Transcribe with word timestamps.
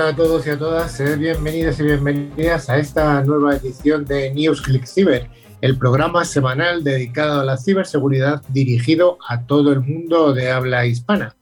Hola 0.00 0.12
a 0.12 0.16
todos 0.16 0.46
y 0.46 0.50
a 0.50 0.58
todas, 0.58 0.92
sed 0.92 1.18
bienvenidos 1.18 1.78
y 1.78 1.82
bienvenidas 1.82 2.70
a 2.70 2.78
esta 2.78 3.22
nueva 3.22 3.56
edición 3.56 4.06
de 4.06 4.32
News 4.32 4.62
Click 4.62 4.86
Cyber, 4.86 5.28
el 5.60 5.76
programa 5.76 6.24
semanal 6.24 6.82
dedicado 6.82 7.38
a 7.38 7.44
la 7.44 7.58
ciberseguridad 7.58 8.42
dirigido 8.48 9.18
a 9.28 9.44
todo 9.44 9.72
el 9.72 9.80
mundo 9.82 10.32
de 10.32 10.50
habla 10.50 10.86
hispana. 10.86 11.36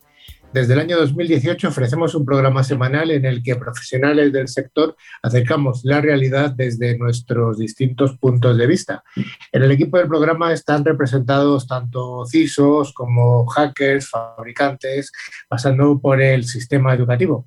Desde 0.52 0.72
el 0.72 0.80
año 0.80 0.96
2018 0.98 1.68
ofrecemos 1.68 2.16
un 2.16 2.24
programa 2.24 2.64
semanal 2.64 3.12
en 3.12 3.26
el 3.26 3.44
que 3.44 3.54
profesionales 3.54 4.32
del 4.32 4.48
sector 4.48 4.96
acercamos 5.22 5.84
la 5.84 6.00
realidad 6.00 6.50
desde 6.50 6.98
nuestros 6.98 7.58
distintos 7.58 8.18
puntos 8.18 8.58
de 8.58 8.66
vista. 8.66 9.04
En 9.52 9.62
el 9.62 9.70
equipo 9.70 9.98
del 9.98 10.08
programa 10.08 10.52
están 10.52 10.84
representados 10.84 11.68
tanto 11.68 12.26
CISOs 12.26 12.92
como 12.92 13.46
hackers, 13.46 14.10
fabricantes, 14.10 15.12
pasando 15.48 16.00
por 16.00 16.20
el 16.20 16.42
sistema 16.42 16.92
educativo. 16.92 17.46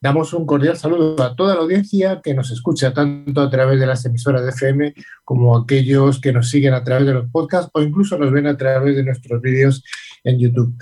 Damos 0.00 0.32
un 0.32 0.46
cordial 0.46 0.76
saludo 0.76 1.22
a 1.22 1.36
toda 1.36 1.54
la 1.54 1.60
audiencia 1.60 2.20
que 2.22 2.34
nos 2.34 2.50
escucha 2.50 2.94
tanto 2.94 3.40
a 3.40 3.50
través 3.50 3.78
de 3.78 3.86
las 3.86 4.04
emisoras 4.04 4.42
de 4.42 4.50
FM 4.50 4.94
como 5.24 5.56
a 5.56 5.62
aquellos 5.62 6.20
que 6.20 6.32
nos 6.32 6.48
siguen 6.48 6.74
a 6.74 6.82
través 6.84 7.06
de 7.06 7.14
los 7.14 7.30
podcasts 7.30 7.70
o 7.74 7.82
incluso 7.82 8.16
nos 8.18 8.32
ven 8.32 8.46
a 8.46 8.56
través 8.56 8.96
de 8.96 9.04
nuestros 9.04 9.40
vídeos 9.40 9.84
en 10.24 10.38
YouTube. 10.38 10.74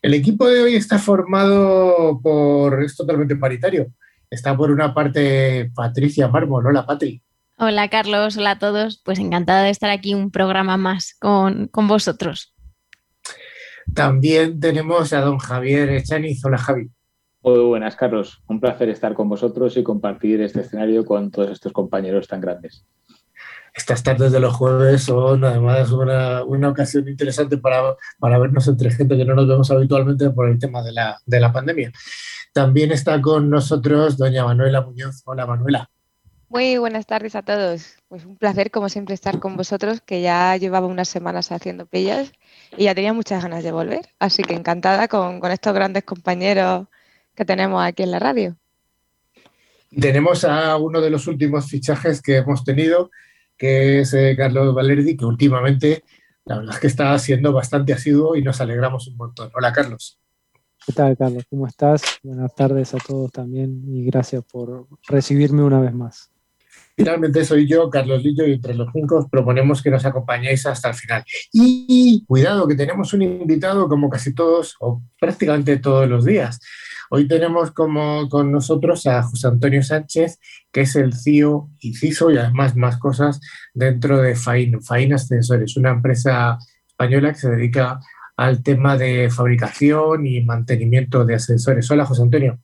El 0.00 0.14
equipo 0.14 0.48
de 0.48 0.62
hoy 0.62 0.74
está 0.76 0.98
formado 0.98 2.20
por, 2.22 2.82
es 2.82 2.96
totalmente 2.96 3.36
paritario. 3.36 3.92
Está 4.30 4.56
por 4.56 4.70
una 4.70 4.94
parte 4.94 5.70
Patricia 5.74 6.28
Mármol. 6.28 6.66
Hola, 6.66 6.86
Patri. 6.86 7.22
Hola, 7.56 7.88
Carlos. 7.88 8.36
Hola 8.36 8.52
a 8.52 8.58
todos. 8.58 9.02
Pues 9.04 9.18
encantada 9.18 9.62
de 9.62 9.70
estar 9.70 9.90
aquí 9.90 10.14
un 10.14 10.30
programa 10.30 10.76
más 10.76 11.16
con, 11.18 11.66
con 11.68 11.88
vosotros. 11.88 12.54
También 13.94 14.60
tenemos 14.60 15.12
a 15.12 15.20
don 15.20 15.38
Javier 15.38 15.88
Echaniz. 15.90 16.44
Hola, 16.44 16.58
Javi. 16.58 16.90
Muy 17.48 17.60
buenas, 17.60 17.96
Carlos. 17.96 18.42
Un 18.46 18.60
placer 18.60 18.90
estar 18.90 19.14
con 19.14 19.28
vosotros 19.28 19.76
y 19.78 19.82
compartir 19.82 20.42
este 20.42 20.60
escenario 20.60 21.06
con 21.06 21.30
todos 21.30 21.50
estos 21.50 21.72
compañeros 21.72 22.28
tan 22.28 22.40
grandes 22.40 22.84
estas 23.74 24.02
tardes 24.02 24.32
de 24.32 24.40
los 24.40 24.54
jueves 24.54 25.02
son 25.04 25.44
además 25.44 25.92
una, 25.92 26.42
una 26.42 26.68
ocasión 26.68 27.08
interesante 27.08 27.58
para, 27.58 27.94
para, 28.18 28.38
vernos 28.38 28.66
entre 28.66 28.90
gente 28.90 29.16
que 29.16 29.24
no 29.24 29.34
nos 29.34 29.46
vemos 29.46 29.70
habitualmente 29.70 30.30
por 30.30 30.48
el 30.48 30.58
tema 30.58 30.82
de 30.82 30.92
la, 30.92 31.18
de 31.24 31.38
la 31.38 31.52
pandemia. 31.52 31.92
También 32.52 32.90
está 32.90 33.20
con 33.20 33.48
nosotros 33.48 34.18
doña 34.18 34.44
Manuela 34.44 34.80
Muñoz. 34.80 35.22
Hola 35.26 35.46
Manuela. 35.46 35.88
Muy 36.48 36.76
buenas 36.78 37.06
tardes 37.06 37.36
a 37.36 37.42
todos. 37.42 37.94
Pues 38.08 38.24
un 38.24 38.36
placer, 38.36 38.72
como 38.72 38.88
siempre, 38.88 39.14
estar 39.14 39.38
con 39.38 39.56
vosotros, 39.56 40.00
que 40.00 40.22
ya 40.22 40.56
llevaba 40.56 40.88
unas 40.88 41.08
semanas 41.08 41.52
haciendo 41.52 41.86
pillas 41.86 42.32
y 42.76 42.84
ya 42.84 42.96
tenía 42.96 43.12
muchas 43.12 43.42
ganas 43.42 43.62
de 43.62 43.70
volver. 43.70 44.08
Así 44.18 44.42
que 44.42 44.54
encantada 44.54 45.06
con, 45.06 45.38
con 45.38 45.52
estos 45.52 45.72
grandes 45.72 46.02
compañeros 46.02 46.88
que 47.38 47.44
tenemos 47.44 47.80
aquí 47.80 48.02
en 48.02 48.10
la 48.10 48.18
radio. 48.18 48.56
Tenemos 49.98 50.44
a 50.44 50.76
uno 50.76 51.00
de 51.00 51.08
los 51.08 51.28
últimos 51.28 51.66
fichajes 51.70 52.20
que 52.20 52.38
hemos 52.38 52.64
tenido, 52.64 53.12
que 53.56 54.00
es 54.00 54.12
eh, 54.12 54.34
Carlos 54.36 54.74
Valerdi, 54.74 55.16
que 55.16 55.24
últimamente 55.24 56.02
la 56.44 56.58
verdad 56.58 56.74
es 56.74 56.80
que 56.80 56.88
está 56.88 57.16
siendo 57.20 57.52
bastante 57.52 57.92
asiduo 57.92 58.34
y 58.34 58.42
nos 58.42 58.60
alegramos 58.60 59.06
un 59.06 59.16
montón. 59.16 59.52
Hola, 59.54 59.72
Carlos. 59.72 60.18
¿Qué 60.84 60.92
tal, 60.92 61.16
Carlos? 61.16 61.44
¿Cómo 61.48 61.68
estás? 61.68 62.02
Buenas 62.24 62.52
tardes 62.56 62.92
a 62.94 62.98
todos 62.98 63.30
también 63.30 63.84
y 63.86 64.04
gracias 64.04 64.42
por 64.42 64.88
recibirme 65.06 65.62
una 65.62 65.80
vez 65.80 65.94
más. 65.94 66.32
Finalmente 66.96 67.44
soy 67.44 67.68
yo, 67.68 67.88
Carlos 67.88 68.24
Lillo, 68.24 68.44
y 68.48 68.54
entre 68.54 68.74
los 68.74 68.88
cinco 68.92 69.28
proponemos 69.30 69.80
que 69.80 69.90
nos 69.90 70.04
acompañéis 70.04 70.66
hasta 70.66 70.88
el 70.88 70.94
final. 70.96 71.24
Y 71.52 72.24
cuidado, 72.26 72.66
que 72.66 72.74
tenemos 72.74 73.12
un 73.12 73.22
invitado 73.22 73.88
como 73.88 74.10
casi 74.10 74.34
todos, 74.34 74.74
o 74.80 75.00
prácticamente 75.20 75.76
todos 75.76 76.08
los 76.08 76.24
días. 76.24 76.58
Hoy 77.10 77.26
tenemos 77.26 77.70
como 77.70 78.28
con 78.28 78.52
nosotros 78.52 79.06
a 79.06 79.22
José 79.22 79.48
Antonio 79.48 79.82
Sánchez, 79.82 80.38
que 80.70 80.82
es 80.82 80.94
el 80.96 81.14
CEO 81.14 81.70
y 81.80 81.94
CISO 81.94 82.30
y 82.30 82.38
además 82.38 82.76
más 82.76 82.98
cosas 82.98 83.40
dentro 83.72 84.18
de 84.18 84.34
FAIN, 84.34 84.82
FAIN 84.82 85.14
Ascensores, 85.14 85.76
una 85.76 85.90
empresa 85.90 86.58
española 86.86 87.32
que 87.32 87.38
se 87.38 87.50
dedica 87.50 88.00
al 88.36 88.62
tema 88.62 88.96
de 88.96 89.30
fabricación 89.30 90.26
y 90.26 90.42
mantenimiento 90.42 91.24
de 91.24 91.34
ascensores. 91.34 91.90
Hola, 91.90 92.04
José 92.04 92.22
Antonio. 92.22 92.58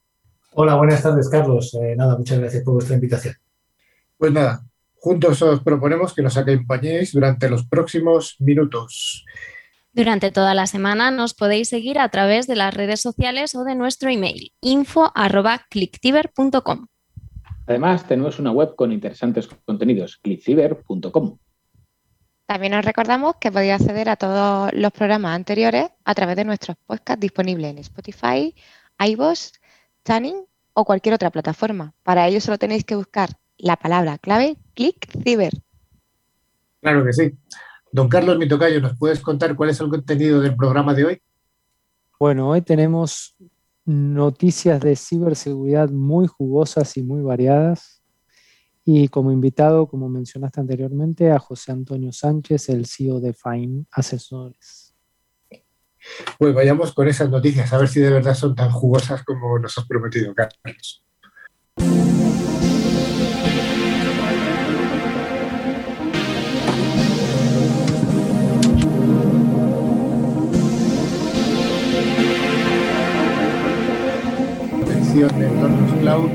Hola, 0.53 0.77
buenas 0.77 1.03
tardes, 1.03 1.29
Carlos. 1.29 1.75
Eh, 1.75 1.95
nada, 1.97 2.17
muchas 2.17 2.39
gracias 2.39 2.63
por 2.63 2.75
vuestra 2.75 2.95
invitación. 2.95 3.35
Pues 4.17 4.31
nada, 4.31 4.65
juntos 4.95 5.43
os 5.43 5.61
proponemos 5.61 6.15
que 6.15 6.23
nos 6.23 6.37
acompañéis 6.37 7.13
durante 7.13 7.49
los 7.49 7.67
próximos 7.67 8.37
minutos. 8.39 9.25
Durante 9.95 10.31
toda 10.33 10.55
la 10.55 10.67
semana 10.67 11.13
nos 11.13 11.35
podéis 11.35 11.69
seguir 11.69 12.01
a 12.01 12.09
través 12.09 12.49
de 12.49 12.57
las 12.57 12.75
redes 12.75 13.01
sociales 13.01 13.55
o 13.55 13.63
de 13.63 13.77
nuestro 13.77 14.11
email 14.11 14.53
info@clicktiver.com. 14.61 16.89
Además, 17.67 18.09
tenemos 18.09 18.41
una 18.41 18.51
web 18.51 18.75
con 18.75 18.91
interesantes 18.91 19.49
contenidos, 19.65 20.17
clicktiver.com. 20.17 21.39
También 22.47 22.75
os 22.75 22.85
recordamos 22.85 23.37
que 23.37 23.53
podéis 23.53 23.75
acceder 23.75 24.09
a 24.09 24.17
todos 24.17 24.73
los 24.73 24.91
programas 24.91 25.37
anteriores 25.37 25.91
a 26.05 26.15
través 26.15 26.35
de 26.37 26.45
nuestros 26.45 26.77
podcasts 26.85 27.21
disponibles 27.21 27.71
en 27.71 27.79
Spotify, 27.79 28.53
iVoox, 28.99 29.53
Tanning 30.03 30.45
o 30.73 30.85
cualquier 30.85 31.15
otra 31.15 31.31
plataforma. 31.31 31.95
Para 32.03 32.27
ello 32.27 32.41
solo 32.41 32.59
tenéis 32.59 32.83
que 32.85 32.97
buscar 32.97 33.31
la 33.59 33.77
palabra 33.77 34.19
clave 34.19 34.57
ClickCiber. 34.75 35.53
Claro 36.81 37.05
que 37.05 37.13
sí. 37.13 37.33
Don 37.95 38.09
Carlos 38.09 38.37
Mitocayo, 38.39 38.81
¿nos 38.81 38.99
puedes 38.99 39.21
contar 39.21 39.55
cuál 39.55 39.71
es 39.71 39.79
el 39.79 39.89
contenido 39.89 40.41
del 40.41 40.57
programa 40.57 40.95
de 40.95 41.05
hoy? 41.05 41.23
Bueno, 42.19 42.49
hoy 42.49 42.61
tenemos 42.61 43.37
noticias 43.85 44.81
de 44.81 44.97
ciberseguridad 44.97 45.91
muy 45.91 46.27
jugosas 46.27 46.97
y 46.97 47.05
muy 47.05 47.23
variadas. 47.23 48.03
Y 48.85 49.07
como 49.07 49.31
invitado, 49.31 49.87
como 49.87 50.09
mencionaste 50.09 50.61
anteriormente, 50.61 51.31
a 51.31 51.39
José 51.39 51.71
Antonio 51.71 52.11
Sánchez, 52.11 52.69
el 52.69 52.87
CEO 52.87 53.21
de 53.21 53.33
Fine 53.33 53.87
Asesores. 53.93 54.97
Pues 56.37 56.53
vayamos 56.53 56.93
con 56.95 57.07
esas 57.07 57.31
noticias, 57.31 57.73
a 57.73 57.79
ver 57.79 57.87
si 57.87 58.01
de 58.01 58.11
verdad 58.11 58.35
son 58.35 58.57
tan 58.57 58.73
jugosas 58.73 59.23
como 59.23 59.57
nos 59.61 59.79
has 59.79 59.87
prometido, 59.87 60.35
Carlos. 60.35 61.04
De 75.15 75.47
Entornos 75.47 75.93
Cloud 76.01 76.29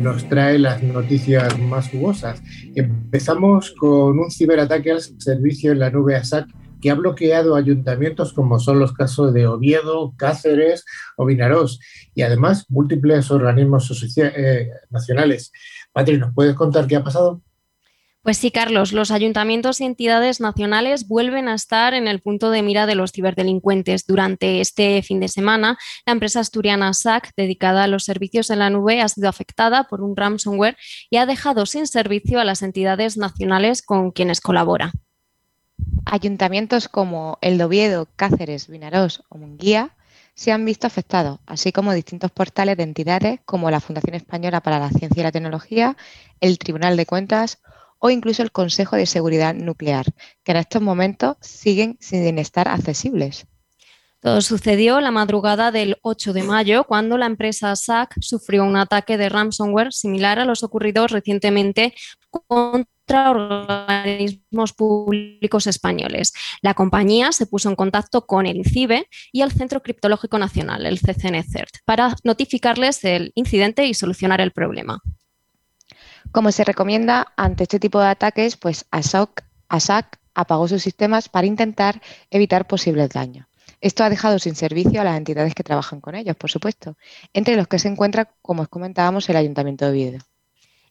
nos 0.00 0.28
trae 0.28 0.58
las 0.58 0.82
noticias 0.82 1.56
más 1.60 1.88
jugosas. 1.88 2.42
Empezamos 2.74 3.70
con 3.78 4.18
un 4.18 4.28
ciberataque 4.28 4.90
al 4.90 5.00
servicio 5.00 5.70
en 5.70 5.78
la 5.78 5.90
nube 5.90 6.16
ASAC 6.16 6.48
que 6.80 6.90
ha 6.90 6.96
bloqueado 6.96 7.54
ayuntamientos 7.54 8.32
como 8.32 8.58
son 8.58 8.80
los 8.80 8.92
casos 8.92 9.32
de 9.32 9.46
Oviedo, 9.46 10.14
Cáceres 10.16 10.84
o 11.16 11.26
Vinarós 11.26 11.78
y 12.12 12.22
además 12.22 12.66
múltiples 12.68 13.30
organismos 13.30 13.88
eh, 14.16 14.68
nacionales. 14.90 15.52
Patri, 15.92 16.18
¿nos 16.18 16.34
puedes 16.34 16.56
contar 16.56 16.88
qué 16.88 16.96
ha 16.96 17.04
pasado? 17.04 17.40
Pues 18.24 18.38
sí, 18.38 18.50
Carlos, 18.50 18.94
los 18.94 19.10
ayuntamientos 19.10 19.82
y 19.82 19.84
entidades 19.84 20.40
nacionales 20.40 21.06
vuelven 21.08 21.46
a 21.46 21.54
estar 21.54 21.92
en 21.92 22.08
el 22.08 22.22
punto 22.22 22.50
de 22.50 22.62
mira 22.62 22.86
de 22.86 22.94
los 22.94 23.12
ciberdelincuentes. 23.12 24.06
Durante 24.06 24.62
este 24.62 25.02
fin 25.02 25.20
de 25.20 25.28
semana, 25.28 25.76
la 26.06 26.14
empresa 26.14 26.40
asturiana 26.40 26.94
SAC, 26.94 27.34
dedicada 27.36 27.84
a 27.84 27.86
los 27.86 28.04
servicios 28.04 28.48
en 28.48 28.60
la 28.60 28.70
nube, 28.70 29.02
ha 29.02 29.08
sido 29.10 29.28
afectada 29.28 29.84
por 29.88 30.00
un 30.00 30.16
ransomware 30.16 30.78
y 31.10 31.18
ha 31.18 31.26
dejado 31.26 31.66
sin 31.66 31.86
servicio 31.86 32.40
a 32.40 32.44
las 32.44 32.62
entidades 32.62 33.18
nacionales 33.18 33.82
con 33.82 34.10
quienes 34.10 34.40
colabora. 34.40 34.92
Ayuntamientos 36.06 36.88
como 36.88 37.36
El 37.42 37.58
Doviedo, 37.58 38.08
Cáceres, 38.16 38.68
Vinarós 38.68 39.22
o 39.28 39.36
Munguía 39.36 39.90
se 40.34 40.50
han 40.50 40.64
visto 40.64 40.86
afectados, 40.86 41.40
así 41.44 41.72
como 41.72 41.92
distintos 41.92 42.30
portales 42.30 42.78
de 42.78 42.84
entidades 42.84 43.40
como 43.44 43.70
la 43.70 43.80
Fundación 43.80 44.14
Española 44.14 44.62
para 44.62 44.78
la 44.78 44.88
Ciencia 44.88 45.20
y 45.20 45.24
la 45.24 45.30
Tecnología, 45.30 45.98
el 46.40 46.58
Tribunal 46.58 46.96
de 46.96 47.04
Cuentas 47.04 47.58
o 48.04 48.10
incluso 48.10 48.42
el 48.42 48.52
Consejo 48.52 48.96
de 48.96 49.06
Seguridad 49.06 49.54
Nuclear, 49.54 50.04
que 50.42 50.52
en 50.52 50.58
estos 50.58 50.82
momentos 50.82 51.38
siguen 51.40 51.96
sin 52.00 52.38
estar 52.38 52.68
accesibles. 52.68 53.46
Todo 54.20 54.42
sucedió 54.42 55.00
la 55.00 55.10
madrugada 55.10 55.72
del 55.72 55.96
8 56.02 56.34
de 56.34 56.42
mayo, 56.42 56.84
cuando 56.84 57.16
la 57.16 57.24
empresa 57.24 57.74
SAC 57.74 58.14
sufrió 58.20 58.64
un 58.64 58.76
ataque 58.76 59.16
de 59.16 59.30
ransomware 59.30 59.90
similar 59.94 60.38
a 60.38 60.44
los 60.44 60.62
ocurridos 60.62 61.12
recientemente 61.12 61.94
contra 62.28 63.30
organismos 63.30 64.74
públicos 64.74 65.66
españoles. 65.66 66.34
La 66.60 66.74
compañía 66.74 67.32
se 67.32 67.46
puso 67.46 67.70
en 67.70 67.76
contacto 67.76 68.26
con 68.26 68.44
el 68.44 68.58
INCIBE 68.58 69.08
y 69.32 69.40
el 69.40 69.50
Centro 69.50 69.82
Criptológico 69.82 70.38
Nacional, 70.38 70.84
el 70.84 71.00
CCNCERT, 71.00 71.78
para 71.86 72.16
notificarles 72.22 73.00
del 73.00 73.32
incidente 73.34 73.86
y 73.86 73.94
solucionar 73.94 74.42
el 74.42 74.52
problema. 74.52 75.00
Como 76.34 76.50
se 76.50 76.64
recomienda 76.64 77.32
ante 77.36 77.62
este 77.62 77.78
tipo 77.78 78.00
de 78.00 78.08
ataques, 78.08 78.56
pues 78.56 78.86
ASAC, 78.90 79.44
apagó 80.34 80.66
sus 80.66 80.82
sistemas 80.82 81.28
para 81.28 81.46
intentar 81.46 82.02
evitar 82.28 82.66
posibles 82.66 83.10
daños. 83.10 83.46
Esto 83.80 84.02
ha 84.02 84.10
dejado 84.10 84.40
sin 84.40 84.56
servicio 84.56 85.00
a 85.00 85.04
las 85.04 85.16
entidades 85.16 85.54
que 85.54 85.62
trabajan 85.62 86.00
con 86.00 86.16
ellos, 86.16 86.34
por 86.34 86.50
supuesto, 86.50 86.96
entre 87.34 87.54
los 87.54 87.68
que 87.68 87.78
se 87.78 87.86
encuentra, 87.86 88.32
como 88.42 88.62
os 88.62 88.68
comentábamos, 88.68 89.28
el 89.28 89.36
Ayuntamiento 89.36 89.84
de 89.84 89.90
Oviedo. 89.92 90.18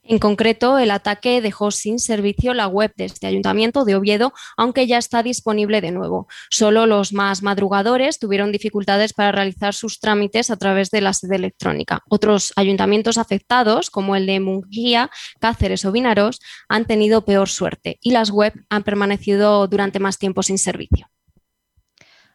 En 0.06 0.18
concreto, 0.18 0.78
el 0.78 0.90
ataque 0.90 1.40
dejó 1.40 1.70
sin 1.70 1.98
servicio 1.98 2.52
la 2.52 2.66
web 2.66 2.92
de 2.94 3.06
este 3.06 3.26
ayuntamiento 3.26 3.86
de 3.86 3.96
Oviedo, 3.96 4.34
aunque 4.54 4.86
ya 4.86 4.98
está 4.98 5.22
disponible 5.22 5.80
de 5.80 5.92
nuevo. 5.92 6.28
Solo 6.50 6.84
los 6.86 7.14
más 7.14 7.42
madrugadores 7.42 8.18
tuvieron 8.18 8.52
dificultades 8.52 9.14
para 9.14 9.32
realizar 9.32 9.72
sus 9.72 10.00
trámites 10.00 10.50
a 10.50 10.56
través 10.56 10.90
de 10.90 11.00
la 11.00 11.14
sede 11.14 11.36
electrónica. 11.36 12.02
Otros 12.10 12.52
ayuntamientos 12.56 13.16
afectados, 13.16 13.88
como 13.88 14.14
el 14.14 14.26
de 14.26 14.40
Munguía, 14.40 15.10
Cáceres 15.40 15.86
o 15.86 15.92
Vinaros, 15.92 16.38
han 16.68 16.84
tenido 16.84 17.24
peor 17.24 17.48
suerte 17.48 17.98
y 18.02 18.10
las 18.10 18.30
web 18.30 18.52
han 18.68 18.82
permanecido 18.82 19.66
durante 19.68 20.00
más 20.00 20.18
tiempo 20.18 20.42
sin 20.42 20.58
servicio. 20.58 21.13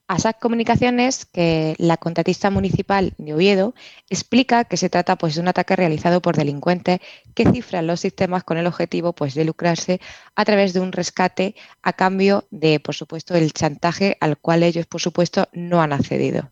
ASAC 0.10 0.40
Comunicaciones, 0.40 1.26
que 1.26 1.76
la 1.78 1.96
contratista 1.96 2.50
municipal 2.50 3.14
de 3.20 3.36
Oviedo, 3.36 3.76
explica 4.10 4.64
que 4.64 4.76
se 4.76 4.90
trata 4.90 5.16
pues, 5.18 5.36
de 5.36 5.42
un 5.42 5.48
ataque 5.48 5.76
realizado 5.76 6.20
por 6.20 6.36
delincuentes 6.36 7.00
que 7.36 7.46
cifran 7.46 7.86
los 7.86 8.00
sistemas 8.00 8.44
con 8.44 8.58
el 8.58 8.66
objetivo 8.66 9.14
pues, 9.14 9.36
de 9.36 9.46
lucrarse 9.46 10.02
a 10.36 10.46
través 10.46 10.74
de 10.74 10.80
un 10.80 10.92
rescate 10.92 11.54
a 11.84 11.94
cambio 11.94 12.48
de, 12.50 12.80
por 12.80 12.96
supuesto, 12.96 13.36
el 13.36 13.54
chantaje 13.54 14.18
al 14.20 14.38
cual 14.38 14.64
ellos, 14.64 14.88
por 14.88 15.00
supuesto, 15.00 15.48
no 15.54 15.80
han 15.80 15.94
accedido. 15.94 16.50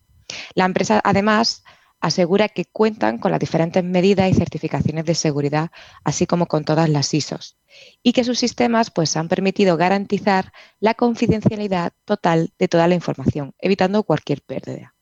La 0.53 0.65
empresa, 0.65 1.01
además, 1.03 1.63
asegura 1.99 2.49
que 2.49 2.65
cuentan 2.65 3.17
con 3.17 3.31
las 3.31 3.39
diferentes 3.39 3.83
medidas 3.83 4.29
y 4.29 4.33
certificaciones 4.33 5.05
de 5.05 5.15
seguridad, 5.15 5.71
así 6.03 6.25
como 6.25 6.47
con 6.47 6.63
todas 6.63 6.89
las 6.89 7.13
ISOs 7.13 7.57
y 8.03 8.13
que 8.13 8.23
sus 8.23 8.39
sistemas 8.39 8.91
pues, 8.91 9.15
han 9.17 9.27
permitido 9.27 9.77
garantizar 9.77 10.51
la 10.79 10.93
confidencialidad 10.93 11.93
total 12.05 12.53
de 12.57 12.67
toda 12.67 12.87
la 12.87 12.95
información, 12.95 13.53
evitando 13.59 14.03
cualquier 14.03 14.41
pérdida. 14.41 14.95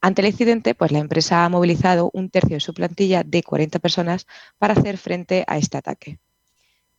Ante 0.00 0.22
el 0.22 0.28
incidente, 0.28 0.74
pues, 0.74 0.92
la 0.92 0.98
empresa 0.98 1.44
ha 1.44 1.48
movilizado 1.48 2.10
un 2.14 2.30
tercio 2.30 2.56
de 2.56 2.60
su 2.60 2.72
plantilla 2.72 3.22
de 3.22 3.42
40 3.42 3.78
personas 3.78 4.26
para 4.58 4.74
hacer 4.74 4.96
frente 4.96 5.44
a 5.46 5.58
este 5.58 5.76
ataque. 5.76 6.18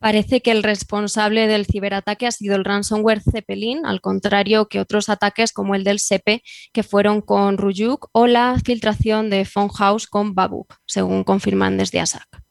Parece 0.01 0.41
que 0.41 0.49
el 0.49 0.63
responsable 0.63 1.45
del 1.45 1.67
ciberataque 1.67 2.25
ha 2.25 2.31
sido 2.31 2.55
el 2.55 2.65
ransomware 2.65 3.21
Zeppelin, 3.21 3.85
al 3.85 4.01
contrario 4.01 4.67
que 4.67 4.79
otros 4.79 5.09
ataques 5.09 5.53
como 5.53 5.75
el 5.75 5.83
del 5.83 5.99
SEPE, 5.99 6.41
que 6.73 6.81
fueron 6.81 7.21
con 7.21 7.59
Ruyuk, 7.59 8.09
o 8.11 8.25
la 8.25 8.57
filtración 8.65 9.29
de 9.29 9.45
House 9.45 10.07
con 10.07 10.33
Babuk, 10.33 10.75
según 10.87 11.23
confirman 11.23 11.77
desde 11.77 11.99
ASAC 11.99 12.41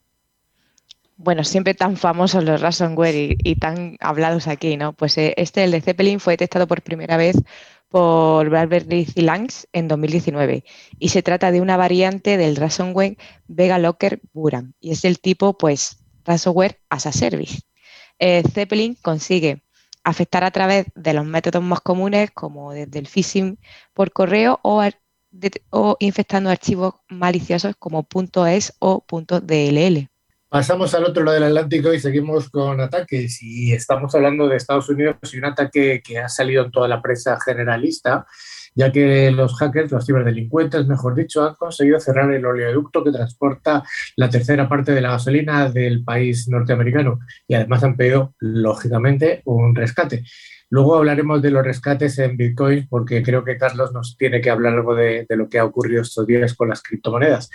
bueno, 1.22 1.44
siempre 1.44 1.74
tan 1.74 1.98
famosos 1.98 2.42
los 2.44 2.62
ransomware 2.62 3.36
y, 3.36 3.54
tan 3.56 3.98
hablados 4.00 4.46
aquí, 4.46 4.78
¿no? 4.78 4.94
Pues 4.94 5.18
eh, 5.18 5.34
este, 5.36 5.64
el 5.64 5.70
de 5.70 5.82
Zeppelin, 5.82 6.18
fue 6.18 6.32
detectado 6.32 6.66
por 6.66 6.80
primera 6.80 7.18
vez 7.18 7.36
por 7.90 8.48
Bradbury 8.48 9.06
Langs 9.16 9.68
en 9.72 9.86
2019 9.86 10.64
y 10.98 11.08
se 11.10 11.22
trata 11.22 11.50
de 11.50 11.60
una 11.60 11.76
variante 11.76 12.38
del 12.38 12.56
ransomware 12.56 13.18
Vega 13.48 13.78
Locker 13.78 14.20
Buran 14.32 14.74
y 14.80 14.92
es 14.92 15.02
del 15.02 15.20
tipo, 15.20 15.58
pues, 15.58 15.99
ransomware 16.24 16.78
as 16.88 17.06
a 17.06 17.12
service. 17.12 17.62
Eh, 18.18 18.42
Zeppelin 18.52 18.96
consigue 19.02 19.62
afectar 20.04 20.44
a 20.44 20.50
través 20.50 20.86
de 20.94 21.14
los 21.14 21.24
métodos 21.24 21.62
más 21.62 21.80
comunes 21.80 22.30
como 22.30 22.72
desde 22.72 22.98
el 22.98 23.06
phishing 23.06 23.58
por 23.94 24.12
correo 24.12 24.60
o, 24.62 24.82
infectando 26.00 26.50
archivos 26.50 26.94
maliciosos 27.08 27.74
como 27.78 28.06
.es 28.48 28.74
o 28.78 29.04
.dll. 29.08 30.08
Pasamos 30.48 30.94
al 30.94 31.04
otro 31.04 31.22
lado 31.22 31.36
del 31.36 31.46
Atlántico 31.46 31.94
y 31.94 32.00
seguimos 32.00 32.50
con 32.50 32.80
ataques. 32.80 33.40
Y 33.40 33.72
estamos 33.72 34.12
hablando 34.16 34.48
de 34.48 34.56
Estados 34.56 34.88
Unidos 34.88 35.16
y 35.32 35.38
un 35.38 35.44
ataque 35.44 36.02
que 36.04 36.18
ha 36.18 36.28
salido 36.28 36.64
en 36.64 36.72
toda 36.72 36.88
la 36.88 37.00
prensa 37.00 37.38
generalista, 37.40 38.26
ya 38.74 38.92
que 38.92 39.30
los 39.30 39.54
hackers, 39.56 39.90
los 39.90 40.06
ciberdelincuentes, 40.06 40.86
mejor 40.86 41.14
dicho, 41.14 41.46
han 41.46 41.54
conseguido 41.54 41.98
cerrar 42.00 42.32
el 42.32 42.44
oleoducto 42.44 43.02
que 43.02 43.12
transporta 43.12 43.82
la 44.16 44.30
tercera 44.30 44.68
parte 44.68 44.92
de 44.92 45.00
la 45.00 45.10
gasolina 45.10 45.68
del 45.70 46.04
país 46.04 46.48
norteamericano. 46.48 47.18
Y 47.48 47.54
además 47.54 47.82
han 47.84 47.96
pedido, 47.96 48.34
lógicamente, 48.38 49.42
un 49.44 49.74
rescate. 49.74 50.24
Luego 50.70 50.96
hablaremos 50.96 51.42
de 51.42 51.50
los 51.50 51.64
rescates 51.64 52.18
en 52.20 52.36
Bitcoin 52.36 52.86
porque 52.88 53.24
creo 53.24 53.42
que 53.44 53.58
Carlos 53.58 53.92
nos 53.92 54.16
tiene 54.16 54.40
que 54.40 54.50
hablar 54.50 54.74
algo 54.74 54.94
de, 54.94 55.26
lo 55.30 55.48
que 55.48 55.58
ha 55.58 55.64
ocurrido 55.64 56.02
estos 56.02 56.26
días 56.28 56.54
con 56.54 56.68
las 56.68 56.80
criptomonedas. 56.80 57.50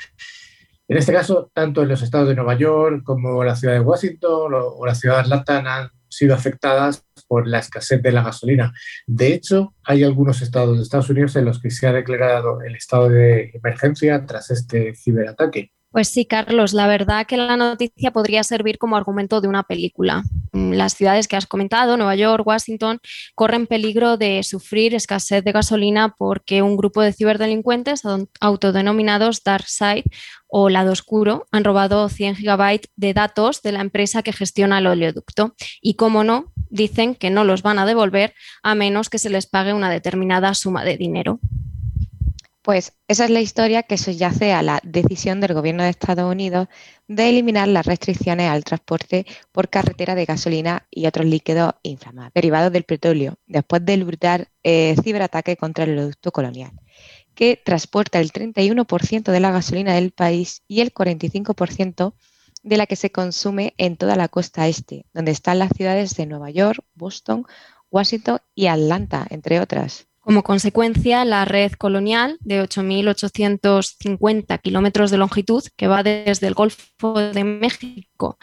En 0.88 0.98
este 0.98 1.14
caso, 1.14 1.50
tanto 1.54 1.82
en 1.82 1.88
los 1.88 2.02
estados 2.02 2.28
de 2.28 2.36
Nueva 2.36 2.58
York 2.58 3.04
como 3.04 3.44
la 3.44 3.56
ciudad 3.56 3.74
de 3.74 3.80
Washington 3.80 4.52
o 4.54 4.86
la 4.86 4.94
ciudad 4.94 5.16
de 5.16 5.22
Atlanta 5.22 5.58
han 5.58 5.90
sido 6.16 6.34
afectadas 6.34 7.06
por 7.28 7.48
la 7.48 7.60
escasez 7.60 8.02
de 8.02 8.12
la 8.12 8.24
gasolina. 8.24 8.74
De 9.06 9.34
hecho, 9.34 9.76
hay 9.84 10.04
algunos 10.04 10.42
estados 10.42 10.78
de 10.78 10.84
Estados 10.84 11.10
Unidos 11.10 11.36
en 11.36 11.46
los 11.46 11.62
que 11.62 11.72
se 11.72 11.88
ha 11.88 11.94
declarado 11.94 12.62
el 12.62 12.76
estado 12.76 13.10
de 13.10 13.52
emergencia 13.54 14.26
tras 14.26 14.52
este 14.52 14.96
ciberataque. 14.96 15.72
Pues 15.96 16.10
sí, 16.10 16.26
Carlos, 16.26 16.74
la 16.74 16.88
verdad 16.88 17.26
que 17.26 17.38
la 17.38 17.56
noticia 17.56 18.12
podría 18.12 18.44
servir 18.44 18.78
como 18.78 18.98
argumento 18.98 19.40
de 19.40 19.48
una 19.48 19.64
película. 19.64 20.26
Mm, 20.52 20.74
las 20.74 20.94
ciudades 20.94 21.30
que 21.30 21.38
has 21.38 21.48
comentado, 21.48 21.96
Nueva 21.96 22.18
York, 22.18 22.46
Washington, 22.46 23.00
corren 23.34 23.66
peligro 23.66 24.18
de 24.18 24.44
sufrir 24.44 24.94
escasez 24.94 25.46
de 25.46 25.54
gasolina 25.54 26.14
porque 26.18 26.62
un 26.62 26.76
grupo 26.76 27.02
de 27.02 27.14
ciberdelincuentes 27.14 28.02
autodenominados 28.42 29.42
Dark 29.46 29.68
Side 29.70 30.04
o 30.48 30.68
Lado 30.68 30.92
Oscuro 30.92 31.48
han 31.54 31.64
robado 31.64 32.10
100 32.10 32.36
gigabytes 32.36 32.92
de 32.98 33.14
datos 33.14 33.62
de 33.62 33.72
la 33.72 33.80
empresa 33.80 34.22
que 34.22 34.34
gestiona 34.34 34.80
el 34.80 34.88
oleoducto. 34.88 35.56
Y 35.82 35.94
como 35.94 36.26
no, 36.26 36.52
dicen 36.70 37.16
que 37.16 37.30
no 37.30 37.46
los 37.46 37.62
van 37.62 37.80
a 37.80 37.86
devolver 37.86 38.34
a 38.64 38.76
menos 38.76 39.10
que 39.10 39.18
se 39.18 39.30
les 39.30 39.48
pague 39.48 39.72
una 39.72 39.90
determinada 39.90 40.56
suma 40.56 40.84
de 40.84 40.98
dinero. 40.98 41.40
Pues 42.66 42.94
esa 43.08 43.26
es 43.26 43.30
la 43.30 43.42
historia 43.42 43.84
que 43.84 43.96
subyace 43.96 44.52
a 44.52 44.64
la 44.64 44.80
decisión 44.84 45.40
del 45.40 45.54
Gobierno 45.54 45.84
de 45.84 45.92
Estados 45.92 46.32
Unidos 46.32 46.68
de 47.08 47.30
eliminar 47.30 47.68
las 47.68 47.86
restricciones 47.86 48.50
al 48.50 48.64
transporte 48.64 49.28
por 49.52 49.70
carretera 49.70 50.16
de 50.16 50.26
gasolina 50.26 50.88
y 50.90 51.06
otros 51.06 51.28
líquidos 51.28 51.76
inflamables 51.84 52.34
derivados 52.34 52.74
del 52.74 52.82
petróleo, 52.82 53.36
después 53.46 53.86
del 53.86 54.04
brutal 54.04 54.48
eh, 54.64 54.96
ciberataque 55.04 55.58
contra 55.58 55.84
el 55.84 55.92
oleoducto 55.92 56.32
colonial, 56.32 56.72
que 57.36 57.62
transporta 57.64 58.20
el 58.20 58.32
31% 58.32 59.32
de 59.32 59.40
la 59.40 59.52
gasolina 59.52 59.94
del 59.94 60.10
país 60.10 60.64
y 60.68 60.82
el 60.82 60.92
45% 60.92 62.16
de 62.64 62.78
la 62.78 62.88
que 62.88 62.96
se 62.96 63.12
consume 63.12 63.76
en 63.78 63.96
toda 63.96 64.16
la 64.16 64.28
costa 64.28 64.68
este, 64.68 65.06
donde 65.14 65.30
están 65.30 65.60
las 65.60 65.70
ciudades 65.70 66.16
de 66.16 66.26
Nueva 66.26 66.50
York, 66.50 66.84
Boston, 66.96 67.46
Washington 67.92 68.40
y 68.56 68.66
Atlanta, 68.66 69.28
entre 69.30 69.60
otras. 69.60 70.08
Como 70.26 70.42
consecuencia, 70.42 71.24
la 71.24 71.46
red 71.46 71.74
colonial 71.74 72.40
de 72.40 72.60
8.850 72.64 74.60
kilómetros 74.60 75.12
de 75.12 75.18
longitud, 75.18 75.64
que 75.78 75.88
va 75.88 76.02
desde 76.02 76.48
el 76.48 76.56
Golfo 76.56 77.14
de 77.14 77.44
México, 77.44 78.40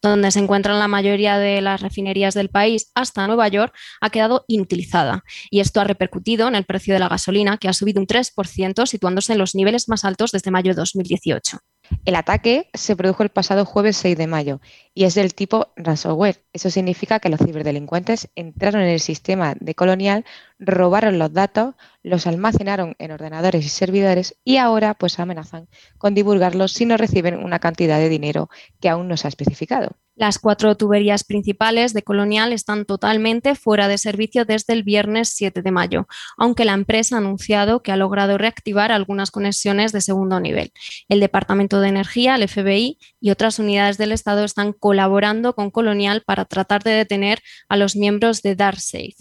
donde 0.00 0.30
se 0.30 0.38
encuentran 0.38 0.78
la 0.78 0.88
mayoría 0.88 1.36
de 1.36 1.60
las 1.60 1.82
refinerías 1.82 2.32
del 2.32 2.48
país, 2.48 2.90
hasta 2.94 3.26
Nueva 3.26 3.48
York, 3.48 3.74
ha 4.00 4.08
quedado 4.08 4.46
inutilizada. 4.48 5.22
Y 5.50 5.60
esto 5.60 5.82
ha 5.82 5.84
repercutido 5.84 6.48
en 6.48 6.54
el 6.54 6.64
precio 6.64 6.94
de 6.94 7.00
la 7.00 7.08
gasolina, 7.08 7.58
que 7.58 7.68
ha 7.68 7.74
subido 7.74 8.00
un 8.00 8.06
3%, 8.06 8.86
situándose 8.86 9.34
en 9.34 9.38
los 9.40 9.54
niveles 9.54 9.90
más 9.90 10.06
altos 10.06 10.32
desde 10.32 10.50
mayo 10.50 10.70
de 10.72 10.76
2018. 10.76 11.58
El 12.04 12.14
ataque 12.14 12.70
se 12.72 12.96
produjo 12.96 13.22
el 13.22 13.28
pasado 13.28 13.64
jueves 13.64 13.96
6 13.96 14.16
de 14.16 14.26
mayo 14.26 14.60
y 14.94 15.04
es 15.04 15.14
del 15.14 15.34
tipo 15.34 15.72
ransomware. 15.76 16.42
Eso 16.52 16.70
significa 16.70 17.20
que 17.20 17.28
los 17.28 17.40
ciberdelincuentes 17.40 18.28
entraron 18.36 18.82
en 18.82 18.88
el 18.88 19.00
sistema 19.00 19.54
de 19.58 19.74
Colonial, 19.74 20.24
robaron 20.58 21.18
los 21.18 21.32
datos, 21.32 21.74
los 22.02 22.26
almacenaron 22.26 22.96
en 22.98 23.10
ordenadores 23.10 23.64
y 23.64 23.68
servidores 23.68 24.36
y 24.44 24.56
ahora 24.56 24.94
pues 24.94 25.18
amenazan 25.18 25.68
con 25.98 26.14
divulgarlos 26.14 26.72
si 26.72 26.86
no 26.86 26.96
reciben 26.96 27.42
una 27.42 27.58
cantidad 27.58 27.98
de 27.98 28.08
dinero 28.08 28.48
que 28.80 28.88
aún 28.88 29.08
no 29.08 29.16
se 29.16 29.26
ha 29.26 29.30
especificado. 29.30 29.96
Las 30.20 30.38
cuatro 30.38 30.76
tuberías 30.76 31.24
principales 31.24 31.94
de 31.94 32.02
Colonial 32.02 32.52
están 32.52 32.84
totalmente 32.84 33.54
fuera 33.54 33.88
de 33.88 33.96
servicio 33.96 34.44
desde 34.44 34.74
el 34.74 34.82
viernes 34.82 35.30
7 35.30 35.62
de 35.62 35.70
mayo, 35.70 36.08
aunque 36.36 36.66
la 36.66 36.74
empresa 36.74 37.14
ha 37.14 37.20
anunciado 37.20 37.82
que 37.82 37.90
ha 37.90 37.96
logrado 37.96 38.36
reactivar 38.36 38.92
algunas 38.92 39.30
conexiones 39.30 39.92
de 39.92 40.02
segundo 40.02 40.38
nivel. 40.38 40.72
El 41.08 41.20
Departamento 41.20 41.80
de 41.80 41.88
Energía, 41.88 42.34
el 42.34 42.46
FBI 42.46 42.98
y 43.18 43.30
otras 43.30 43.58
unidades 43.58 43.96
del 43.96 44.12
Estado 44.12 44.44
están 44.44 44.74
colaborando 44.74 45.54
con 45.54 45.70
Colonial 45.70 46.22
para 46.26 46.44
tratar 46.44 46.82
de 46.82 46.90
detener 46.90 47.40
a 47.70 47.78
los 47.78 47.96
miembros 47.96 48.42
de 48.42 48.56
DarkSafe 48.56 49.16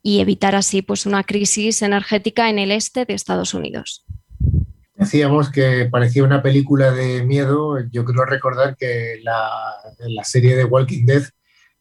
y 0.00 0.20
evitar 0.20 0.54
así 0.54 0.80
pues, 0.80 1.06
una 1.06 1.24
crisis 1.24 1.82
energética 1.82 2.50
en 2.50 2.60
el 2.60 2.70
este 2.70 3.04
de 3.04 3.14
Estados 3.14 3.52
Unidos. 3.52 4.04
Decíamos 4.96 5.50
que 5.50 5.88
parecía 5.90 6.24
una 6.24 6.42
película 6.42 6.90
de 6.90 7.22
miedo. 7.22 7.78
Yo 7.90 8.04
creo 8.04 8.24
recordar 8.24 8.76
que 8.76 9.20
la, 9.22 9.50
la 9.98 10.24
serie 10.24 10.56
de 10.56 10.64
Walking 10.64 11.04
Dead 11.04 11.22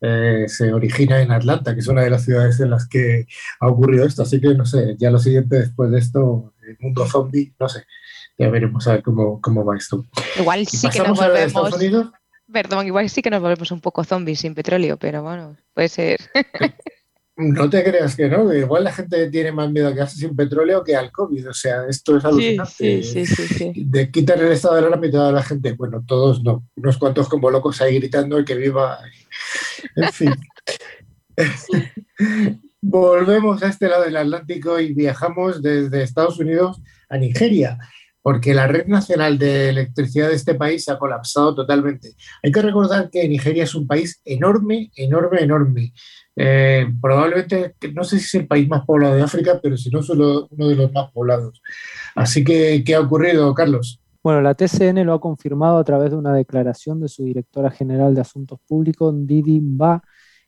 eh, 0.02 0.46
se 0.48 0.74
origina 0.74 1.22
en 1.22 1.32
Atlanta, 1.32 1.74
que 1.74 1.80
es 1.80 1.88
una 1.88 2.02
de 2.02 2.10
las 2.10 2.26
ciudades 2.26 2.60
en 2.60 2.70
las 2.70 2.88
que 2.88 3.26
ha 3.60 3.68
ocurrido 3.68 4.06
esto. 4.06 4.24
Así 4.24 4.42
que 4.42 4.54
no 4.54 4.66
sé, 4.66 4.96
ya 5.00 5.10
lo 5.12 5.20
siguiente 5.20 5.60
después 5.60 5.92
de 5.92 6.00
esto, 6.00 6.54
el 6.68 6.78
mundo 6.80 7.08
zombie, 7.08 7.54
no 7.60 7.70
sé. 7.70 7.86
Ya 8.38 8.50
veremos 8.50 8.86
a 8.88 8.94
ver 8.94 9.04
cómo, 9.04 9.40
cómo 9.42 9.64
va 9.64 9.78
esto. 9.78 10.06
Igual 10.38 10.68
sí 10.68 10.90
que 10.90 11.00
nos 11.00 11.18
volvemos. 11.18 11.74
Perdón, 12.52 12.86
igual 12.86 13.10
sí 13.10 13.22
que 13.22 13.30
nos 13.30 13.42
volvemos 13.42 13.72
un 13.72 13.82
poco 13.82 14.04
zombies 14.04 14.42
sin 14.42 14.54
petróleo, 14.54 14.98
pero 14.98 15.24
bueno, 15.24 15.56
puede 15.74 15.88
ser. 15.88 16.20
No 17.38 17.70
te 17.70 17.84
creas 17.84 18.16
que 18.16 18.30
no, 18.30 18.54
igual 18.54 18.86
la 18.86 18.94
gente 18.94 19.30
tiene 19.30 19.52
más 19.52 19.70
miedo 19.70 19.90
a 19.90 19.94
quedarse 19.94 20.16
sin 20.16 20.36
petróleo 20.36 20.84
que 20.86 20.96
al 20.96 21.12
COVID, 21.12 21.50
o 21.50 21.54
sea, 21.54 21.86
esto 21.90 22.16
es 22.16 22.24
alucinante. 22.24 23.04
Sí, 23.04 23.04
sí, 23.04 23.26
sí, 23.26 23.74
de 23.76 24.10
quitar 24.10 24.42
el 24.42 24.54
estado 24.54 24.76
de 24.76 24.90
la 24.90 24.96
mitad 24.96 25.28
de 25.28 25.34
la 25.34 25.44
gente, 25.44 25.74
bueno, 25.74 26.02
todos 26.08 26.42
no, 26.44 26.66
unos 26.78 26.98
cuantos 26.98 27.28
como 27.28 27.52
locos 27.52 27.82
ahí 27.82 28.00
gritando 28.00 28.38
el 28.38 28.46
que 28.46 28.56
viva. 28.56 29.00
En 29.98 30.14
fin. 30.14 30.34
Volvemos 32.82 33.62
a 33.64 33.68
este 33.68 33.90
lado 33.90 34.04
del 34.04 34.16
Atlántico 34.16 34.80
y 34.80 34.94
viajamos 34.94 35.62
desde 35.62 36.04
Estados 36.04 36.40
Unidos 36.40 36.82
a 37.10 37.18
Nigeria, 37.18 37.78
porque 38.22 38.54
la 38.54 38.68
red 38.68 38.86
nacional 38.86 39.38
de 39.38 39.70
electricidad 39.70 40.30
de 40.30 40.36
este 40.36 40.56
país 40.56 40.88
ha 40.88 40.98
colapsado 40.98 41.54
totalmente. 41.54 42.14
Hay 42.44 42.52
que 42.52 42.62
recordar 42.62 43.10
que 43.10 43.28
Nigeria 43.28 43.64
es 43.64 43.76
un 43.76 43.88
país 43.88 44.22
enorme, 44.24 44.92
enorme, 44.96 45.42
enorme. 45.42 45.94
Eh, 46.36 46.88
probablemente, 47.02 47.76
no 47.94 48.04
sé 48.04 48.20
si 48.20 48.26
es 48.26 48.36
el 48.36 48.48
país 48.48 48.68
más 48.68 48.86
poblado 48.86 49.16
de 49.16 49.24
África, 49.24 49.60
pero 49.62 49.78
si 49.78 49.90
no, 49.90 50.02
solo 50.02 50.48
uno 50.52 50.68
de 50.68 50.76
los 50.76 50.92
más 50.92 51.12
poblados. 51.12 51.62
Así 52.16 52.44
que, 52.44 52.84
¿qué 52.86 52.96
ha 52.96 53.02
ocurrido, 53.02 53.54
Carlos? 53.54 54.02
Bueno, 54.24 54.42
la 54.42 54.56
TCN 54.56 55.06
lo 55.06 55.14
ha 55.14 55.22
confirmado 55.22 55.78
a 55.78 55.84
través 55.84 56.12
de 56.12 56.18
una 56.18 56.34
declaración 56.34 57.00
de 57.00 57.08
su 57.08 57.24
directora 57.24 57.70
general 57.70 58.16
de 58.16 58.22
Asuntos 58.22 58.60
Públicos, 58.68 59.14
Didi 59.16 59.62
Mba, 59.62 60.02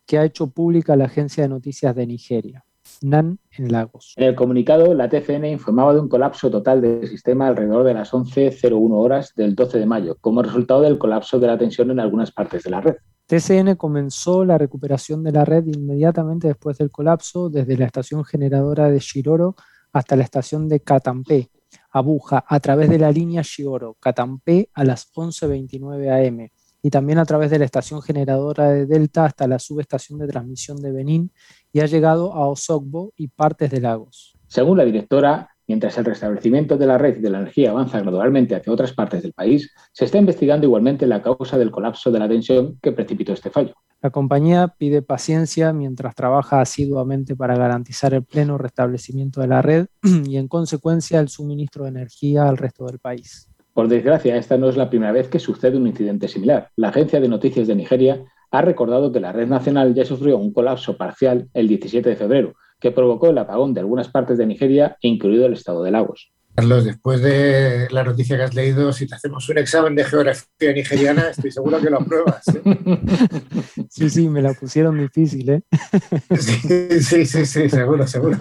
que 0.06 0.18
ha 0.18 0.26
hecho 0.26 0.50
pública 0.50 0.96
la 0.96 1.06
agencia 1.06 1.44
de 1.44 1.50
noticias 1.50 1.96
de 1.96 2.08
Nigeria. 2.08 2.66
NAN 3.02 3.40
en 3.52 3.72
Lagos. 3.72 4.14
En 4.18 4.26
el 4.26 4.36
comunicado, 4.36 4.94
la 4.94 5.10
TCN 5.10 5.46
informaba 5.46 5.94
de 5.94 6.00
un 6.00 6.10
colapso 6.10 6.50
total 6.50 6.82
del 6.82 7.08
sistema 7.08 7.48
alrededor 7.48 7.84
de 7.84 7.94
las 7.94 8.12
11.01 8.14 8.92
horas 8.92 9.34
del 9.36 9.56
12 9.56 9.80
de 9.80 9.86
mayo, 9.86 10.18
como 10.22 10.42
resultado 10.42 10.82
del 10.82 10.98
colapso 10.98 11.40
de 11.40 11.48
la 11.48 11.58
tensión 11.58 11.92
en 11.92 12.00
algunas 12.00 12.32
partes 12.32 12.64
de 12.64 12.70
la 12.70 12.82
red. 12.82 12.96
TCN 13.28 13.76
comenzó 13.76 14.46
la 14.46 14.58
recuperación 14.58 15.22
de 15.24 15.34
la 15.34 15.44
red 15.44 15.66
inmediatamente 15.66 16.48
después 16.48 16.78
del 16.78 16.90
colapso, 16.90 17.50
desde 17.50 17.78
la 17.78 17.86
estación 17.86 18.24
generadora 18.24 18.90
de 18.90 19.00
Shiroro 19.00 19.56
hasta 19.92 20.16
la 20.16 20.24
estación 20.24 20.70
de 20.70 20.80
Catampé, 20.80 21.50
Abuja, 21.92 22.46
a 22.48 22.60
través 22.60 22.90
de 22.90 23.00
la 23.00 23.12
línea 23.12 23.42
Shiroro, 23.44 23.98
Catampé 24.00 24.70
a 24.74 24.86
las 24.86 25.12
11.29 25.14 26.28
am 26.28 26.50
y 26.82 26.90
también 26.90 27.20
a 27.20 27.26
través 27.26 27.52
de 27.52 27.60
la 27.60 27.66
estación 27.66 28.02
generadora 28.02 28.70
de 28.70 28.86
Delta 28.86 29.26
hasta 29.26 29.48
la 29.48 29.60
subestación 29.60 30.20
de 30.20 30.28
transmisión 30.28 30.82
de 30.82 30.92
Benín 30.92 31.32
y 31.78 31.80
ha 31.80 31.86
llegado 31.86 32.34
a 32.34 32.48
Osogbo 32.48 33.14
y 33.16 33.28
partes 33.28 33.70
de 33.70 33.80
Lagos. 33.80 34.36
Según 34.48 34.80
la 34.80 34.86
directora, 34.86 35.52
mientras 35.68 35.96
el 36.00 36.06
restablecimiento 36.06 36.76
de 36.76 36.88
la 36.88 36.98
red 36.98 37.20
de 37.20 37.30
la 37.30 37.38
energía 37.38 37.70
avanza 37.70 38.00
gradualmente 38.00 38.56
hacia 38.56 38.74
otras 38.74 38.94
partes 38.94 39.22
del 39.22 39.34
país, 39.34 39.72
se 39.92 40.06
está 40.06 40.18
investigando 40.18 40.66
igualmente 40.66 41.06
la 41.06 41.22
causa 41.22 41.56
del 41.60 41.70
colapso 41.70 42.10
de 42.10 42.18
la 42.18 42.28
tensión 42.28 42.80
que 42.82 42.94
precipitó 42.94 43.32
este 43.34 43.52
fallo. 43.52 43.76
La 44.02 44.10
compañía 44.10 44.74
pide 44.76 45.04
paciencia 45.04 45.72
mientras 45.72 46.16
trabaja 46.16 46.62
asiduamente 46.62 47.36
para 47.36 47.56
garantizar 47.56 48.16
el 48.16 48.24
pleno 48.24 48.58
restablecimiento 48.58 49.40
de 49.42 49.48
la 49.48 49.62
red 49.62 49.86
y 50.26 50.38
en 50.38 50.48
consecuencia 50.48 51.20
el 51.20 51.30
suministro 51.30 51.84
de 51.84 51.92
energía 51.92 52.50
al 52.50 52.58
resto 52.58 52.88
del 52.88 52.98
país. 52.98 53.52
Por 53.72 53.88
desgracia, 53.88 54.36
esta 54.36 54.58
no 54.58 54.68
es 54.68 54.78
la 54.78 54.90
primera 54.90 55.12
vez 55.12 55.28
que 55.28 55.38
sucede 55.38 55.78
un 55.78 55.86
incidente 55.86 56.28
similar. 56.28 56.72
La 56.76 56.90
agencia 56.90 57.20
de 57.20 57.28
noticias 57.28 57.68
de 57.68 57.76
Nigeria 57.76 58.24
ha 58.52 58.62
recordado 58.62 59.12
que 59.12 59.20
la 59.20 59.32
red 59.32 59.48
nacional 59.48 59.94
ya 59.94 60.06
sufrió 60.06 60.38
un 60.38 60.54
colapso 60.54 60.98
parcial 60.98 61.50
el 61.54 61.68
17 61.68 62.10
de 62.10 62.16
febrero, 62.16 62.54
que 62.80 62.92
provocó 62.92 63.30
el 63.30 63.38
apagón 63.38 63.74
de 63.74 63.82
algunas 63.82 64.10
partes 64.10 64.38
de 64.38 64.46
Nigeria, 64.46 64.98
incluido 65.02 65.46
el 65.46 65.54
estado 65.54 65.84
de 65.84 65.92
Lagos. 65.92 66.32
Carlos, 66.58 66.86
después 66.86 67.22
de 67.22 67.88
la 67.92 68.04
noticia 68.04 68.36
que 68.36 68.42
has 68.42 68.56
leído, 68.56 68.92
si 68.92 69.06
te 69.06 69.14
hacemos 69.14 69.48
un 69.48 69.60
examen 69.60 69.94
de 69.94 70.04
geografía 70.04 70.74
nigeriana, 70.74 71.30
estoy 71.30 71.52
seguro 71.52 71.80
que 71.80 71.92
lo 71.92 71.98
apruebas. 72.02 72.42
¿eh? 72.48 72.62
Sí, 73.92 74.10
sí, 74.10 74.28
me 74.28 74.42
la 74.42 74.54
pusieron 74.54 74.98
difícil, 74.98 75.50
¿eh? 75.52 75.62
Sí, 76.40 77.00
sí, 77.00 77.26
sí, 77.28 77.46
sí, 77.46 77.70
seguro, 77.70 78.08
seguro. 78.08 78.40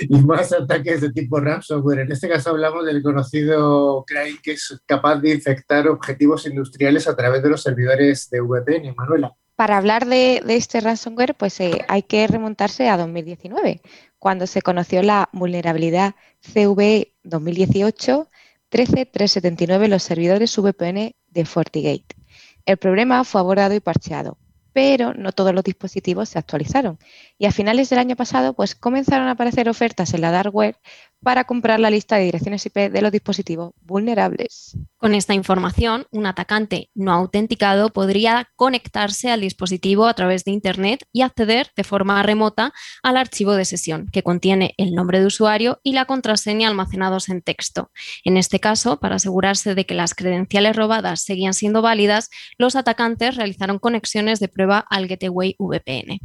Y 0.00 0.18
más 0.22 0.54
ataques 0.54 1.02
de 1.02 1.12
tipo 1.12 1.40
ransomware. 1.40 2.00
En 2.00 2.12
este 2.12 2.26
caso 2.26 2.48
hablamos 2.48 2.86
del 2.86 3.02
conocido 3.02 4.02
CRAI 4.06 4.38
que 4.42 4.52
es 4.52 4.80
capaz 4.86 5.16
de 5.16 5.34
infectar 5.34 5.86
objetivos 5.88 6.46
industriales 6.46 7.06
a 7.06 7.14
través 7.14 7.42
de 7.42 7.50
los 7.50 7.62
servidores 7.62 8.30
de 8.30 8.40
VPN, 8.40 8.94
Manuela. 8.96 9.30
Para 9.56 9.76
hablar 9.76 10.06
de, 10.06 10.42
de 10.44 10.56
este 10.56 10.80
ransomware, 10.80 11.34
pues 11.34 11.60
eh, 11.60 11.84
hay 11.86 12.02
que 12.02 12.26
remontarse 12.26 12.88
a 12.88 12.96
2019, 12.96 13.82
cuando 14.22 14.46
se 14.46 14.62
conoció 14.62 15.02
la 15.02 15.28
vulnerabilidad 15.32 16.14
CV 16.38 17.12
2018 17.24 18.30
13379 18.68 19.86
en 19.86 19.90
los 19.90 20.04
servidores 20.04 20.56
VPN 20.56 21.16
de 21.26 21.44
FortiGate. 21.44 22.14
El 22.64 22.76
problema 22.76 23.24
fue 23.24 23.40
abordado 23.40 23.74
y 23.74 23.80
parcheado, 23.80 24.38
pero 24.72 25.12
no 25.12 25.32
todos 25.32 25.52
los 25.52 25.64
dispositivos 25.64 26.28
se 26.28 26.38
actualizaron. 26.38 27.00
Y 27.36 27.46
a 27.46 27.50
finales 27.50 27.90
del 27.90 27.98
año 27.98 28.14
pasado, 28.14 28.54
pues 28.54 28.76
comenzaron 28.76 29.26
a 29.26 29.32
aparecer 29.32 29.68
ofertas 29.68 30.14
en 30.14 30.20
la 30.20 30.30
dark 30.30 30.54
web 30.54 30.76
para 31.22 31.44
comprar 31.44 31.80
la 31.80 31.90
lista 31.90 32.16
de 32.16 32.24
direcciones 32.24 32.66
IP 32.66 32.90
de 32.90 33.02
los 33.02 33.12
dispositivos 33.12 33.72
vulnerables. 33.82 34.76
Con 34.96 35.14
esta 35.14 35.34
información, 35.34 36.06
un 36.10 36.26
atacante 36.26 36.90
no 36.94 37.12
autenticado 37.12 37.90
podría 37.90 38.48
conectarse 38.56 39.30
al 39.30 39.40
dispositivo 39.40 40.06
a 40.06 40.14
través 40.14 40.44
de 40.44 40.52
Internet 40.52 41.04
y 41.12 41.22
acceder 41.22 41.70
de 41.76 41.84
forma 41.84 42.22
remota 42.22 42.72
al 43.02 43.16
archivo 43.16 43.54
de 43.54 43.64
sesión, 43.64 44.08
que 44.12 44.22
contiene 44.22 44.74
el 44.78 44.94
nombre 44.94 45.20
de 45.20 45.26
usuario 45.26 45.80
y 45.82 45.92
la 45.92 46.04
contraseña 46.04 46.68
almacenados 46.68 47.28
en 47.28 47.42
texto. 47.42 47.90
En 48.24 48.36
este 48.36 48.60
caso, 48.60 49.00
para 49.00 49.16
asegurarse 49.16 49.74
de 49.74 49.86
que 49.86 49.94
las 49.94 50.14
credenciales 50.14 50.76
robadas 50.76 51.22
seguían 51.22 51.54
siendo 51.54 51.82
válidas, 51.82 52.30
los 52.58 52.76
atacantes 52.76 53.36
realizaron 53.36 53.78
conexiones 53.78 54.40
de 54.40 54.48
prueba 54.48 54.84
al 54.88 55.06
Gateway 55.06 55.56
VPN. 55.58 56.20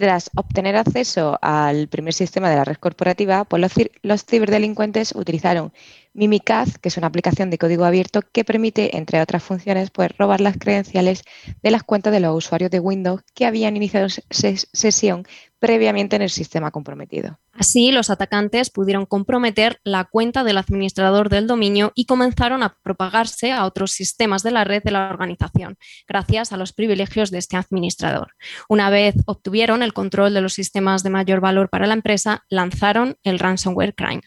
Tras 0.00 0.30
obtener 0.34 0.76
acceso 0.76 1.38
al 1.42 1.86
primer 1.88 2.14
sistema 2.14 2.48
de 2.48 2.56
la 2.56 2.64
red 2.64 2.76
corporativa, 2.76 3.44
pues 3.44 3.60
los, 3.60 3.72
los 4.00 4.24
ciberdelincuentes 4.24 5.12
utilizaron 5.14 5.74
Mimikaz, 6.12 6.78
que 6.78 6.88
es 6.88 6.96
una 6.96 7.06
aplicación 7.06 7.50
de 7.50 7.58
código 7.58 7.84
abierto 7.84 8.22
que 8.32 8.44
permite, 8.44 8.96
entre 8.96 9.20
otras 9.20 9.42
funciones, 9.42 9.90
pues, 9.90 10.10
robar 10.18 10.40
las 10.40 10.56
credenciales 10.58 11.22
de 11.62 11.70
las 11.70 11.82
cuentas 11.84 12.12
de 12.12 12.20
los 12.20 12.36
usuarios 12.36 12.70
de 12.70 12.80
Windows 12.80 13.22
que 13.34 13.46
habían 13.46 13.76
iniciado 13.76 14.08
sesión 14.08 15.24
previamente 15.60 16.16
en 16.16 16.22
el 16.22 16.30
sistema 16.30 16.70
comprometido. 16.70 17.38
Así, 17.52 17.92
los 17.92 18.08
atacantes 18.08 18.70
pudieron 18.70 19.04
comprometer 19.04 19.78
la 19.84 20.04
cuenta 20.04 20.42
del 20.42 20.56
administrador 20.56 21.28
del 21.28 21.46
dominio 21.46 21.92
y 21.94 22.06
comenzaron 22.06 22.62
a 22.62 22.78
propagarse 22.82 23.52
a 23.52 23.66
otros 23.66 23.92
sistemas 23.92 24.42
de 24.42 24.50
la 24.50 24.64
red 24.64 24.82
de 24.82 24.92
la 24.92 25.10
organización, 25.10 25.76
gracias 26.08 26.52
a 26.52 26.56
los 26.56 26.72
privilegios 26.72 27.30
de 27.30 27.38
este 27.38 27.58
administrador. 27.58 28.32
Una 28.68 28.88
vez 28.88 29.14
obtuvieron 29.26 29.82
el 29.82 29.92
control 29.92 30.32
de 30.32 30.40
los 30.40 30.54
sistemas 30.54 31.02
de 31.02 31.10
mayor 31.10 31.40
valor 31.40 31.68
para 31.68 31.86
la 31.86 31.94
empresa, 31.94 32.44
lanzaron 32.48 33.18
el 33.22 33.38
ransomware 33.38 33.94
crime. 33.94 34.22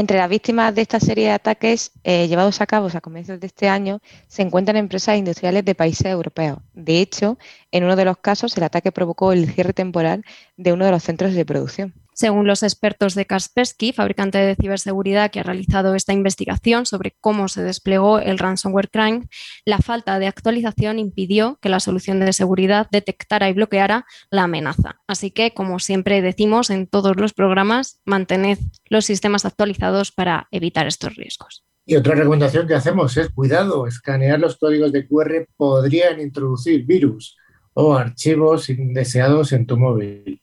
Entre 0.00 0.16
las 0.16 0.30
víctimas 0.30 0.74
de 0.74 0.80
esta 0.80 0.98
serie 0.98 1.26
de 1.26 1.32
ataques 1.32 1.92
eh, 2.04 2.26
llevados 2.26 2.62
a 2.62 2.66
cabo 2.66 2.88
a 2.90 3.00
comienzos 3.02 3.38
de 3.38 3.46
este 3.46 3.68
año 3.68 4.00
se 4.28 4.40
encuentran 4.40 4.78
empresas 4.78 5.18
industriales 5.18 5.62
de 5.62 5.74
países 5.74 6.06
europeos. 6.06 6.56
De 6.72 7.02
hecho, 7.02 7.36
en 7.70 7.84
uno 7.84 7.96
de 7.96 8.06
los 8.06 8.16
casos 8.16 8.56
el 8.56 8.62
ataque 8.62 8.92
provocó 8.92 9.34
el 9.34 9.52
cierre 9.52 9.74
temporal 9.74 10.24
de 10.56 10.72
uno 10.72 10.86
de 10.86 10.90
los 10.90 11.02
centros 11.02 11.34
de 11.34 11.44
producción. 11.44 11.92
Según 12.12 12.46
los 12.46 12.62
expertos 12.62 13.14
de 13.14 13.26
Kaspersky, 13.26 13.92
fabricante 13.92 14.38
de 14.38 14.56
ciberseguridad 14.56 15.30
que 15.30 15.40
ha 15.40 15.42
realizado 15.42 15.94
esta 15.94 16.12
investigación 16.12 16.86
sobre 16.86 17.16
cómo 17.20 17.48
se 17.48 17.62
desplegó 17.62 18.18
el 18.18 18.38
ransomware 18.38 18.90
crime, 18.90 19.28
la 19.64 19.78
falta 19.78 20.18
de 20.18 20.26
actualización 20.26 20.98
impidió 20.98 21.58
que 21.62 21.68
la 21.68 21.80
solución 21.80 22.20
de 22.20 22.32
seguridad 22.32 22.88
detectara 22.90 23.48
y 23.48 23.52
bloqueara 23.52 24.06
la 24.30 24.44
amenaza. 24.44 25.00
Así 25.06 25.30
que, 25.30 25.54
como 25.54 25.78
siempre 25.78 26.20
decimos 26.22 26.70
en 26.70 26.86
todos 26.86 27.16
los 27.16 27.32
programas, 27.32 28.00
mantened 28.04 28.58
los 28.86 29.04
sistemas 29.04 29.44
actualizados 29.44 30.12
para 30.12 30.48
evitar 30.50 30.86
estos 30.86 31.14
riesgos. 31.14 31.64
Y 31.86 31.96
otra 31.96 32.14
recomendación 32.14 32.68
que 32.68 32.74
hacemos 32.74 33.16
es 33.16 33.30
cuidado, 33.30 33.86
escanear 33.86 34.38
los 34.38 34.58
códigos 34.58 34.92
de 34.92 35.08
QR 35.08 35.46
podrían 35.56 36.20
introducir 36.20 36.84
virus 36.84 37.36
o 37.74 37.94
archivos 37.94 38.68
indeseados 38.68 39.52
en 39.52 39.66
tu 39.66 39.76
móvil. 39.76 40.42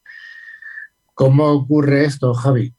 ¿Cómo 1.18 1.52
ocurre 1.52 2.06
esto, 2.06 2.32
Javi? 2.36 2.76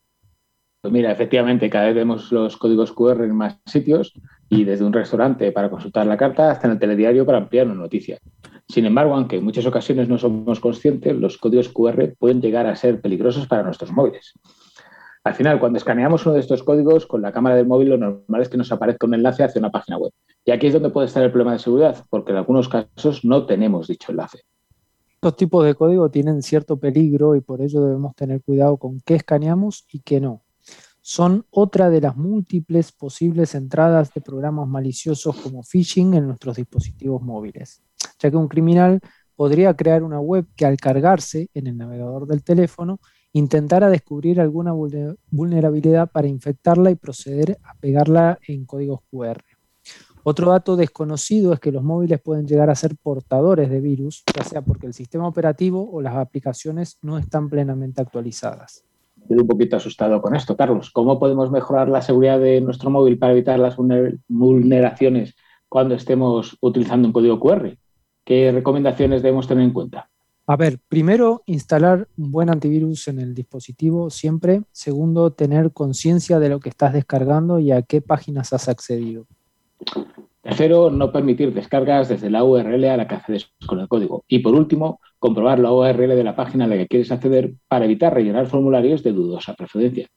Pues 0.81 0.93
mira, 0.93 1.11
efectivamente, 1.11 1.69
cada 1.69 1.87
vez 1.87 1.97
vemos 1.97 2.31
los 2.31 2.57
códigos 2.57 2.93
QR 2.93 3.25
en 3.25 3.35
más 3.35 3.59
sitios 3.67 4.13
y 4.49 4.63
desde 4.63 4.85
un 4.85 4.93
restaurante 4.93 5.51
para 5.51 5.69
consultar 5.69 6.07
la 6.07 6.17
carta 6.17 6.53
hasta 6.53 6.69
en 6.69 6.75
el 6.75 6.79
telediario 6.79 7.27
para 7.27 7.39
ampliar 7.39 7.67
una 7.67 7.75
noticia. 7.75 8.21
Sin 8.69 8.87
embargo, 8.87 9.17
aunque 9.17 9.39
en 9.39 9.45
muchas 9.45 9.67
ocasiones 9.67 10.09
no 10.09 10.19
somos 10.19 10.61
conscientes, 10.61 11.17
los 11.17 11.37
códigos 11.37 11.69
QR 11.71 12.15
pueden 12.17 12.41
llegar 12.41 12.69
a 12.69 12.77
ser 12.77 13.01
peligrosos 13.01 13.49
para 13.49 13.65
nuestros 13.65 13.91
móviles. 13.91 14.33
Al 15.25 15.35
final, 15.35 15.59
cuando 15.59 15.79
escaneamos 15.79 16.25
uno 16.25 16.37
de 16.37 16.41
estos 16.41 16.63
códigos 16.63 17.07
con 17.07 17.23
la 17.23 17.33
cámara 17.33 17.57
del 17.57 17.67
móvil, 17.67 17.89
lo 17.89 17.99
normal 17.99 18.43
es 18.43 18.49
que 18.49 18.57
nos 18.57 18.71
aparezca 18.71 19.05
un 19.05 19.15
enlace 19.15 19.43
hacia 19.43 19.59
una 19.59 19.73
página 19.73 19.99
web. 19.99 20.13
Y 20.45 20.53
aquí 20.53 20.69
es 20.69 20.75
donde 20.75 20.91
puede 20.91 21.09
estar 21.09 21.25
el 21.25 21.33
problema 21.33 21.55
de 21.55 21.59
seguridad, 21.59 22.07
porque 22.09 22.31
en 22.31 22.39
algunos 22.39 22.69
casos 22.69 23.25
no 23.25 23.47
tenemos 23.47 23.89
dicho 23.89 24.13
enlace. 24.13 24.43
Estos 25.19 25.35
tipos 25.35 25.65
de 25.65 25.75
código 25.75 26.09
tienen 26.13 26.43
cierto 26.43 26.79
peligro 26.79 27.35
y 27.35 27.41
por 27.41 27.61
ello 27.61 27.85
debemos 27.85 28.15
tener 28.15 28.41
cuidado 28.41 28.77
con 28.77 29.01
qué 29.01 29.17
escaneamos 29.17 29.85
y 29.91 29.99
qué 29.99 30.21
no. 30.21 30.45
Son 31.01 31.45
otra 31.51 31.91
de 31.91 32.01
las 32.01 32.17
múltiples 32.17 32.93
posibles 32.93 33.57
entradas 33.57 34.15
de 34.15 34.21
programas 34.21 34.69
maliciosos 34.69 35.35
como 35.35 35.65
phishing 35.65 36.15
en 36.15 36.29
nuestros 36.29 36.55
dispositivos 36.55 37.21
móviles, 37.21 37.83
ya 38.21 38.31
que 38.31 38.37
un 38.37 38.47
criminal 38.47 39.01
podría 39.35 39.75
crear 39.75 40.05
una 40.05 40.21
web 40.21 40.47
que 40.55 40.67
al 40.67 40.77
cargarse 40.77 41.49
en 41.53 41.67
el 41.67 41.77
navegador 41.77 42.29
del 42.29 42.45
teléfono 42.45 43.01
intentara 43.33 43.91
descubrir 43.91 44.41
alguna 44.41 44.73
vulnerabilidad 45.33 46.13
para 46.13 46.29
infectarla 46.29 46.93
y 46.93 46.95
proceder 46.95 47.59
a 47.65 47.75
pegarla 47.75 48.39
en 48.47 48.67
códigos 48.67 49.01
QR. 49.11 49.58
Otro 50.31 50.51
dato 50.51 50.77
desconocido 50.77 51.55
es 51.55 51.59
que 51.59 51.73
los 51.73 51.83
móviles 51.83 52.21
pueden 52.21 52.47
llegar 52.47 52.69
a 52.69 52.75
ser 52.75 52.95
portadores 53.03 53.71
de 53.71 53.81
virus, 53.81 54.25
ya 54.37 54.45
sea 54.45 54.61
porque 54.61 54.87
el 54.87 54.93
sistema 54.93 55.27
operativo 55.27 55.91
o 55.91 56.03
las 56.03 56.17
aplicaciones 56.17 56.99
no 57.01 57.17
están 57.17 57.49
plenamente 57.49 58.03
actualizadas. 58.03 58.85
Estoy 59.23 59.39
un 59.39 59.47
poquito 59.47 59.79
asustado 59.79 60.21
con 60.21 60.37
esto, 60.37 60.55
Carlos. 60.55 60.91
¿Cómo 60.91 61.19
podemos 61.19 61.51
mejorar 61.51 61.89
la 61.89 62.03
seguridad 62.03 62.39
de 62.39 62.61
nuestro 62.61 62.91
móvil 62.91 63.19
para 63.19 63.33
evitar 63.33 63.59
las 63.59 63.77
vulneraciones 64.29 65.35
cuando 65.67 65.95
estemos 65.95 66.59
utilizando 66.61 67.09
un 67.09 67.15
código 67.15 67.41
QR? 67.41 67.79
¿Qué 68.23 68.53
recomendaciones 68.53 69.23
debemos 69.23 69.49
tener 69.49 69.65
en 69.65 69.73
cuenta? 69.73 70.11
A 70.47 70.57
ver, 70.57 70.79
primero, 70.91 71.43
instalar 71.47 72.07
un 72.19 72.33
buen 72.33 72.51
antivirus 72.51 73.09
en 73.09 73.19
el 73.19 73.35
dispositivo 73.35 74.11
siempre. 74.11 74.61
Segundo, 74.73 75.33
tener 75.33 75.73
conciencia 75.73 76.39
de 76.39 76.51
lo 76.51 76.61
que 76.61 76.69
estás 76.69 76.93
descargando 76.93 77.61
y 77.61 77.73
a 77.73 77.81
qué 77.81 78.03
páginas 78.03 78.53
has 78.53 78.69
accedido. 78.69 79.27
Tercero, 80.43 80.91
no 80.91 81.13
permitir 81.13 81.53
descargas 81.53 82.09
desde 82.09 82.31
la 82.31 82.43
URL 82.43 82.85
a 82.87 82.97
la 82.97 83.07
que 83.07 83.17
accedes 83.17 83.51
con 83.67 83.81
el 83.81 83.89
código. 83.89 84.25
Y 84.29 84.39
por 84.39 84.55
último, 84.55 85.01
comprobar 85.19 85.59
la 85.59 85.73
URL 85.73 86.17
de 86.17 86.25
la 86.25 86.37
página 86.37 86.65
a 86.65 86.69
la 86.69 86.77
que 86.77 86.87
quieres 86.87 87.13
acceder 87.13 87.53
para 87.69 87.85
evitar 87.85 88.15
rellenar 88.15 88.47
formularios 88.47 89.03
de 89.03 89.13
dudosa 89.13 89.55
procedencia. 89.55 90.09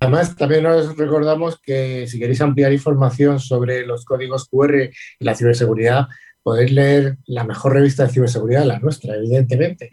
Además, 0.00 0.36
también 0.36 0.64
nos 0.64 0.96
recordamos 0.96 1.58
que 1.60 2.06
si 2.06 2.18
queréis 2.18 2.40
ampliar 2.42 2.72
información 2.72 3.40
sobre 3.40 3.86
los 3.86 4.04
códigos 4.04 4.46
QR 4.48 4.90
y 5.18 5.24
la 5.24 5.34
ciberseguridad, 5.34 6.08
podéis 6.42 6.72
leer 6.72 7.16
la 7.26 7.44
mejor 7.44 7.72
revista 7.72 8.04
de 8.04 8.12
ciberseguridad, 8.12 8.66
la 8.66 8.78
nuestra, 8.78 9.16
evidentemente. 9.16 9.90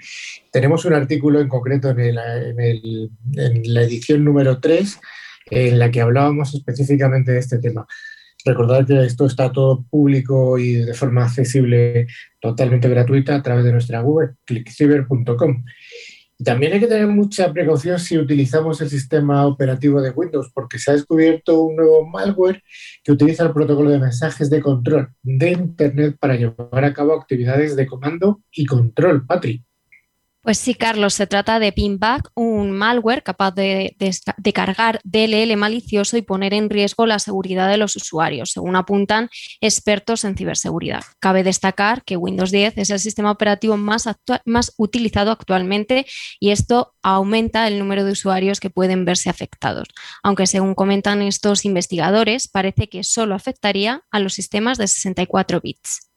Tenemos 0.51 0.83
un 0.85 0.93
artículo 0.93 1.39
en 1.39 1.47
concreto 1.47 1.89
en, 1.89 1.99
en 1.99 3.73
la 3.73 3.81
edición 3.81 4.25
número 4.25 4.59
3 4.59 4.99
en 5.49 5.79
la 5.79 5.91
que 5.91 6.01
hablábamos 6.01 6.53
específicamente 6.53 7.31
de 7.31 7.39
este 7.39 7.59
tema. 7.59 7.87
Recordad 8.45 8.85
que 8.85 9.05
esto 9.05 9.25
está 9.25 9.51
todo 9.51 9.85
público 9.89 10.57
y 10.57 10.73
de 10.73 10.93
forma 10.93 11.23
accesible, 11.23 12.07
totalmente 12.41 12.89
gratuita, 12.89 13.35
a 13.35 13.41
través 13.41 13.63
de 13.63 13.71
nuestra 13.71 14.01
web, 14.01 14.35
clickciber.com. 14.45 15.63
También 16.43 16.73
hay 16.73 16.79
que 16.79 16.87
tener 16.87 17.07
mucha 17.07 17.53
precaución 17.53 17.99
si 17.99 18.17
utilizamos 18.17 18.81
el 18.81 18.89
sistema 18.89 19.45
operativo 19.45 20.01
de 20.01 20.09
Windows, 20.09 20.51
porque 20.53 20.77
se 20.77 20.91
ha 20.91 20.93
descubierto 20.93 21.61
un 21.61 21.75
nuevo 21.77 22.05
malware 22.05 22.61
que 23.03 23.11
utiliza 23.11 23.43
el 23.43 23.53
protocolo 23.53 23.89
de 23.89 23.99
mensajes 23.99 24.49
de 24.49 24.61
control 24.61 25.09
de 25.21 25.51
Internet 25.51 26.17
para 26.19 26.35
llevar 26.35 26.83
a 26.83 26.93
cabo 26.93 27.13
actividades 27.13 27.75
de 27.75 27.85
comando 27.85 28.41
y 28.51 28.65
control, 28.65 29.25
Patrick. 29.25 29.63
Pues 30.43 30.57
sí, 30.57 30.73
Carlos, 30.73 31.13
se 31.13 31.25
trata 31.25 31.57
de 31.57 31.71
Pinback, 31.71 32.29
un 32.35 32.71
malware 32.71 33.23
capaz 33.23 33.51
de, 33.51 33.95
cargar 34.53 34.99
DLL 35.05 35.55
malicioso 35.55 36.17
y 36.17 36.21
poner 36.21 36.53
en 36.53 36.69
riesgo 36.69 37.05
la 37.05 37.19
seguridad 37.19 37.69
de 37.69 37.77
los 37.77 37.95
usuarios, 37.95 38.51
según 38.51 38.75
apuntan 38.75 39.29
expertos 39.61 40.25
en 40.25 40.35
ciberseguridad. 40.35 41.05
Cabe 41.21 41.43
destacar 41.43 42.03
que 42.03 42.17
Windows 42.17 42.51
10 42.51 42.77
es 42.77 42.89
el 42.89 42.99
sistema 42.99 43.31
operativo 43.31 43.77
más, 43.77 44.03
más 44.43 44.73
utilizado 44.75 45.31
actualmente 45.31 46.05
y 46.41 46.51
esto 46.51 46.93
aumenta 47.01 47.65
el 47.65 47.79
número 47.79 48.03
de 48.03 48.11
usuarios 48.11 48.59
que 48.59 48.69
pueden 48.69 49.05
verse 49.05 49.29
afectados, 49.29 49.87
aunque 50.23 50.45
según 50.45 50.75
comentan 50.75 51.21
estos 51.21 51.63
investigadores, 51.63 52.49
parece 52.49 52.89
que 52.89 53.05
solo 53.05 53.33
afectaría 53.33 54.03
a 54.11 54.19
los 54.19 54.33
sistemas 54.33 54.77
de 54.77 54.89
64 54.89 55.61
bits. 55.61 56.12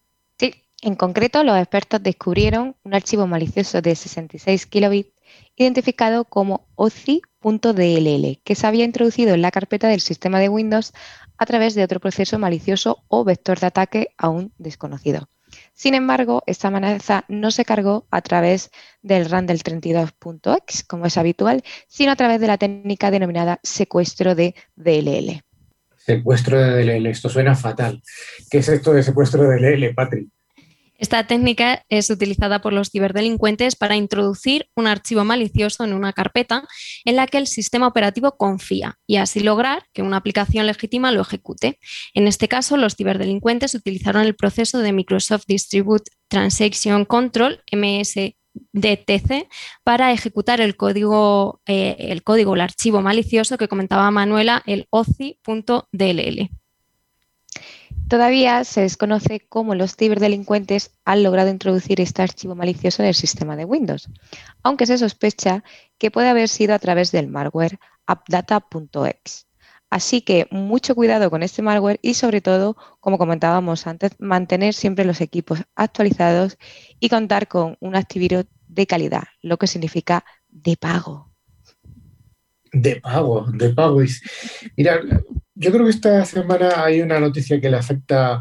En 0.86 0.94
concreto, 0.94 1.42
los 1.42 1.58
expertos 1.58 2.00
descubrieron 2.00 2.76
un 2.84 2.94
archivo 2.94 3.26
malicioso 3.26 3.82
de 3.82 3.96
66 3.96 4.66
kilobits 4.66 5.10
identificado 5.56 6.26
como 6.26 6.68
OCI.dll, 6.76 8.40
que 8.44 8.54
se 8.54 8.66
había 8.68 8.84
introducido 8.84 9.34
en 9.34 9.42
la 9.42 9.50
carpeta 9.50 9.88
del 9.88 10.00
sistema 10.00 10.38
de 10.38 10.48
Windows 10.48 10.92
a 11.38 11.44
través 11.44 11.74
de 11.74 11.82
otro 11.82 11.98
proceso 11.98 12.38
malicioso 12.38 13.02
o 13.08 13.24
vector 13.24 13.58
de 13.58 13.66
ataque 13.66 14.10
aún 14.16 14.52
desconocido. 14.58 15.28
Sin 15.74 15.94
embargo, 15.94 16.44
esta 16.46 16.68
amenaza 16.68 17.24
no 17.26 17.50
se 17.50 17.64
cargó 17.64 18.06
a 18.12 18.20
través 18.20 18.70
del 19.02 19.28
RAM 19.28 19.46
del 19.46 19.64
32.x, 19.64 20.84
como 20.84 21.06
es 21.06 21.18
habitual, 21.18 21.64
sino 21.88 22.12
a 22.12 22.16
través 22.16 22.40
de 22.40 22.46
la 22.46 22.58
técnica 22.58 23.10
denominada 23.10 23.58
secuestro 23.64 24.36
de 24.36 24.54
DLL. 24.76 25.42
Secuestro 25.96 26.60
de 26.60 26.84
DLL, 26.84 27.06
esto 27.06 27.28
suena 27.28 27.56
fatal. 27.56 28.00
¿Qué 28.48 28.58
es 28.58 28.68
esto 28.68 28.92
de 28.92 29.02
secuestro 29.02 29.48
de 29.48 29.56
DLL, 29.56 29.92
Patrick? 29.92 30.28
Esta 30.98 31.26
técnica 31.26 31.84
es 31.88 32.10
utilizada 32.10 32.60
por 32.60 32.72
los 32.72 32.90
ciberdelincuentes 32.90 33.76
para 33.76 33.96
introducir 33.96 34.68
un 34.74 34.86
archivo 34.86 35.24
malicioso 35.24 35.84
en 35.84 35.92
una 35.92 36.12
carpeta 36.12 36.66
en 37.04 37.16
la 37.16 37.26
que 37.26 37.38
el 37.38 37.46
sistema 37.46 37.86
operativo 37.86 38.36
confía 38.36 38.98
y 39.06 39.16
así 39.16 39.40
lograr 39.40 39.84
que 39.92 40.02
una 40.02 40.16
aplicación 40.16 40.66
legítima 40.66 41.12
lo 41.12 41.20
ejecute. 41.20 41.78
En 42.14 42.26
este 42.26 42.48
caso, 42.48 42.76
los 42.76 42.96
ciberdelincuentes 42.96 43.74
utilizaron 43.74 44.22
el 44.22 44.36
proceso 44.36 44.78
de 44.78 44.92
Microsoft 44.92 45.44
Distributed 45.46 46.12
Transaction 46.28 47.04
Control, 47.04 47.62
MSDTC, 47.72 49.48
para 49.84 50.12
ejecutar 50.12 50.60
el 50.60 50.76
código, 50.76 51.60
eh, 51.66 51.96
el 51.98 52.22
código, 52.22 52.54
el 52.54 52.60
archivo 52.62 53.02
malicioso 53.02 53.58
que 53.58 53.68
comentaba 53.68 54.10
Manuela, 54.10 54.62
el 54.66 54.86
OCI.dll. 54.90 56.50
Todavía 58.08 58.62
se 58.62 58.82
desconoce 58.82 59.40
cómo 59.48 59.74
los 59.74 59.96
ciberdelincuentes 59.96 60.92
han 61.04 61.24
logrado 61.24 61.50
introducir 61.50 62.00
este 62.00 62.22
archivo 62.22 62.54
malicioso 62.54 63.02
en 63.02 63.08
el 63.08 63.14
sistema 63.14 63.56
de 63.56 63.64
Windows, 63.64 64.08
aunque 64.62 64.86
se 64.86 64.96
sospecha 64.98 65.64
que 65.98 66.12
puede 66.12 66.28
haber 66.28 66.48
sido 66.48 66.74
a 66.74 66.78
través 66.78 67.10
del 67.10 67.26
malware 67.26 67.80
appdata.exe. 68.06 69.46
Así 69.90 70.20
que 70.20 70.46
mucho 70.50 70.94
cuidado 70.94 71.30
con 71.30 71.42
este 71.42 71.62
malware 71.62 71.98
y 72.00 72.14
sobre 72.14 72.40
todo, 72.40 72.76
como 73.00 73.18
comentábamos 73.18 73.86
antes, 73.86 74.12
mantener 74.18 74.74
siempre 74.74 75.04
los 75.04 75.20
equipos 75.20 75.64
actualizados 75.74 76.58
y 77.00 77.08
contar 77.08 77.48
con 77.48 77.76
un 77.80 77.96
antivirus 77.96 78.46
de 78.68 78.86
calidad, 78.86 79.24
lo 79.42 79.58
que 79.58 79.66
significa 79.66 80.24
de 80.48 80.76
pago. 80.76 81.35
De 82.72 82.96
pago, 82.96 83.46
de 83.52 83.70
pago. 83.70 84.00
Mira, 84.76 85.00
yo 85.54 85.72
creo 85.72 85.84
que 85.84 85.90
esta 85.90 86.24
semana 86.24 86.84
hay 86.84 87.00
una 87.00 87.18
noticia 87.18 87.60
que 87.60 87.70
le 87.70 87.76
afecta, 87.76 88.40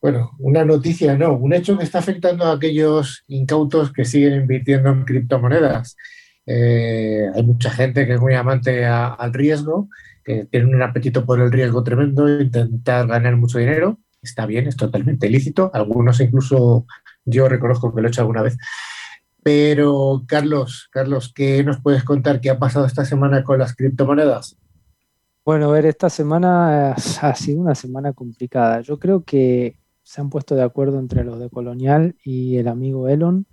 bueno, 0.00 0.32
una 0.38 0.64
noticia 0.64 1.16
no, 1.16 1.34
un 1.34 1.52
hecho 1.52 1.78
que 1.78 1.84
está 1.84 1.98
afectando 1.98 2.44
a 2.44 2.54
aquellos 2.54 3.24
incautos 3.28 3.92
que 3.92 4.04
siguen 4.04 4.34
invirtiendo 4.34 4.90
en 4.90 5.04
criptomonedas. 5.04 5.96
Eh, 6.46 7.26
hay 7.34 7.42
mucha 7.42 7.70
gente 7.70 8.06
que 8.06 8.14
es 8.14 8.20
muy 8.20 8.34
amante 8.34 8.84
al 8.84 9.32
riesgo, 9.32 9.88
que 10.24 10.46
tiene 10.50 10.74
un 10.74 10.82
apetito 10.82 11.24
por 11.24 11.40
el 11.40 11.52
riesgo 11.52 11.84
tremendo, 11.84 12.28
intentar 12.40 13.06
ganar 13.06 13.36
mucho 13.36 13.58
dinero. 13.58 13.98
Está 14.22 14.46
bien, 14.46 14.66
es 14.66 14.76
totalmente 14.76 15.28
lícito. 15.28 15.70
Algunos 15.74 16.20
incluso 16.20 16.86
yo 17.24 17.48
reconozco 17.48 17.94
que 17.94 18.00
lo 18.00 18.08
he 18.08 18.10
hecho 18.10 18.22
alguna 18.22 18.42
vez. 18.42 18.56
Pero, 19.44 20.24
Carlos, 20.26 20.88
Carlos, 20.90 21.30
¿qué 21.34 21.62
nos 21.62 21.80
puedes 21.82 22.02
contar? 22.02 22.40
¿Qué 22.40 22.48
ha 22.48 22.58
pasado 22.58 22.86
esta 22.86 23.04
semana 23.04 23.44
con 23.44 23.58
las 23.58 23.76
criptomonedas? 23.76 24.56
Bueno, 25.44 25.68
a 25.68 25.72
ver, 25.72 25.84
esta 25.84 26.08
semana 26.08 26.92
ha 26.92 27.34
sido 27.34 27.60
una 27.60 27.74
semana 27.74 28.14
complicada. 28.14 28.80
Yo 28.80 28.98
creo 28.98 29.22
que 29.22 29.78
se 30.02 30.22
han 30.22 30.30
puesto 30.30 30.54
de 30.54 30.62
acuerdo 30.62 30.98
entre 30.98 31.24
los 31.24 31.38
de 31.38 31.50
Colonial 31.50 32.16
y 32.24 32.56
el 32.56 32.68
amigo 32.68 33.06
Elon. 33.06 33.46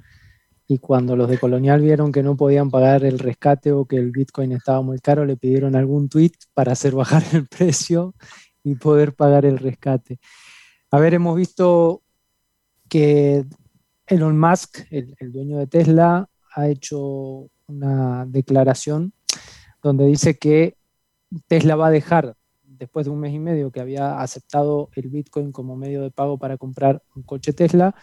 Y 0.65 0.77
cuando 0.77 1.17
los 1.17 1.29
de 1.29 1.37
Colonial 1.37 1.81
vieron 1.81 2.13
que 2.13 2.23
no 2.23 2.37
podían 2.37 2.71
pagar 2.71 3.03
el 3.03 3.19
rescate 3.19 3.73
o 3.73 3.83
que 3.83 3.97
el 3.97 4.11
Bitcoin 4.11 4.53
estaba 4.53 4.81
muy 4.81 4.99
caro, 4.99 5.25
le 5.25 5.35
pidieron 5.35 5.75
algún 5.75 6.07
tweet 6.07 6.31
para 6.53 6.71
hacer 6.71 6.95
bajar 6.95 7.23
el 7.33 7.47
precio 7.47 8.15
y 8.63 8.75
poder 8.75 9.13
pagar 9.13 9.45
el 9.45 9.57
rescate. 9.57 10.21
A 10.89 10.99
ver, 10.99 11.15
hemos 11.15 11.35
visto 11.35 12.01
que 12.87 13.43
Elon 14.11 14.37
Musk, 14.37 14.79
el, 14.89 15.31
dueño 15.31 15.57
de 15.57 15.67
Tesla, 15.67 16.27
ha 16.53 16.67
hecho 16.67 17.49
una 17.67 18.25
declaración 18.27 19.13
donde 19.81 20.05
dice 20.05 20.37
que 20.37 20.75
Tesla 21.47 21.77
va 21.77 21.87
a 21.87 21.91
dejar, 21.91 22.35
después 22.61 23.05
de 23.05 23.11
un 23.13 23.21
mes 23.21 23.33
y 23.33 23.39
medio 23.39 23.71
que 23.71 23.79
había 23.79 24.19
aceptado 24.19 24.89
el 24.95 25.07
Bitcoin 25.07 25.53
como 25.53 25.77
medio 25.77 26.01
de 26.01 26.11
pago 26.11 26.37
para 26.37 26.57
comprar 26.57 27.01
un 27.15 27.23
coche 27.23 27.53
Tesla, 27.53 27.95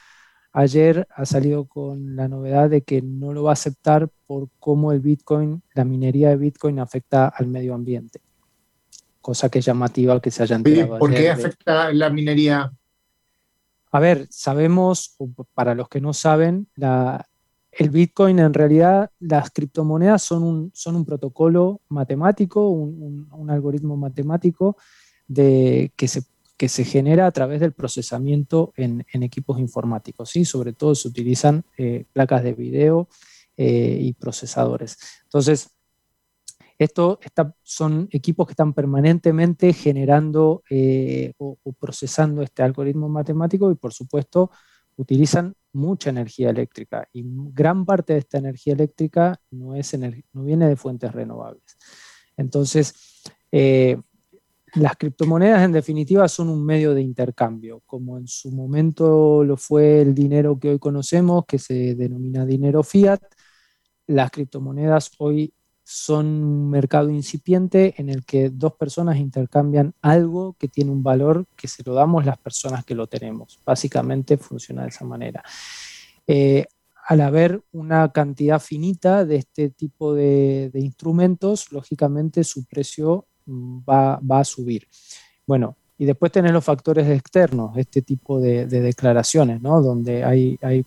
ayer 0.51 1.07
ha 1.15 1.27
salido 1.27 1.67
con 1.67 2.17
la 2.17 2.27
novedad 2.27 2.71
de 2.71 2.81
que 2.81 3.03
no 3.03 3.35
lo 3.35 3.43
va 3.43 3.51
a 3.51 3.53
aceptar 3.53 4.09
por 4.27 4.49
cómo 4.59 4.93
el 4.93 5.01
Bitcoin, 5.01 5.63
la 5.75 5.85
minería 5.85 6.31
de 6.31 6.37
Bitcoin 6.37 6.79
afecta 6.79 7.29
al 7.29 7.49
medio 7.49 7.75
ambiente. 7.75 8.23
Cosa 9.21 9.51
que 9.51 9.59
es 9.59 9.65
llamativa 9.67 10.19
que 10.23 10.31
se 10.31 10.43
haya 10.43 10.57
enterado. 10.57 10.99
¿Por 10.99 11.13
qué 11.13 11.29
afecta 11.29 11.93
la 11.93 12.09
minería 12.09 12.73
a 13.91 14.01
ver, 14.01 14.27
sabemos, 14.31 15.17
para 15.55 15.75
los 15.75 15.89
que 15.89 16.01
no 16.01 16.13
saben, 16.13 16.69
el 16.77 17.91
Bitcoin 17.91 18.39
en 18.39 18.55
realidad, 18.55 19.11
las 19.21 19.51
criptomonedas 19.51 20.23
son 20.23 20.43
un, 20.43 20.71
son 20.75 20.97
un 20.97 21.05
protocolo 21.05 21.81
matemático, 21.89 22.69
un, 22.69 23.29
algoritmo 23.51 23.97
matemático 23.97 24.77
de, 25.27 25.93
que 25.97 26.09
se 26.09 26.23
que 26.59 26.69
se 26.69 26.85
genera 26.85 27.27
a 27.27 27.31
través 27.31 27.61
del 27.61 27.73
procesamiento 27.73 28.73
en, 28.77 29.05
equipos 29.13 29.61
informáticos. 29.61 30.31
¿sí? 30.31 30.45
Sobre 30.45 30.73
todo 30.73 30.95
se 30.97 31.07
utilizan 31.07 31.65
eh, 31.79 32.05
placas 32.13 32.43
de 32.43 32.53
video 32.53 33.09
eh, 33.57 33.99
y 34.03 34.13
procesadores. 34.15 34.99
Entonces, 35.23 35.71
estos 36.79 37.19
son 37.63 38.09
equipos 38.13 38.47
que 38.47 38.53
están 38.53 38.73
permanentemente 38.73 39.73
generando 39.73 40.63
eh, 40.71 41.33
o, 41.39 41.57
procesando 41.79 42.43
este 42.43 42.63
algoritmo 42.63 43.09
matemático 43.09 43.71
y 43.71 43.75
por 43.75 43.93
supuesto 43.93 44.51
utilizan 44.97 45.55
mucha 45.73 46.11
energía 46.11 46.51
eléctrica 46.51 47.09
y 47.13 47.23
gran 47.53 47.85
parte 47.85 48.13
de 48.13 48.21
esta 48.21 48.39
energía 48.39 48.75
eléctrica 48.75 49.41
no, 49.51 49.75
es 49.75 49.97
no 50.33 50.45
viene 50.45 50.69
de 50.69 50.77
fuentes 50.77 51.13
renovables. 51.13 51.77
Entonces, 52.37 53.23
eh, 53.51 54.01
las 54.75 54.97
criptomonedas 54.97 55.63
en 55.63 55.73
definitiva 55.73 56.29
son 56.29 56.49
un 56.49 56.65
medio 56.65 56.95
de 56.95 57.03
intercambio, 57.03 57.83
como 57.87 58.19
en 58.19 58.29
su 58.29 58.51
momento 58.51 59.43
lo 59.43 59.57
fue 59.57 60.01
el 60.03 60.15
dinero 60.15 60.59
que 60.59 60.71
hoy 60.71 60.79
conocemos, 60.79 61.45
que 61.47 61.59
se 61.59 61.95
denomina 61.95 62.45
dinero 62.45 62.83
fiat. 62.83 63.21
Las 64.07 64.31
criptomonedas 64.31 65.11
hoy 65.19 65.53
son 65.91 66.27
un 66.27 66.69
mercado 66.69 67.09
incipiente 67.09 67.95
en 67.97 68.11
el 68.11 68.27
que 68.27 68.51
dos 68.51 68.75
personas 68.75 69.17
intercambian 69.17 69.95
algo 70.03 70.55
que 70.59 70.69
tiene 70.69 70.91
un 70.91 71.03
valor 71.03 71.47
que 71.57 71.67
se 71.67 71.83
lo 71.83 71.95
damos 71.95 72.27
las 72.27 72.37
personas 72.37 72.85
que 72.85 72.95
lo 72.95 73.07
tenemos. 73.07 73.59
Básicamente 73.65 74.37
funciona 74.37 74.83
de 74.83 74.89
esa 74.91 75.07
manera. 75.07 75.43
Eh, 76.27 76.67
al 77.07 77.23
haber 77.23 77.63
una 77.73 78.13
cantidad 78.13 78.61
finita 78.61 79.25
de 79.25 79.37
este 79.37 79.71
tipo 79.71 80.13
de, 80.13 80.71
instrumentos, 80.75 81.73
lógicamente 81.73 82.45
su 82.45 82.67
precio 82.67 83.25
mm, 83.47 83.79
va, 83.89 84.21
a 84.29 84.45
subir. 84.45 84.87
Bueno, 85.47 85.75
y 85.97 86.05
después 86.05 86.31
tenés 86.31 86.53
los 86.53 86.67
factores 86.67 87.09
externos, 87.09 87.79
este 87.79 88.03
tipo 88.03 88.39
de, 88.43 88.67
declaraciones, 88.67 89.63
¿no? 89.63 89.81
Donde 89.81 90.23
hay, 90.23 90.59
hay 90.61 90.85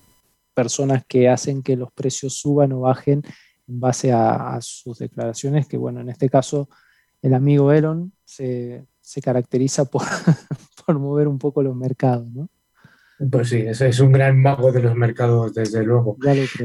personas 0.53 1.03
que 1.07 1.27
hacen 1.27 1.63
que 1.63 1.75
los 1.75 1.91
precios 1.91 2.35
suban 2.35 2.71
o 2.73 2.81
bajen 2.81 3.23
en 3.71 3.79
base 3.79 4.11
a, 4.11 4.57
sus 4.61 4.99
declaraciones, 4.99 5.67
que 5.67 5.77
bueno, 5.77 6.01
en 6.01 6.09
este 6.09 6.29
caso 6.29 6.69
el 7.21 7.33
amigo 7.33 7.71
Elon 7.71 8.11
se, 8.25 8.85
caracteriza 9.23 9.85
por, 9.85 10.03
por, 10.85 10.99
mover 10.99 11.27
un 11.27 11.39
poco 11.39 11.63
los 11.63 11.75
mercados, 11.75 12.27
¿no? 12.31 12.49
Pues 13.31 13.49
sí, 13.49 13.57
es, 13.57 13.79
es 13.81 13.99
un 13.99 14.11
gran 14.11 14.41
mago 14.41 14.71
de 14.71 14.81
los 14.81 14.95
mercados, 14.95 15.53
desde 15.53 15.83
luego. 15.83 16.17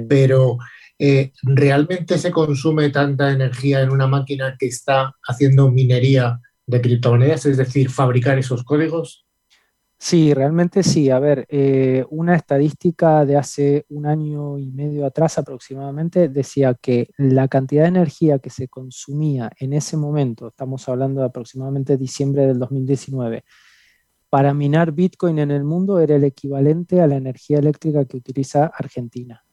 Pero 0.09 0.57
eh, 0.99 1.33
¿realmente 1.43 2.17
se 2.17 2.31
consume 2.31 2.89
tanta 2.89 3.31
energía 3.31 3.83
en 3.83 3.91
una 3.91 4.07
máquina 4.07 4.57
que 4.59 4.67
está 4.67 5.15
haciendo 5.29 5.71
minería 5.71 6.41
de 6.67 6.81
criptomonedas, 6.81 7.45
es 7.45 7.59
decir, 7.59 7.91
fabricar 7.91 8.39
esos 8.39 8.65
códigos? 8.65 9.26
Sí, 9.99 10.35
realmente 10.35 10.83
sí. 10.83 11.11
A 11.11 11.19
ver, 11.19 11.47
eh, 11.49 12.05
una 12.11 12.37
estadística 12.37 13.25
de 13.25 13.37
hace 13.37 13.87
un 13.89 14.07
año 14.07 14.59
y 14.59 14.71
medio 14.71 15.07
atrás 15.07 15.39
aproximadamente 15.39 16.29
decía 16.29 16.75
que 16.75 17.11
la 17.17 17.49
cantidad 17.49 17.83
de 17.83 17.89
energía 17.89 18.39
que 18.39 18.51
se 18.51 18.69
consumía 18.69 19.51
en 19.59 19.73
ese 19.73 19.97
momento, 19.97 20.49
estamos 20.49 20.89
hablando 20.89 21.21
de 21.23 21.29
aproximadamente 21.29 21.97
diciembre 21.97 22.47
del 22.47 22.59
2019, 22.59 23.45
para 24.29 24.53
minar 24.53 24.93
Bitcoin 24.93 25.39
en 25.39 25.51
el 25.51 25.65
mundo 25.65 25.99
era 25.99 26.17
el 26.17 26.25
equivalente 26.25 27.01
a 27.01 27.07
la 27.07 27.17
energía 27.17 27.59
eléctrica 27.59 28.05
que 28.05 28.19
utiliza 28.19 28.67
Argentina. 28.67 29.45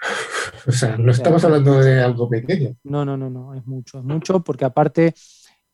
O 0.64 0.70
sea, 0.70 0.96
no 0.96 1.10
estamos 1.10 1.42
hablando 1.42 1.80
de 1.80 2.00
algo 2.00 2.28
pequeño. 2.28 2.76
No, 2.84 3.04
no, 3.04 3.16
no, 3.16 3.28
no, 3.28 3.52
es 3.54 3.66
mucho, 3.66 3.98
es 3.98 4.04
mucho, 4.04 4.44
porque 4.44 4.64
aparte 4.64 5.12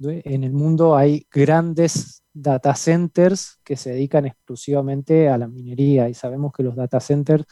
en 0.00 0.44
el 0.44 0.52
mundo 0.52 0.96
hay 0.96 1.26
grandes 1.30 2.22
data 2.40 2.74
centers 2.74 3.59
que 3.64 3.77
se 3.77 3.90
dedican 3.90 4.27
exclusivamente 4.27 5.29
a 5.29 5.38
la 5.38 5.48
minería. 5.48 6.09
Y 6.09 6.14
sabemos 6.14 6.53
que 6.53 6.62
los 6.62 6.77
data 6.77 7.01
centers, 7.01 7.44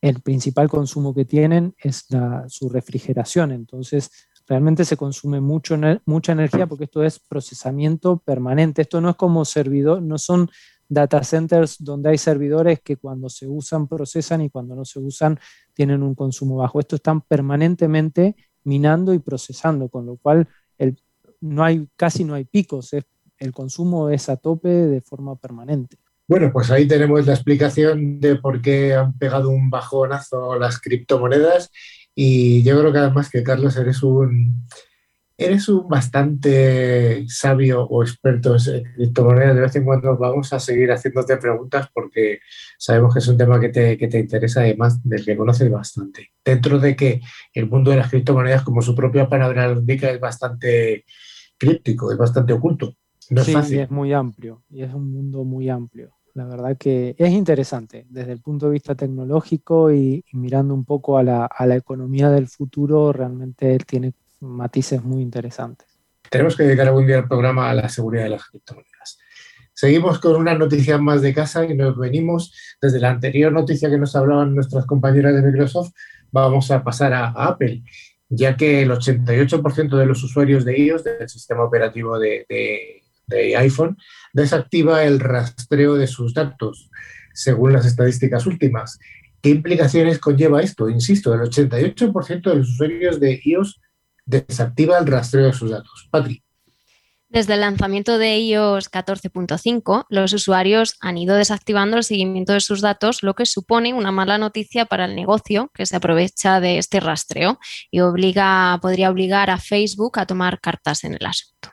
el 0.00 0.20
principal 0.20 0.68
consumo 0.68 1.14
que 1.14 1.24
tienen 1.24 1.74
es 1.78 2.06
su 2.48 2.68
refrigeración, 2.68 3.52
entonces 3.52 4.10
realmente 4.48 4.84
se 4.84 4.96
consume 4.96 5.40
mucho, 5.40 5.76
mucha 6.04 6.32
energía 6.32 6.66
porque 6.66 6.84
esto 6.84 7.04
es 7.04 7.20
procesamiento 7.20 8.18
permanente, 8.18 8.82
esto 8.82 9.00
no 9.00 9.10
es 9.10 9.16
como 9.16 9.44
servidor, 9.44 10.02
no 10.02 10.18
son 10.18 10.50
data 10.88 11.22
centers 11.22 11.76
donde 11.78 12.10
hay 12.10 12.18
servidores 12.18 12.80
que 12.80 12.96
cuando 12.96 13.28
se 13.28 13.46
usan 13.46 13.86
procesan 13.86 14.42
y 14.42 14.50
cuando 14.50 14.74
no 14.74 14.84
se 14.84 14.98
usan 14.98 15.38
tienen 15.72 16.02
un 16.02 16.14
consumo 16.14 16.56
bajo, 16.56 16.80
esto 16.80 16.96
están 16.96 17.20
permanentemente 17.20 18.34
minando 18.64 19.14
y 19.14 19.20
procesando, 19.20 19.88
con 19.88 20.06
lo 20.06 20.16
cual 20.16 20.48
el, 20.78 20.96
no 21.40 21.62
hay, 21.62 21.88
casi 21.96 22.24
no 22.24 22.34
hay 22.34 22.44
picos, 22.44 22.92
es 22.92 23.04
el 23.42 23.52
consumo 23.52 24.08
es 24.08 24.28
a 24.28 24.36
tope 24.36 24.68
de 24.68 25.00
forma 25.00 25.36
permanente. 25.36 25.96
Bueno, 26.28 26.50
pues 26.52 26.70
ahí 26.70 26.86
tenemos 26.86 27.26
la 27.26 27.34
explicación 27.34 28.20
de 28.20 28.36
por 28.36 28.62
qué 28.62 28.94
han 28.94 29.18
pegado 29.18 29.50
un 29.50 29.68
bajonazo 29.68 30.58
las 30.58 30.80
criptomonedas 30.80 31.70
y 32.14 32.62
yo 32.62 32.78
creo 32.78 32.92
que 32.92 32.98
además 32.98 33.28
que 33.28 33.42
Carlos 33.42 33.76
eres 33.76 34.02
un 34.02 34.66
eres 35.36 35.68
un 35.68 35.88
bastante 35.88 37.24
sabio 37.26 37.82
o 37.82 38.04
experto 38.04 38.54
en 38.54 38.84
criptomonedas. 38.94 39.56
De 39.56 39.60
vez 39.60 39.74
en 39.76 39.84
cuando 39.84 40.16
vamos 40.16 40.52
a 40.52 40.60
seguir 40.60 40.92
haciéndote 40.92 41.36
preguntas 41.38 41.88
porque 41.92 42.38
sabemos 42.78 43.12
que 43.12 43.18
es 43.18 43.26
un 43.26 43.36
tema 43.36 43.58
que 43.58 43.70
te, 43.70 43.98
que 43.98 44.06
te 44.06 44.20
interesa 44.20 44.60
además 44.60 45.02
del 45.02 45.24
que 45.24 45.36
conoces 45.36 45.68
bastante. 45.68 46.30
Dentro 46.44 46.78
de 46.78 46.94
que 46.94 47.20
el 47.54 47.68
mundo 47.68 47.90
de 47.90 47.96
las 47.96 48.10
criptomonedas, 48.10 48.62
como 48.62 48.82
su 48.82 48.94
propia 48.94 49.28
palabra 49.28 49.72
indica, 49.72 50.10
es 50.10 50.20
bastante 50.20 51.04
críptico, 51.58 52.12
es 52.12 52.18
bastante 52.18 52.52
oculto 52.52 52.94
sí, 53.44 53.78
es 53.78 53.90
muy 53.90 54.12
amplio 54.12 54.62
y 54.70 54.82
es 54.82 54.92
un 54.92 55.10
mundo 55.10 55.44
muy 55.44 55.68
amplio. 55.68 56.12
La 56.34 56.46
verdad 56.46 56.76
que 56.78 57.14
es 57.18 57.30
interesante 57.30 58.06
desde 58.08 58.32
el 58.32 58.40
punto 58.40 58.66
de 58.66 58.72
vista 58.72 58.94
tecnológico 58.94 59.92
y, 59.92 60.24
mirando 60.32 60.72
un 60.72 60.84
poco 60.84 61.18
a 61.18 61.22
la, 61.22 61.76
economía 61.76 62.30
del 62.30 62.48
futuro, 62.48 63.12
realmente 63.12 63.76
tiene 63.78 64.14
matices 64.40 65.04
muy 65.04 65.20
interesantes. 65.20 65.86
Tenemos 66.30 66.56
que 66.56 66.62
dedicar 66.62 66.88
algún 66.88 67.06
día 67.06 67.18
el 67.18 67.28
programa 67.28 67.68
a 67.68 67.74
la 67.74 67.88
seguridad 67.90 68.24
de 68.24 68.30
las 68.30 68.44
criptomonedas. 68.46 69.18
Seguimos 69.74 70.18
con 70.20 70.36
una 70.36 70.54
noticia 70.54 70.96
más 70.96 71.20
de 71.20 71.34
casa 71.34 71.66
y 71.66 71.74
nos 71.74 71.98
venimos 71.98 72.54
desde 72.80 73.00
la 73.00 73.10
anterior 73.10 73.52
noticia 73.52 73.90
que 73.90 73.98
nos 73.98 74.16
hablaban 74.16 74.54
nuestras 74.54 74.86
compañeras 74.86 75.34
de 75.34 75.42
Microsoft. 75.42 75.92
Vamos 76.30 76.70
a 76.70 76.82
pasar 76.82 77.12
a, 77.12 77.28
Apple, 77.28 77.82
ya 78.30 78.56
que 78.56 78.82
el 78.82 78.90
88% 78.90 79.96
de 79.96 80.06
los 80.06 80.22
usuarios 80.22 80.64
de 80.64 80.78
iOS, 80.78 81.04
del 81.04 81.28
sistema 81.28 81.64
operativo 81.64 82.18
de 82.18 82.46
de 82.48 83.01
iPhone 83.56 83.96
desactiva 84.32 85.04
el 85.04 85.20
rastreo 85.20 85.94
de 85.94 86.06
sus 86.06 86.34
datos, 86.34 86.90
según 87.32 87.72
las 87.72 87.86
estadísticas 87.86 88.46
últimas. 88.46 88.98
¿Qué 89.40 89.50
implicaciones 89.50 90.18
conlleva 90.18 90.62
esto? 90.62 90.88
Insisto, 90.88 91.34
el 91.34 91.40
88% 91.40 92.42
de 92.42 92.56
los 92.56 92.70
usuarios 92.70 93.18
de 93.18 93.40
iOS 93.44 93.80
desactiva 94.24 94.98
el 94.98 95.06
rastreo 95.06 95.46
de 95.46 95.52
sus 95.52 95.70
datos. 95.70 96.08
Patri. 96.10 96.42
Desde 97.32 97.54
el 97.54 97.60
lanzamiento 97.60 98.18
de 98.18 98.38
iOS 98.40 98.90
14.5, 98.90 100.04
los 100.10 100.34
usuarios 100.34 100.96
han 101.00 101.16
ido 101.16 101.34
desactivando 101.34 101.96
el 101.96 102.04
seguimiento 102.04 102.52
de 102.52 102.60
sus 102.60 102.82
datos, 102.82 103.22
lo 103.22 103.34
que 103.34 103.46
supone 103.46 103.94
una 103.94 104.12
mala 104.12 104.36
noticia 104.36 104.84
para 104.84 105.06
el 105.06 105.16
negocio 105.16 105.70
que 105.72 105.86
se 105.86 105.96
aprovecha 105.96 106.60
de 106.60 106.76
este 106.76 107.00
rastreo 107.00 107.58
y 107.90 108.00
obliga, 108.00 108.78
podría 108.82 109.10
obligar 109.10 109.48
a 109.48 109.56
Facebook 109.56 110.18
a 110.18 110.26
tomar 110.26 110.60
cartas 110.60 111.04
en 111.04 111.14
el 111.14 111.24
asunto. 111.24 111.71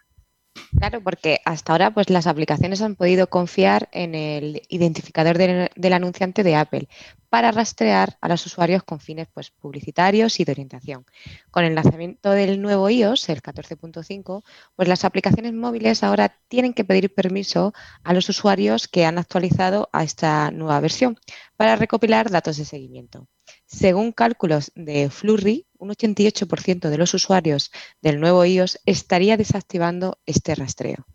Claro, 0.77 1.01
porque 1.01 1.41
hasta 1.45 1.71
ahora 1.71 1.91
pues, 1.91 2.09
las 2.09 2.27
aplicaciones 2.27 2.81
han 2.81 2.95
podido 2.95 3.27
confiar 3.27 3.89
en 3.91 4.13
el 4.13 4.61
identificador 4.69 5.37
del, 5.37 5.93
anunciante 5.93 6.43
de 6.43 6.55
Apple 6.55 6.87
para 7.29 7.51
rastrear 7.51 8.17
a 8.21 8.27
los 8.27 8.45
usuarios 8.45 8.83
con 8.83 8.99
fines 8.99 9.27
pues, 9.33 9.49
publicitarios 9.49 10.39
y 10.39 10.45
de 10.45 10.51
orientación. 10.51 11.05
Con 11.49 11.63
el 11.63 11.75
lanzamiento 11.75 12.31
del 12.31 12.61
nuevo 12.61 12.89
iOS, 12.89 13.29
el 13.29 13.41
14.5, 13.41 14.43
pues 14.75 14.87
las 14.87 15.05
aplicaciones 15.05 15.53
móviles 15.53 16.03
ahora 16.03 16.35
tienen 16.47 16.73
que 16.73 16.85
pedir 16.85 17.13
permiso 17.13 17.73
a 18.03 18.13
los 18.13 18.29
usuarios 18.29 18.87
que 18.87 19.05
han 19.05 19.17
actualizado 19.17 19.89
a 19.91 20.03
esta 20.03 20.51
nueva 20.51 20.79
versión 20.79 21.17
para 21.59 21.75
recopilar 21.75 22.29
datos 22.29 22.55
de 22.55 22.63
seguimiento. 22.63 23.27
Según 23.65 24.13
cálculos 24.13 24.71
de 24.75 25.09
Flurry, 25.09 25.67
un 25.77 25.89
88% 25.89 26.87
de 26.87 26.97
los 26.97 27.13
usuarios 27.13 27.69
del 28.01 28.21
nuevo 28.21 28.45
iOS 28.45 28.79
estaría 28.85 29.35
desactivando 29.35 30.19
este 30.25 30.55
rastreo. 30.55 31.05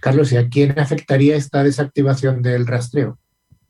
Carlos, 0.00 0.30
¿y 0.30 0.36
a 0.36 0.48
quién 0.48 0.78
afectaría 0.78 1.34
esta 1.34 1.64
desactivación 1.64 2.40
del 2.40 2.68
rastreo? 2.68 3.18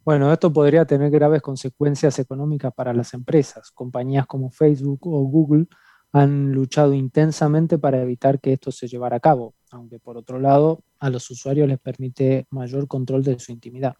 Bueno, 0.05 0.31
esto 0.31 0.53
podría 0.53 0.85
tener 0.85 1.11
graves 1.11 1.41
consecuencias 1.41 2.19
económicas 2.19 2.75
para 2.75 2.93
las 2.93 3.15
empresas. 3.15 3.71
Compañías 3.71 4.27
como 4.27 4.51
Facebook 4.51 5.07
o 5.07 5.23
Google 5.23 5.69
han 6.13 6.53
luchado 6.53 6.93
intensamente 6.93 7.79
para 7.79 8.03
evitar 8.03 8.39
que 8.41 8.53
esto 8.53 8.71
se 8.73 8.89
llevara 8.89 9.17
a 9.17 9.21
cabo, 9.21 9.55
aunque 9.71 9.99
por 9.99 10.19
otro 10.19 10.39
lado 10.39 10.85
a 10.99 11.09
los 11.09 11.31
usuarios 11.31 11.67
les 11.67 11.79
permite 11.79 12.47
mayor 12.51 12.87
control 12.87 13.25
de 13.25 13.39
su 13.39 13.51
intimidad. 13.51 13.95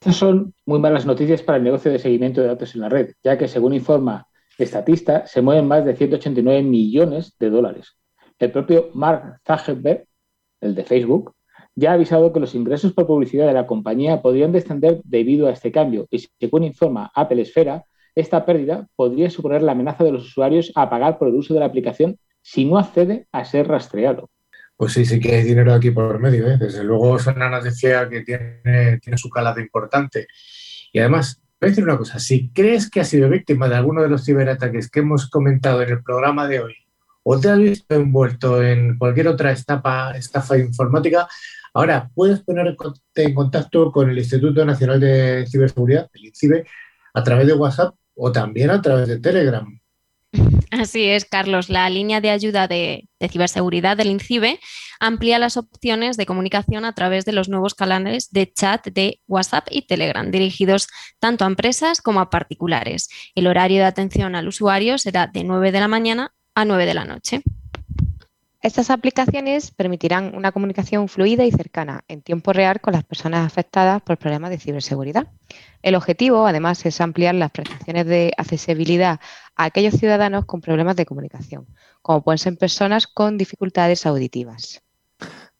Estas 0.00 0.16
son 0.16 0.54
muy 0.64 0.78
malas 0.78 1.04
noticias 1.04 1.42
para 1.42 1.58
el 1.58 1.64
negocio 1.64 1.92
de 1.92 1.98
seguimiento 1.98 2.40
de 2.40 2.46
datos 2.46 2.74
en 2.74 2.80
la 2.80 2.88
red, 2.88 3.12
ya 3.22 3.36
que 3.36 3.48
según 3.48 3.74
informa 3.74 4.26
Estatista, 4.56 5.26
se 5.26 5.42
mueven 5.42 5.68
más 5.68 5.84
de 5.84 5.94
189 5.94 6.62
millones 6.62 7.36
de 7.38 7.50
dólares. 7.50 7.98
El 8.38 8.50
propio 8.50 8.88
Mark 8.94 9.40
Zuckerberg 9.46 10.06
el 10.62 10.74
de 10.74 10.84
Facebook, 10.84 11.34
ya 11.74 11.90
ha 11.90 11.94
avisado 11.94 12.32
que 12.32 12.40
los 12.40 12.54
ingresos 12.54 12.94
por 12.94 13.06
publicidad 13.06 13.46
de 13.46 13.52
la 13.52 13.66
compañía 13.66 14.22
podrían 14.22 14.52
descender 14.52 15.02
debido 15.04 15.48
a 15.48 15.52
este 15.52 15.70
cambio 15.70 16.06
y 16.10 16.18
según 16.18 16.64
informa 16.64 17.10
Apple 17.14 17.42
Esfera, 17.42 17.84
esta 18.14 18.46
pérdida 18.46 18.88
podría 18.96 19.28
suponer 19.28 19.62
la 19.62 19.72
amenaza 19.72 20.04
de 20.04 20.12
los 20.12 20.24
usuarios 20.24 20.72
a 20.76 20.88
pagar 20.88 21.18
por 21.18 21.28
el 21.28 21.34
uso 21.34 21.52
de 21.52 21.60
la 21.60 21.66
aplicación 21.66 22.18
si 22.40 22.64
no 22.64 22.78
accede 22.78 23.26
a 23.32 23.44
ser 23.44 23.68
rastreado. 23.68 24.30
Pues 24.80 24.94
sí, 24.94 25.04
sí 25.04 25.20
que 25.20 25.34
hay 25.34 25.42
dinero 25.42 25.74
aquí 25.74 25.90
por 25.90 26.18
medio. 26.18 26.50
¿eh? 26.50 26.56
Desde 26.56 26.82
luego 26.82 27.18
es 27.18 27.26
una 27.26 27.50
noticia 27.50 28.08
que 28.08 28.22
tiene, 28.22 28.98
tiene 28.98 29.18
su 29.18 29.28
calado 29.28 29.60
importante. 29.60 30.26
Y 30.90 31.00
además, 31.00 31.38
voy 31.60 31.66
a 31.66 31.68
decir 31.68 31.84
una 31.84 31.98
cosa, 31.98 32.18
si 32.18 32.48
crees 32.48 32.88
que 32.88 33.00
has 33.00 33.08
sido 33.08 33.28
víctima 33.28 33.68
de 33.68 33.74
alguno 33.74 34.00
de 34.00 34.08
los 34.08 34.24
ciberataques 34.24 34.90
que 34.90 35.00
hemos 35.00 35.28
comentado 35.28 35.82
en 35.82 35.90
el 35.90 36.02
programa 36.02 36.48
de 36.48 36.60
hoy, 36.60 36.74
o 37.24 37.38
te 37.38 37.50
has 37.50 37.58
visto 37.58 37.94
envuelto 37.94 38.62
en 38.62 38.96
cualquier 38.96 39.28
otra 39.28 39.52
estafa, 39.52 40.12
estafa 40.12 40.56
informática, 40.56 41.28
ahora 41.74 42.08
puedes 42.14 42.40
ponerte 42.40 42.82
en 43.16 43.34
contacto 43.34 43.92
con 43.92 44.08
el 44.08 44.16
Instituto 44.16 44.64
Nacional 44.64 44.98
de 44.98 45.44
Ciberseguridad, 45.46 46.08
el 46.14 46.24
INCIBE, 46.24 46.64
a 47.12 47.22
través 47.22 47.46
de 47.46 47.52
WhatsApp 47.52 47.94
o 48.14 48.32
también 48.32 48.70
a 48.70 48.80
través 48.80 49.08
de 49.08 49.20
Telegram. 49.20 49.79
Así 50.70 51.06
es, 51.06 51.24
Carlos. 51.24 51.68
La 51.68 51.90
línea 51.90 52.20
de 52.20 52.30
ayuda 52.30 52.68
de, 52.68 53.08
ciberseguridad 53.28 53.96
del 53.96 54.10
INCIBE 54.10 54.60
amplía 55.00 55.38
las 55.38 55.56
opciones 55.56 56.16
de 56.16 56.26
comunicación 56.26 56.84
a 56.84 56.94
través 56.94 57.24
de 57.24 57.32
los 57.32 57.48
nuevos 57.48 57.74
canales 57.74 58.30
de 58.30 58.52
chat 58.52 58.86
de 58.86 59.20
WhatsApp 59.26 59.66
y 59.70 59.86
Telegram, 59.86 60.30
dirigidos 60.30 60.86
tanto 61.18 61.44
a 61.44 61.48
empresas 61.48 62.00
como 62.00 62.20
a 62.20 62.30
particulares. 62.30 63.08
El 63.34 63.48
horario 63.48 63.78
de 63.78 63.86
atención 63.86 64.36
al 64.36 64.48
usuario 64.48 64.98
será 64.98 65.26
de 65.26 65.42
9 65.42 65.72
de 65.72 65.80
la 65.80 65.88
mañana 65.88 66.32
a 66.54 66.64
9 66.64 66.86
de 66.86 66.94
la 66.94 67.04
noche. 67.04 67.42
Estas 68.62 68.90
aplicaciones 68.90 69.70
permitirán 69.70 70.34
una 70.34 70.52
comunicación 70.52 71.08
fluida 71.08 71.46
y 71.46 71.50
cercana 71.50 72.04
en 72.08 72.20
tiempo 72.20 72.52
real 72.52 72.82
con 72.82 72.92
las 72.92 73.04
personas 73.04 73.46
afectadas 73.46 74.02
por 74.02 74.18
problemas 74.18 74.50
de 74.50 74.58
ciberseguridad. 74.58 75.28
El 75.80 75.94
objetivo, 75.94 76.46
además, 76.46 76.84
es 76.84 77.00
ampliar 77.00 77.34
las 77.36 77.52
prestaciones 77.52 78.04
de 78.04 78.34
accesibilidad 78.36 79.18
a 79.56 79.64
aquellos 79.64 79.94
ciudadanos 79.94 80.44
con 80.44 80.60
problemas 80.60 80.94
de 80.96 81.06
comunicación, 81.06 81.68
como 82.02 82.22
pueden 82.22 82.36
ser 82.36 82.58
personas 82.58 83.06
con 83.06 83.38
dificultades 83.38 84.04
auditivas. 84.04 84.82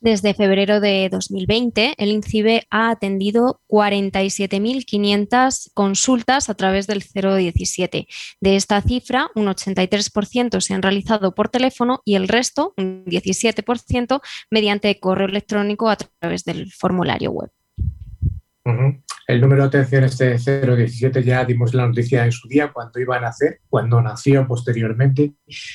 Desde 0.00 0.32
febrero 0.32 0.80
de 0.80 1.08
2020, 1.10 1.94
el 1.96 2.12
INCIBE 2.12 2.68
ha 2.70 2.90
atendido 2.90 3.60
47.500 3.66 5.72
consultas 5.74 6.48
a 6.48 6.54
través 6.54 6.86
del 6.86 7.02
017. 7.02 8.06
De 8.40 8.54
esta 8.54 8.80
cifra, 8.80 9.28
un 9.34 9.46
83% 9.46 10.60
se 10.60 10.74
han 10.74 10.82
realizado 10.82 11.34
por 11.34 11.48
teléfono 11.48 12.00
y 12.04 12.14
el 12.14 12.28
resto, 12.28 12.74
un 12.76 13.04
17%, 13.06 14.20
mediante 14.52 15.00
correo 15.00 15.26
electrónico 15.26 15.88
a 15.88 15.96
través 15.96 16.44
del 16.44 16.70
formulario 16.70 17.32
web. 17.32 17.50
El 19.28 19.42
número 19.42 19.62
de 19.62 19.68
atención 19.68 20.04
este 20.04 20.38
017 20.38 21.22
ya 21.22 21.44
dimos 21.44 21.74
la 21.74 21.86
noticia 21.86 22.24
en 22.24 22.32
su 22.32 22.48
día 22.48 22.72
cuando 22.72 22.98
iba 22.98 23.16
a 23.16 23.20
nacer, 23.20 23.60
cuando 23.68 24.00
nació 24.00 24.46
posteriormente. 24.46 25.34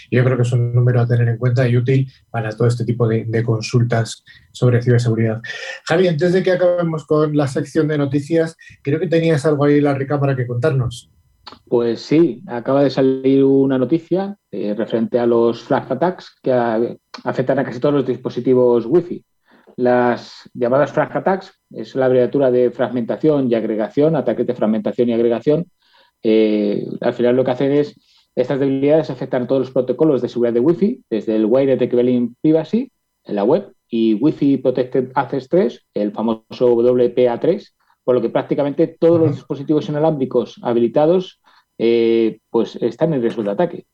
Yo 0.10 0.24
creo 0.24 0.36
que 0.36 0.41
es 0.41 0.52
un 0.54 0.74
número 0.74 1.02
a 1.02 1.08
tener 1.08 1.28
en 1.30 1.38
cuenta 1.38 1.67
y 1.67 1.78
útil 1.78 2.12
para 2.32 2.50
todo 2.50 2.67
este 2.67 2.84
tipo 2.84 3.08
de, 3.08 3.43
consultas 3.43 4.24
sobre 4.52 4.82
ciberseguridad. 4.82 5.39
Javi, 5.86 6.08
antes 6.08 6.34
de 6.34 6.41
que 6.41 6.52
acabemos 6.52 7.06
con 7.06 7.38
la 7.38 7.48
sección 7.48 7.88
de 7.88 8.00
noticias, 8.00 8.58
creo 8.82 9.00
que 9.00 9.08
tenías 9.08 9.46
algo 9.46 9.65
ahí 9.65 9.78
en 9.78 9.84
la 9.84 10.19
para 10.19 10.36
que 10.36 10.48
contarnos. 10.48 11.12
Pues 11.67 12.02
sí, 12.02 12.41
acaba 12.48 12.84
de 12.84 12.89
salir 12.89 13.43
una 13.43 13.78
noticia 13.78 14.36
eh, 14.50 14.74
referente 14.76 15.19
a 15.19 15.28
los 15.28 15.62
flag 15.62 15.91
attacks 15.91 16.39
que 16.41 16.98
afectan 17.24 17.60
a 17.60 17.63
casi 17.63 17.80
todos 17.80 17.93
los 17.93 18.08
dispositivos 18.08 18.88
Wi-Fi. 18.88 19.24
Las 19.76 20.50
llamadas 20.54 20.92
frag 20.92 21.16
attacks 21.18 21.60
es 21.72 21.96
la 21.96 22.06
abreviatura 22.06 22.52
de 22.52 22.72
fragmentación 22.72 23.52
y 23.52 23.56
agregación, 23.56 24.16
ataques 24.16 24.46
de 24.46 24.56
fragmentación 24.56 25.10
y 25.10 25.14
agregación. 25.14 25.66
Eh, 26.22 26.86
al 27.02 27.14
final 27.14 27.36
lo 27.36 27.44
que 27.44 27.52
hacen 27.52 27.72
es, 27.72 27.96
estas 28.36 28.60
debilidades 28.60 29.10
afectan 29.10 29.48
todos 29.48 29.62
los 29.62 29.72
protocolos 29.72 30.22
de 30.22 30.30
seguridad 30.30 30.54
de 30.54 30.60
Wi-Fi, 30.60 31.04
desde 31.10 31.36
el 31.36 31.46
Wired 31.46 31.82
Equivalent 31.82 32.36
Privacy 32.42 32.92
en 33.26 33.36
la 33.36 33.44
web 33.44 33.74
y 33.88 34.16
Wi-Fi 34.16 34.58
Protected 34.58 35.12
Access 35.16 35.50
3, 35.50 35.86
el 35.94 36.12
famoso 36.12 36.76
WPA3, 36.76 37.74
por 38.04 38.16
lo 38.16 38.22
que 38.22 38.30
prácticamente 38.30 38.88
todos 38.88 39.20
los 39.20 39.36
dispositivos 39.36 39.88
inalámbricos 39.90 40.60
habilitados 40.62 41.42
eh, 41.78 42.40
pues 42.50 42.76
están 42.78 43.14
en 43.14 43.22
riesgo 43.22 43.44
de 43.44 43.52
ataque. 43.52 43.86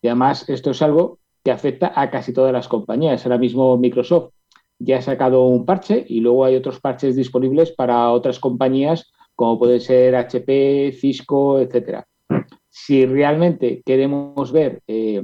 Y 0.00 0.08
además 0.08 0.48
esto 0.48 0.70
es 0.70 0.82
algo 0.82 1.18
que 1.44 1.50
afecta 1.50 1.92
a 1.94 2.10
casi 2.10 2.32
todas 2.32 2.52
las 2.52 2.68
compañías. 2.68 3.24
Ahora 3.24 3.38
mismo 3.38 3.76
Microsoft 3.76 4.32
ya 4.78 4.98
ha 4.98 5.02
sacado 5.02 5.46
un 5.46 5.64
parche 5.64 6.04
y 6.08 6.20
luego 6.20 6.44
hay 6.44 6.56
otros 6.56 6.80
parches 6.80 7.16
disponibles 7.16 7.72
para 7.72 8.10
otras 8.10 8.38
compañías 8.38 9.12
como 9.38 9.56
puede 9.56 9.78
ser 9.78 10.16
HP, 10.16 10.90
Cisco, 10.98 11.60
etcétera. 11.60 12.08
Si 12.68 13.06
realmente 13.06 13.82
queremos 13.86 14.50
ver 14.50 14.82
eh, 14.88 15.22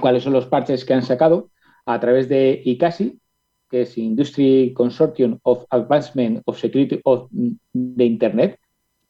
cuáles 0.00 0.22
son 0.22 0.32
los 0.32 0.46
parches 0.46 0.86
que 0.86 0.94
han 0.94 1.02
sacado 1.02 1.50
a 1.84 2.00
través 2.00 2.30
de 2.30 2.62
ICASI, 2.64 3.18
que 3.68 3.82
es 3.82 3.98
Industry 3.98 4.72
Consortium 4.74 5.38
of 5.42 5.66
Advancement 5.68 6.40
of 6.46 6.58
Security 6.58 7.02
of 7.04 7.28
de 7.30 8.04
Internet, 8.06 8.58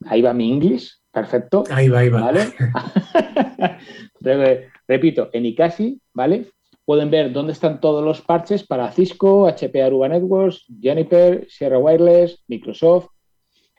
ahí 0.07 0.20
va 0.20 0.35
mi 0.35 0.50
inglés, 0.50 1.00
perfecto. 1.12 1.62
Ahí 1.70 1.88
va, 1.88 2.00
ahí 2.00 2.09
va. 2.09 2.33
Repito, 4.88 5.31
en 5.33 5.46
ICASI, 5.46 6.00
¿vale? 6.12 6.50
Pueden 6.85 7.11
ver 7.11 7.33
dónde 7.33 7.53
están 7.53 7.81
todos 7.81 8.05
los 8.05 8.21
parches 8.21 8.64
para 8.66 8.90
Cisco, 8.90 9.47
HP 9.47 9.83
Aruba 9.83 10.09
Networks, 10.09 10.66
Juniper, 10.83 11.47
Sierra 11.49 11.79
Wireless, 11.79 12.42
Microsoft. 12.49 13.09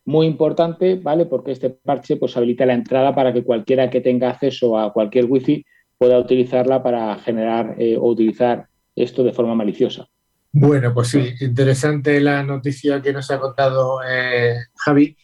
Muy 0.05 0.27
importante, 0.27 0.95
¿vale? 0.95 1.25
Porque 1.25 1.51
este 1.51 1.69
parche 1.69 2.17
pues, 2.17 2.35
habilita 2.35 2.65
la 2.65 2.73
entrada 2.73 3.15
para 3.15 3.33
que 3.33 3.43
cualquiera 3.43 3.89
que 3.89 4.01
tenga 4.01 4.29
acceso 4.29 4.77
a 4.77 4.91
cualquier 4.91 5.25
Wi-Fi 5.25 5.65
pueda 5.97 6.19
utilizarla 6.19 6.83
para 6.83 7.17
generar 7.19 7.75
eh, 7.77 7.95
o 7.97 8.07
utilizar 8.07 8.67
esto 8.95 9.23
de 9.23 9.33
forma 9.33 9.55
maliciosa. 9.55 10.07
Bueno, 10.51 10.93
pues 10.93 11.07
sí, 11.07 11.33
interesante 11.41 12.19
la 12.19 12.43
noticia 12.43 13.01
que 13.01 13.11
nos 13.11 13.31
ha 13.31 13.39
contado 13.39 13.99
eh, 14.07 14.55
Javi. 14.75 15.15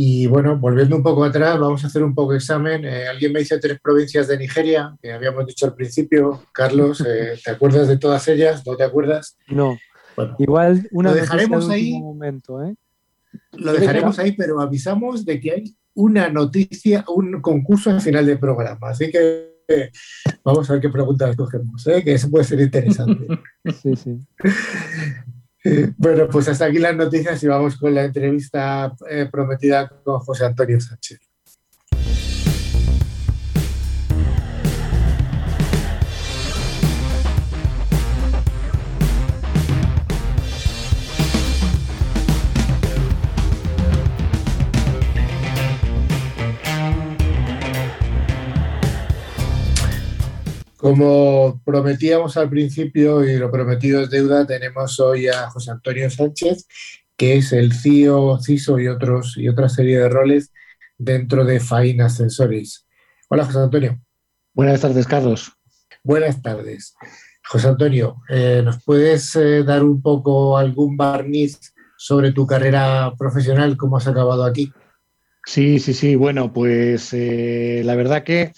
Y 0.00 0.28
bueno, 0.28 0.56
volviendo 0.56 0.94
un 0.94 1.02
poco 1.02 1.24
atrás, 1.24 1.58
vamos 1.58 1.82
a 1.82 1.88
hacer 1.88 2.04
un 2.04 2.14
poco 2.14 2.30
de 2.30 2.38
examen. 2.38 2.84
Eh, 2.84 3.08
alguien 3.08 3.32
me 3.32 3.40
dice 3.40 3.58
tres 3.58 3.80
provincias 3.80 4.28
de 4.28 4.38
Nigeria, 4.38 4.96
que 5.02 5.12
habíamos 5.12 5.44
dicho 5.44 5.66
al 5.66 5.74
principio. 5.74 6.44
Carlos, 6.52 7.00
eh, 7.04 7.36
¿te 7.44 7.50
acuerdas 7.50 7.88
de 7.88 7.98
todas 7.98 8.28
ellas? 8.28 8.64
¿No 8.64 8.76
te 8.76 8.84
acuerdas? 8.84 9.36
No. 9.48 9.76
Igual 10.38 10.86
una 10.92 11.10
lo 11.10 11.16
dejaremos 11.16 11.68
ahí. 11.68 11.98
Momento, 11.98 12.62
¿eh? 12.62 12.76
Lo 13.54 13.72
dejaremos 13.72 14.20
ahí, 14.20 14.36
pero 14.36 14.60
avisamos 14.60 15.24
de 15.24 15.40
que 15.40 15.50
hay 15.50 15.76
una 15.94 16.28
noticia, 16.28 17.04
un 17.08 17.40
concurso 17.40 17.90
al 17.90 18.00
final 18.00 18.24
del 18.24 18.38
programa. 18.38 18.90
Así 18.90 19.10
que 19.10 19.50
vamos 20.44 20.70
a 20.70 20.74
ver 20.74 20.82
qué 20.82 20.90
preguntas 20.90 21.34
cogemos, 21.34 21.82
que 21.82 22.14
eso 22.14 22.30
puede 22.30 22.44
ser 22.44 22.60
interesante. 22.60 23.26
sí, 23.82 23.96
sí. 23.96 24.16
Bueno, 25.96 26.28
pues 26.28 26.48
hasta 26.48 26.66
aquí 26.66 26.78
las 26.78 26.96
noticias 26.96 27.42
y 27.42 27.48
vamos 27.48 27.76
con 27.76 27.94
la 27.94 28.04
entrevista 28.04 28.94
eh, 29.10 29.28
prometida 29.30 29.88
con 29.88 30.20
José 30.20 30.46
Antonio 30.46 30.80
Sánchez. 30.80 31.27
Como 50.78 51.60
prometíamos 51.64 52.36
al 52.36 52.48
principio 52.48 53.24
y 53.24 53.36
lo 53.36 53.50
prometido 53.50 54.00
es 54.00 54.10
deuda, 54.10 54.46
tenemos 54.46 55.00
hoy 55.00 55.26
a 55.26 55.50
José 55.50 55.72
Antonio 55.72 56.08
Sánchez, 56.08 56.68
que 57.16 57.38
es 57.38 57.52
el 57.52 57.72
CIO, 57.72 58.38
CISO 58.38 58.78
y, 58.78 58.86
otros, 58.86 59.36
y 59.36 59.48
otra 59.48 59.68
serie 59.68 59.98
de 59.98 60.08
roles 60.08 60.52
dentro 60.96 61.44
de 61.44 61.58
FAIN 61.58 62.00
Ascensores. 62.00 62.86
Hola, 63.28 63.44
José 63.44 63.58
Antonio. 63.58 64.00
Buenas 64.54 64.80
tardes, 64.80 65.08
Carlos. 65.08 65.50
Buenas 66.04 66.40
tardes. 66.42 66.94
José 67.48 67.66
Antonio, 67.66 68.22
eh, 68.28 68.62
¿nos 68.64 68.84
puedes 68.84 69.34
eh, 69.34 69.64
dar 69.64 69.82
un 69.82 70.00
poco 70.00 70.56
algún 70.56 70.96
barniz 70.96 71.74
sobre 71.96 72.30
tu 72.30 72.46
carrera 72.46 73.12
profesional? 73.18 73.76
¿Cómo 73.76 73.96
has 73.96 74.06
acabado 74.06 74.44
aquí? 74.44 74.72
Sí, 75.44 75.80
sí, 75.80 75.92
sí. 75.92 76.14
Bueno, 76.14 76.52
pues 76.52 77.12
eh, 77.14 77.82
la 77.84 77.96
verdad 77.96 78.22
que 78.22 78.52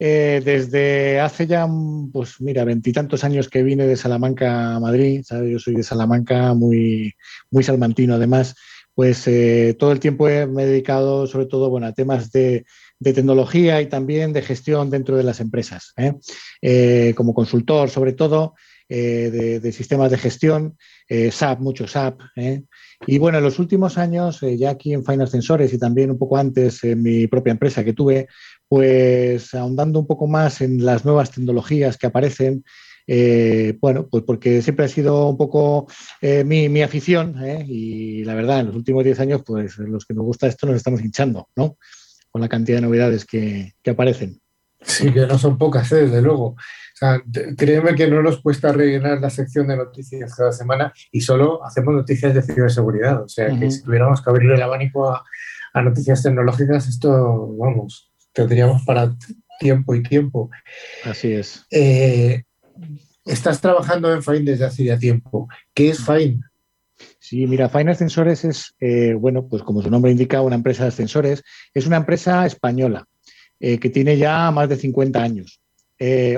eh, 0.00 0.40
desde 0.44 1.18
hace 1.18 1.48
ya, 1.48 1.66
pues 2.12 2.40
mira, 2.40 2.64
veintitantos 2.64 3.24
años 3.24 3.48
que 3.48 3.64
vine 3.64 3.84
de 3.84 3.96
Salamanca 3.96 4.76
a 4.76 4.80
Madrid, 4.80 5.22
¿sabes? 5.26 5.50
yo 5.50 5.58
soy 5.58 5.74
de 5.74 5.82
Salamanca, 5.82 6.54
muy, 6.54 7.14
muy 7.50 7.64
salmantino 7.64 8.14
además, 8.14 8.54
pues 8.94 9.26
eh, 9.26 9.74
todo 9.76 9.90
el 9.90 9.98
tiempo 9.98 10.24
me 10.26 10.62
he 10.62 10.66
dedicado 10.66 11.26
sobre 11.26 11.46
todo 11.46 11.68
bueno, 11.68 11.88
a 11.88 11.92
temas 11.92 12.30
de, 12.30 12.64
tecnología 13.02 13.80
y 13.80 13.86
también 13.86 14.32
de 14.32 14.42
gestión 14.42 14.90
dentro 14.90 15.16
de 15.16 15.22
las 15.22 15.40
empresas, 15.40 15.94
¿eh? 15.96 17.14
como 17.14 17.34
consultor 17.34 17.90
sobre 17.90 18.12
todo. 18.12 18.54
de, 18.88 19.72
sistemas 19.72 20.10
de 20.10 20.18
gestión, 20.18 20.78
SAP, 21.08 21.60
mucho 21.60 21.86
SAP. 21.86 22.20
Y 23.06 23.18
bueno, 23.18 23.38
en 23.38 23.44
los 23.44 23.58
últimos 23.58 23.98
años, 23.98 24.40
ya 24.40 24.70
aquí 24.70 24.94
en 24.94 25.04
Final 25.04 25.28
Sensores 25.28 25.72
y 25.72 25.78
también 25.78 26.10
un 26.10 26.18
poco 26.18 26.38
antes 26.38 26.82
en 26.82 27.02
mi 27.02 27.26
propia 27.26 27.52
empresa 27.52 27.84
que 27.84 27.92
tuve, 27.92 28.26
pues 28.68 29.54
ahondando 29.54 30.00
un 30.00 30.06
poco 30.06 30.26
más 30.26 30.60
en 30.60 30.84
las 30.84 31.04
nuevas 31.04 31.30
tecnologías 31.30 31.96
que 31.96 32.06
aparecen, 32.06 32.64
eh, 33.10 33.74
bueno, 33.80 34.06
pues 34.06 34.22
porque 34.24 34.60
siempre 34.60 34.84
ha 34.84 34.88
sido 34.88 35.30
un 35.30 35.38
poco 35.38 35.86
eh, 36.20 36.44
mi, 36.44 36.82
afición 36.82 37.42
¿eh? 37.42 37.64
y 37.66 38.22
la 38.24 38.34
verdad, 38.34 38.60
en 38.60 38.66
los 38.66 38.76
últimos 38.76 39.02
10 39.02 39.20
años, 39.20 39.42
pues 39.46 39.78
los 39.78 40.04
que 40.04 40.12
nos 40.12 40.26
gusta 40.26 40.46
esto 40.46 40.66
nos 40.66 40.76
estamos 40.76 41.00
hinchando, 41.00 41.48
¿no? 41.56 41.78
Con 42.30 42.42
la 42.42 42.50
cantidad 42.50 42.76
de 42.76 42.82
novedades 42.82 43.24
que, 43.24 43.72
aparecen. 43.90 44.38
Sí, 44.82 45.10
que 45.10 45.26
no 45.26 45.38
son 45.38 45.56
pocas, 45.56 45.88
desde 45.88 46.20
luego. 46.20 46.48
O 46.48 46.56
sea, 46.94 47.22
créeme 47.56 47.94
que 47.94 48.08
no 48.08 48.22
nos 48.22 48.42
cuesta 48.42 48.72
rellenar 48.72 49.20
la 49.20 49.30
sección 49.30 49.66
de 49.68 49.78
noticias 49.78 50.34
cada 50.34 50.52
semana 50.52 50.92
y 51.10 51.22
solo 51.22 51.64
hacemos 51.64 51.94
noticias 51.94 52.34
de 52.34 52.42
ciberseguridad. 52.42 53.22
O 53.22 53.28
sea, 53.28 53.48
que 53.58 53.70
si 53.70 53.82
tuviéramos 53.82 54.20
que 54.20 54.28
abrir 54.28 54.50
el 54.50 54.60
abanico 54.60 55.10
a, 55.10 55.24
a 55.72 55.82
noticias 55.82 56.22
tecnológicas, 56.22 56.86
esto, 56.88 57.56
vamos, 57.56 58.07
tendríamos 58.38 58.82
para 58.82 59.14
tiempo 59.58 59.94
y 59.94 60.02
tiempo. 60.02 60.50
Así 61.04 61.32
es. 61.32 61.66
Eh, 61.70 62.44
estás 63.24 63.60
trabajando 63.60 64.12
en 64.12 64.22
Fine 64.22 64.52
desde 64.52 64.64
hace 64.64 64.84
ya 64.84 64.98
tiempo. 64.98 65.48
¿Qué 65.74 65.90
es 65.90 66.04
Fine? 66.04 66.40
Sí, 67.18 67.46
mira, 67.46 67.68
Fine 67.68 67.90
Ascensores 67.90 68.44
es, 68.44 68.74
eh, 68.80 69.14
bueno, 69.14 69.46
pues 69.48 69.62
como 69.62 69.82
su 69.82 69.90
nombre 69.90 70.10
indica, 70.10 70.40
una 70.40 70.56
empresa 70.56 70.84
de 70.84 70.90
ascensores. 70.90 71.42
Es 71.74 71.86
una 71.86 71.96
empresa 71.96 72.46
española 72.46 73.06
eh, 73.60 73.78
que 73.78 73.90
tiene 73.90 74.16
ya 74.16 74.50
más 74.50 74.68
de 74.68 74.76
50 74.76 75.22
años. 75.22 75.60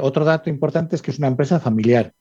otro 0.01 0.25
dato 0.25 0.49
importante 0.49 0.97
es 0.97 1.03
que 1.03 1.11
es 1.11 1.19
una 1.19 1.29
empresa 1.29 1.61
familiar. 1.61 2.13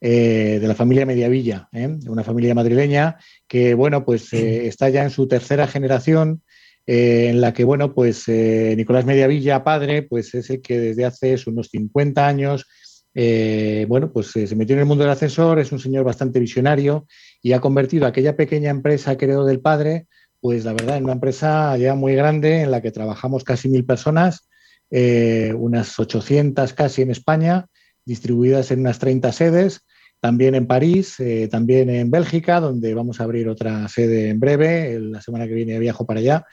de 0.00 0.62
la 0.62 0.74
familia 0.74 1.06
Mediavilla, 1.06 1.68
una 2.06 2.22
familia 2.22 2.54
madrileña 2.54 3.16
que, 3.48 3.74
bueno, 3.74 4.04
pues 4.04 4.32
está 4.32 4.90
ya 4.90 5.02
en 5.02 5.10
su 5.10 5.26
tercera 5.26 5.66
generación 5.66 6.42
eh, 6.90 7.28
en 7.28 7.42
la 7.42 7.52
que, 7.52 7.64
bueno, 7.64 7.92
pues 7.92 8.26
eh, 8.28 8.72
Nicolás 8.74 9.04
Mediavilla, 9.04 9.62
padre, 9.62 10.04
pues 10.04 10.34
es 10.34 10.48
el 10.48 10.62
que 10.62 10.78
desde 10.78 11.04
hace 11.04 11.36
unos 11.46 11.68
50 11.68 12.26
años, 12.26 12.66
eh, 13.12 13.84
bueno, 13.90 14.10
pues 14.10 14.28
se 14.28 14.56
metió 14.56 14.72
en 14.74 14.80
el 14.80 14.86
mundo 14.86 15.04
del 15.04 15.12
ascensor, 15.12 15.58
es 15.58 15.70
un 15.70 15.80
señor 15.80 16.04
bastante 16.04 16.40
visionario 16.40 17.06
y 17.42 17.52
ha 17.52 17.60
convertido 17.60 18.06
aquella 18.06 18.36
pequeña 18.36 18.70
empresa 18.70 19.18
que 19.18 19.26
heredó 19.26 19.44
del 19.44 19.60
padre, 19.60 20.06
pues 20.40 20.64
la 20.64 20.72
verdad, 20.72 20.96
en 20.96 21.04
una 21.04 21.12
empresa 21.12 21.76
ya 21.76 21.94
muy 21.94 22.14
grande 22.14 22.62
en 22.62 22.70
la 22.70 22.80
que 22.80 22.90
trabajamos 22.90 23.44
casi 23.44 23.68
mil 23.68 23.84
personas, 23.84 24.48
unas 24.90 25.98
800 25.98 26.72
casi 26.72 27.02
en 27.02 27.10
España, 27.10 27.66
distribuidas 28.06 28.70
en 28.70 28.80
unas 28.80 28.98
30 28.98 29.30
sedes, 29.32 29.82
también 30.20 30.54
en 30.54 30.66
París, 30.66 31.16
también 31.50 31.90
en 31.90 32.10
Bélgica, 32.10 32.60
donde 32.60 32.94
vamos 32.94 33.20
a 33.20 33.24
abrir 33.24 33.46
otra 33.46 33.86
sede 33.88 34.30
en 34.30 34.40
breve. 34.40 34.98
La 34.98 35.20
semana 35.20 35.46
que 35.46 35.52
viene 35.52 35.78
viajo 35.78 36.06
para 36.06 36.20
allá. 36.20 36.46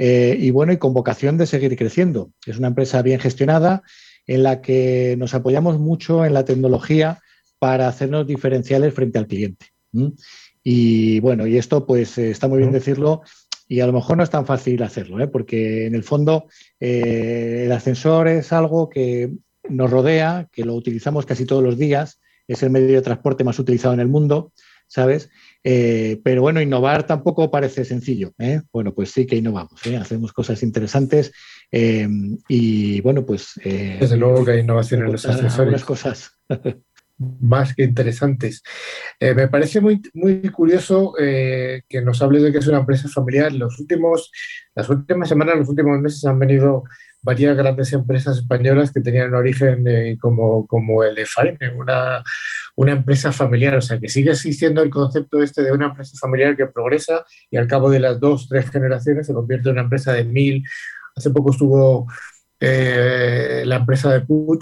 Eh, 0.00 0.36
y 0.38 0.50
bueno, 0.52 0.72
y 0.72 0.78
con 0.78 0.94
vocación 0.94 1.36
de 1.36 1.46
seguir 1.46 1.76
creciendo. 1.76 2.30
Es 2.46 2.56
una 2.56 2.68
empresa 2.68 3.02
bien 3.02 3.18
gestionada 3.18 3.82
en 4.26 4.44
la 4.44 4.62
que 4.62 5.16
nos 5.18 5.34
apoyamos 5.34 5.78
mucho 5.78 6.24
en 6.24 6.34
la 6.34 6.44
tecnología 6.44 7.20
para 7.58 7.88
hacernos 7.88 8.26
diferenciales 8.26 8.94
frente 8.94 9.18
al 9.18 9.26
cliente. 9.26 9.66
Y 10.62 11.18
bueno, 11.20 11.46
y 11.46 11.56
esto 11.56 11.84
pues 11.84 12.16
eh, 12.16 12.30
está 12.30 12.46
muy 12.46 12.58
bien 12.58 12.70
decirlo 12.70 13.22
y 13.66 13.80
a 13.80 13.86
lo 13.86 13.92
mejor 13.92 14.16
no 14.16 14.22
es 14.22 14.30
tan 14.30 14.46
fácil 14.46 14.82
hacerlo, 14.82 15.20
¿eh? 15.20 15.26
porque 15.26 15.86
en 15.86 15.94
el 15.94 16.04
fondo 16.04 16.46
el 16.78 17.70
ascensor 17.72 18.28
es 18.28 18.52
algo 18.52 18.88
que 18.88 19.30
nos 19.68 19.90
rodea, 19.90 20.48
que 20.52 20.64
lo 20.64 20.74
utilizamos 20.74 21.26
casi 21.26 21.44
todos 21.44 21.62
los 21.62 21.76
días, 21.76 22.20
es 22.46 22.62
el 22.62 22.70
medio 22.70 22.94
de 22.94 23.02
transporte 23.02 23.44
más 23.44 23.58
utilizado 23.58 23.92
en 23.92 24.00
el 24.00 24.08
mundo, 24.08 24.52
¿sabes? 24.86 25.28
Eh, 25.64 26.20
pero 26.22 26.42
bueno, 26.42 26.60
innovar 26.60 27.06
tampoco 27.06 27.50
parece 27.50 27.84
sencillo. 27.84 28.32
¿eh? 28.38 28.62
Bueno, 28.72 28.94
pues 28.94 29.10
sí 29.10 29.26
que 29.26 29.36
innovamos, 29.36 29.84
¿eh? 29.86 29.96
hacemos 29.96 30.32
cosas 30.32 30.62
interesantes 30.62 31.32
y 31.70 33.00
bueno, 33.02 33.26
pues... 33.26 33.60
Desde 33.64 34.16
luego 34.16 34.44
que 34.44 34.52
hay 34.52 34.60
innovación 34.60 35.02
en 35.02 35.12
los 35.12 35.26
accesorios. 35.26 35.84
cosas. 35.84 36.32
más 37.40 37.74
que 37.74 37.82
interesantes. 37.82 38.62
me 39.20 39.48
parece 39.48 39.80
muy, 39.80 40.00
muy 40.14 40.40
curioso 40.50 41.14
que 41.18 42.00
nos 42.04 42.22
hables 42.22 42.44
de 42.44 42.52
que 42.52 42.58
es 42.58 42.66
una 42.68 42.78
empresa 42.78 43.08
familiar. 43.08 43.52
Los 43.52 43.80
últimos, 43.80 44.30
las 44.76 44.88
últimas 44.88 45.28
semanas, 45.28 45.56
los 45.56 45.68
últimos 45.68 46.00
meses 46.00 46.24
han 46.24 46.38
venido 46.38 46.84
varias 47.20 47.56
grandes 47.56 47.92
empresas 47.92 48.38
españolas 48.38 48.92
que 48.92 49.00
tenían 49.00 49.34
origen 49.34 49.84
como, 50.18 50.64
como 50.68 51.02
el 51.02 51.16
de 51.16 51.26
Fine, 51.26 51.72
una, 51.76 52.22
una 52.78 52.92
empresa 52.92 53.32
familiar, 53.32 53.74
o 53.74 53.80
sea, 53.80 53.98
que 53.98 54.08
sigue 54.08 54.30
existiendo 54.30 54.80
el 54.82 54.88
concepto 54.88 55.42
este 55.42 55.64
de 55.64 55.72
una 55.72 55.86
empresa 55.86 56.16
familiar 56.16 56.56
que 56.56 56.66
progresa 56.66 57.24
y 57.50 57.56
al 57.56 57.66
cabo 57.66 57.90
de 57.90 57.98
las 57.98 58.20
dos, 58.20 58.46
tres 58.48 58.70
generaciones 58.70 59.26
se 59.26 59.34
convierte 59.34 59.68
en 59.68 59.72
una 59.72 59.82
empresa 59.82 60.12
de 60.12 60.22
mil. 60.22 60.62
Hace 61.16 61.30
poco 61.30 61.50
estuvo 61.50 62.06
eh, 62.60 63.64
la 63.66 63.76
empresa 63.76 64.12
de 64.12 64.20
Puig, 64.20 64.60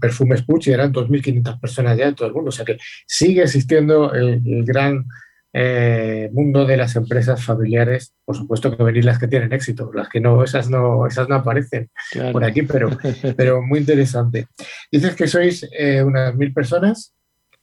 Perfumes 0.00 0.42
Puig, 0.42 0.68
y 0.68 0.70
eran 0.70 0.90
2.500 0.90 1.60
personas 1.60 1.98
ya 1.98 2.08
en 2.08 2.14
todo 2.14 2.28
el 2.28 2.32
mundo, 2.32 2.48
o 2.48 2.52
sea 2.52 2.64
que 2.64 2.78
sigue 3.06 3.42
existiendo 3.42 4.14
el, 4.14 4.40
gran 4.64 5.04
eh, 5.52 6.30
mundo 6.32 6.64
de 6.64 6.78
las 6.78 6.96
empresas 6.96 7.44
familiares, 7.44 8.14
por 8.24 8.36
supuesto 8.36 8.74
que 8.74 8.82
venir 8.82 9.04
las 9.04 9.18
que 9.18 9.28
tienen 9.28 9.52
éxito, 9.52 9.90
las 9.92 10.08
que 10.08 10.18
no, 10.18 10.42
esas 10.42 10.70
no, 10.70 11.06
esas 11.06 11.28
no 11.28 11.34
aparecen 11.34 11.90
por 12.32 12.42
aquí, 12.42 12.62
pero, 12.62 12.88
pero 13.36 13.60
muy 13.60 13.80
interesante. 13.80 14.46
Dices 14.90 15.14
que 15.14 15.28
sois 15.28 15.68
eh, 15.78 16.02
unas 16.02 16.34
mil 16.36 16.50
personas 16.54 17.13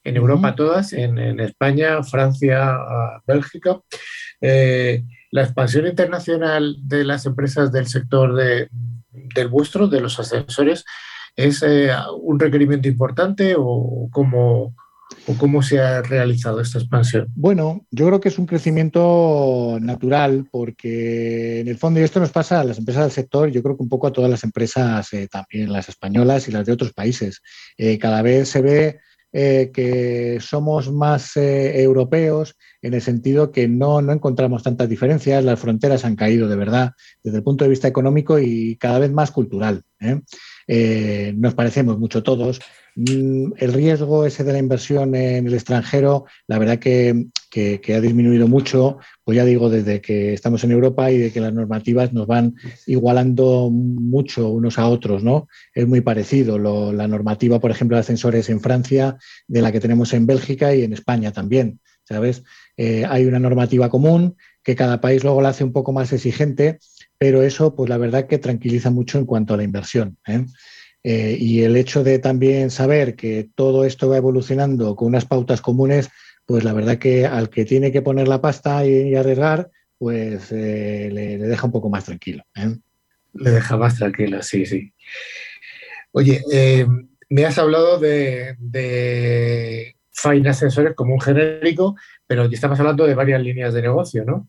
en 0.04 0.16
Europa 0.16 0.54
todas, 0.54 0.92
en, 0.92 1.40
España, 1.40 2.02
Francia, 2.02 2.76
Bélgica. 3.26 3.80
Eh, 4.40 5.04
la 5.30 5.42
expansión 5.42 5.86
internacional 5.86 6.76
de 6.82 7.04
las 7.04 7.24
empresas 7.26 7.72
del 7.72 7.86
sector 7.86 8.34
de, 8.34 8.68
del 9.12 9.48
vuestro, 9.48 9.88
de 9.88 10.00
los 10.00 10.18
ascensores, 10.18 10.84
¿es 11.36 11.62
eh, 11.62 11.90
un 12.20 12.38
requerimiento 12.38 12.88
importante 12.88 13.54
o 13.56 14.08
cómo, 14.10 14.74
o 15.26 15.34
cómo 15.38 15.62
se 15.62 15.80
ha 15.80 16.02
realizado 16.02 16.60
esta 16.60 16.78
expansión? 16.78 17.28
Bueno, 17.34 17.86
yo 17.90 18.08
creo 18.08 18.20
que 18.20 18.28
es 18.28 18.38
un 18.38 18.46
crecimiento 18.46 19.78
natural 19.80 20.48
porque 20.50 21.60
en 21.60 21.68
el 21.68 21.78
fondo, 21.78 22.00
y 22.00 22.02
esto 22.02 22.20
nos 22.20 22.32
pasa 22.32 22.60
a 22.60 22.64
las 22.64 22.78
empresas 22.78 23.04
del 23.04 23.12
sector, 23.12 23.48
yo 23.50 23.62
creo 23.62 23.76
que 23.76 23.84
un 23.84 23.88
poco 23.88 24.08
a 24.08 24.12
todas 24.12 24.30
las 24.30 24.44
empresas, 24.44 25.10
eh, 25.14 25.28
también 25.30 25.72
las 25.72 25.88
españolas 25.88 26.48
y 26.48 26.52
las 26.52 26.66
de 26.66 26.72
otros 26.72 26.92
países. 26.92 27.40
cada 28.00 28.20
vez 28.22 28.48
se 28.48 28.60
ve 28.60 28.98
eh, 29.32 29.70
que 29.72 30.38
somos 30.40 30.92
más 30.92 31.36
eh, 31.36 31.82
europeos 31.82 32.56
en 32.82 32.94
el 32.94 33.00
sentido 33.00 33.50
que 33.50 33.66
no, 33.68 34.00
encontramos 34.00 34.62
tantas 34.62 34.88
diferencias, 34.88 35.42
las 35.44 35.58
fronteras 35.58 36.04
han 36.04 36.16
caído 36.16 36.48
de 36.48 36.56
verdad 36.56 36.92
desde 37.22 37.38
el 37.38 37.44
punto 37.44 37.64
de 37.64 37.70
vista 37.70 37.88
económico 37.88 38.38
y 38.38 38.76
cada 38.76 38.98
vez 38.98 39.10
más 39.10 39.30
cultural. 39.30 39.82
¿eh? 40.00 41.32
nos 41.36 41.54
parecemos 41.54 41.98
mucho 41.98 42.22
todos. 42.22 42.60
Mm, 42.94 43.52
el 43.56 43.72
riesgo 43.72 44.26
ese 44.26 44.44
de 44.44 44.52
la 44.52 44.58
inversión 44.58 45.14
en 45.14 45.46
el 45.46 45.54
extranjero, 45.54 46.26
la 46.46 46.58
verdad 46.58 46.78
que 46.78 47.28
que, 47.52 47.94
ha 47.94 48.00
disminuido 48.00 48.48
mucho, 48.48 48.98
pues 49.24 49.36
ya 49.36 49.44
digo, 49.44 49.68
desde 49.68 50.00
que 50.00 50.32
estamos 50.32 50.64
en 50.64 50.72
Europa 50.72 51.10
y 51.10 51.18
de 51.18 51.30
que 51.30 51.40
las 51.40 51.52
normativas 51.52 52.12
nos 52.14 52.26
van 52.26 52.54
igualando 52.86 53.68
mucho 53.70 54.48
unos 54.48 54.78
a 54.78 54.88
otros, 54.88 55.22
¿no? 55.22 55.48
Es 55.74 55.86
muy 55.86 56.00
parecido 56.00 56.58
la 56.58 57.06
normativa, 57.06 57.60
por 57.60 57.70
ejemplo, 57.70 57.96
de 57.96 58.00
ascensores 58.00 58.48
en 58.48 58.60
Francia, 58.60 59.18
de 59.46 59.60
la 59.60 59.70
que 59.70 59.80
tenemos 59.80 60.14
en 60.14 60.26
Bélgica 60.26 60.74
y 60.74 60.82
en 60.82 60.94
España 60.94 61.30
también, 61.32 61.78
¿sabes? 62.04 62.42
Eh, 62.78 63.04
hay 63.06 63.26
una 63.26 63.38
normativa 63.38 63.90
común 63.90 64.36
que 64.62 64.74
cada 64.74 65.02
país 65.02 65.22
luego 65.22 65.42
la 65.42 65.50
hace 65.50 65.62
un 65.62 65.72
poco 65.72 65.92
más 65.92 66.10
exigente, 66.12 66.78
pero 67.18 67.42
eso, 67.42 67.76
pues 67.76 67.90
la 67.90 67.98
verdad 67.98 68.26
que 68.26 68.38
tranquiliza 68.38 68.90
mucho 68.90 69.18
en 69.18 69.26
cuanto 69.26 69.52
a 69.52 69.58
la 69.58 69.64
inversión. 69.64 70.16
¿eh? 70.26 70.46
Y 71.04 71.62
el 71.62 71.76
hecho 71.76 72.04
de 72.04 72.18
también 72.18 72.70
saber 72.70 73.16
que 73.16 73.48
todo 73.54 73.84
esto 73.84 74.08
va 74.08 74.16
evolucionando 74.16 74.94
con 74.94 75.08
unas 75.08 75.24
pautas 75.24 75.60
comunes, 75.60 76.10
pues 76.46 76.64
la 76.64 76.72
verdad 76.72 76.98
que 76.98 77.26
al 77.26 77.50
que 77.50 77.64
tiene 77.64 77.90
que 77.90 78.02
poner 78.02 78.28
la 78.28 78.40
pasta 78.40 78.86
y, 78.86 79.14
arriesgar, 79.14 79.70
pues 79.98 80.52
le, 80.52 81.38
deja 81.38 81.66
un 81.66 81.72
poco 81.72 81.90
más 81.90 82.04
tranquilo. 82.04 82.44
Le 83.34 83.50
deja 83.50 83.76
más 83.76 83.96
tranquilo, 83.96 84.42
sí, 84.42 84.64
sí. 84.64 84.92
Oye, 86.12 86.42
me 87.30 87.46
has 87.46 87.58
hablado 87.58 87.98
de, 87.98 88.56
de 88.58 89.96
Finance 90.12 90.60
Sensores 90.60 90.94
como 90.94 91.14
un 91.14 91.20
genérico, 91.20 91.96
pero 92.26 92.46
ya 92.46 92.54
estamos 92.54 92.78
hablando 92.78 93.06
de 93.06 93.14
varias 93.14 93.42
líneas 93.42 93.72
de 93.74 93.82
negocio, 93.82 94.24
¿no? 94.24 94.48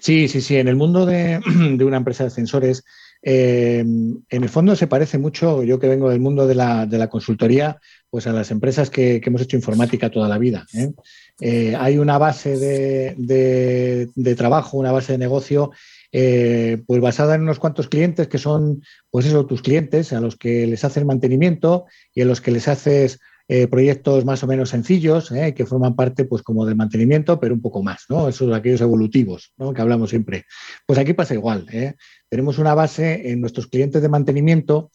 Sí, 0.00 0.28
sí, 0.28 0.42
sí. 0.42 0.56
En 0.56 0.68
el 0.68 0.76
mundo 0.76 1.06
de, 1.06 1.40
una 1.84 1.96
empresa 1.96 2.24
de 2.24 2.30
sensores, 2.30 2.84
eh, 3.24 3.78
en 3.78 4.24
el 4.30 4.48
fondo 4.48 4.74
se 4.74 4.88
parece 4.88 5.16
mucho, 5.16 5.62
yo 5.62 5.78
que 5.78 5.88
vengo 5.88 6.10
del 6.10 6.20
mundo 6.20 6.46
de 6.46 6.54
la, 6.56 7.08
consultoría, 7.08 7.80
pues 8.10 8.26
a 8.26 8.32
las 8.32 8.50
empresas 8.50 8.90
que, 8.90 9.20
hemos 9.24 9.42
hecho 9.42 9.56
informática 9.56 10.10
toda 10.10 10.28
la 10.28 10.38
vida. 10.38 10.66
¿eh? 10.74 10.92
Eh, 11.40 11.76
hay 11.78 11.98
una 11.98 12.18
base 12.18 12.58
de, 12.58 14.34
trabajo, 14.36 14.76
una 14.76 14.92
base 14.92 15.12
de 15.12 15.18
negocio, 15.18 15.70
pues 16.10 17.00
basada 17.00 17.36
en 17.36 17.42
unos 17.42 17.60
cuantos 17.60 17.88
clientes 17.88 18.26
que 18.26 18.38
son, 18.38 18.82
pues 19.10 19.26
eso, 19.26 19.46
tus 19.46 19.62
clientes, 19.62 20.12
a 20.12 20.20
los 20.20 20.36
que 20.36 20.66
les 20.66 20.84
haces 20.84 21.04
mantenimiento 21.04 21.86
y 22.12 22.22
a 22.22 22.24
los 22.24 22.40
que 22.40 22.50
les 22.50 22.66
haces 22.66 23.20
eh, 23.48 23.66
proyectos 23.66 24.24
más 24.24 24.42
o 24.42 24.46
menos 24.46 24.70
sencillos, 24.70 25.30
eh, 25.32 25.54
que 25.54 25.66
forman 25.66 25.94
parte 25.96 26.24
pues 26.24 26.42
como 26.42 26.64
del 26.64 26.76
mantenimiento, 26.76 27.38
pero 27.40 27.54
un 27.54 27.60
poco 27.60 27.82
más, 27.82 28.04
¿no? 28.08 28.28
Esos 28.28 28.54
aquellos 28.54 28.80
evolutivos, 28.80 29.52
¿no? 29.56 29.72
Que 29.72 29.82
hablamos 29.82 30.10
siempre. 30.10 30.44
Pues 30.86 30.98
aquí 30.98 31.12
pasa 31.12 31.34
igual, 31.34 31.66
¿eh? 31.72 31.94
Tenemos 32.28 32.58
una 32.58 32.74
base 32.74 33.30
en 33.30 33.40
nuestros 33.40 33.66
clientes 33.66 34.00
de 34.00 34.08
mantenimiento 34.08 34.90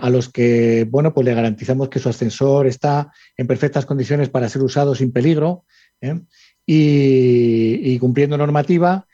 a 0.00 0.10
los 0.10 0.28
que, 0.28 0.86
bueno, 0.90 1.14
pues 1.14 1.24
le 1.24 1.34
garantizamos 1.34 1.88
que 1.88 1.98
su 1.98 2.08
ascensor 2.08 2.66
está 2.66 3.12
en 3.36 3.46
perfectas 3.46 3.86
condiciones 3.86 4.30
para 4.30 4.48
ser 4.48 4.62
usado 4.62 4.94
sin 4.94 5.12
peligro 5.12 5.64
y 6.66 7.98
cumpliendo 8.00 8.36
normativa 8.36 9.06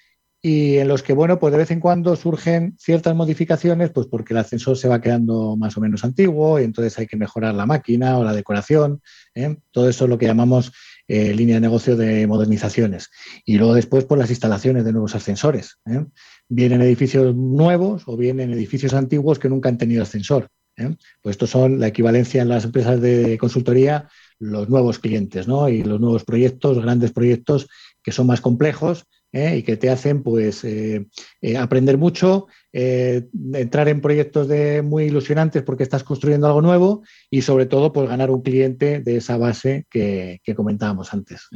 y 0.44 0.78
en 0.78 0.88
los 0.88 1.04
que, 1.04 1.12
bueno, 1.12 1.38
pues 1.38 1.52
de 1.52 1.58
vez 1.58 1.70
en 1.70 1.78
cuando 1.78 2.16
surgen 2.16 2.74
ciertas 2.76 3.14
modificaciones, 3.14 3.90
pues 3.90 4.08
porque 4.08 4.34
el 4.34 4.38
ascensor 4.38 4.76
se 4.76 4.88
va 4.88 5.00
quedando 5.00 5.56
más 5.56 5.76
o 5.76 5.80
menos 5.80 6.02
antiguo 6.02 6.58
y 6.58 6.64
entonces 6.64 6.98
hay 6.98 7.06
que 7.06 7.16
mejorar 7.16 7.54
la 7.54 7.64
máquina 7.64 8.18
o 8.18 8.24
la 8.24 8.32
decoración. 8.32 9.00
¿eh? 9.36 9.56
Todo 9.70 9.88
eso 9.88 10.04
es 10.04 10.10
lo 10.10 10.18
que 10.18 10.26
llamamos 10.26 10.72
eh, 11.06 11.32
línea 11.32 11.54
de 11.54 11.60
negocio 11.60 11.96
de 11.96 12.26
modernizaciones. 12.26 13.08
Y 13.44 13.56
luego 13.56 13.74
después, 13.74 14.04
pues 14.04 14.18
las 14.18 14.30
instalaciones 14.30 14.84
de 14.84 14.90
nuevos 14.90 15.14
ascensores. 15.14 15.78
¿eh? 15.86 16.04
Vienen 16.48 16.82
edificios 16.82 17.36
nuevos 17.36 18.02
o 18.06 18.16
vienen 18.16 18.52
edificios 18.52 18.94
antiguos 18.94 19.38
que 19.38 19.48
nunca 19.48 19.68
han 19.68 19.78
tenido 19.78 20.02
ascensor. 20.02 20.48
Pues 20.74 21.34
estos 21.34 21.50
son 21.50 21.78
la 21.78 21.86
equivalencia 21.86 22.42
en 22.42 22.48
las 22.48 22.64
empresas 22.64 23.00
de 23.00 23.38
consultoría, 23.38 24.08
los 24.40 24.68
nuevos 24.68 24.98
clientes, 24.98 25.46
¿no? 25.46 25.68
Y 25.68 25.84
los 25.84 26.00
nuevos 26.00 26.24
proyectos, 26.24 26.82
grandes 26.82 27.12
proyectos 27.12 27.68
que 28.02 28.10
son 28.10 28.26
más 28.26 28.40
complejos 28.40 29.06
¿eh? 29.32 29.56
y 29.56 29.62
que 29.62 29.76
te 29.76 29.90
hacen 29.90 30.22
pues 30.22 30.62
eh, 30.64 31.06
eh, 31.40 31.56
aprender 31.56 31.98
mucho, 31.98 32.46
entrar 32.72 33.88
en 33.88 34.00
proyectos 34.00 34.48
de 34.48 34.80
muy 34.80 35.04
ilusionantes 35.04 35.62
porque 35.62 35.82
estás 35.82 36.04
construyendo 36.04 36.46
algo 36.46 36.62
nuevo 36.62 37.02
y 37.30 37.42
sobre 37.42 37.66
todo 37.66 37.92
pues 37.92 38.08
ganar 38.08 38.30
un 38.30 38.42
cliente 38.42 39.00
de 39.00 39.16
esa 39.16 39.36
base 39.36 39.86
que, 39.90 40.40
comentábamos 40.56 41.12
antes. 41.12 41.48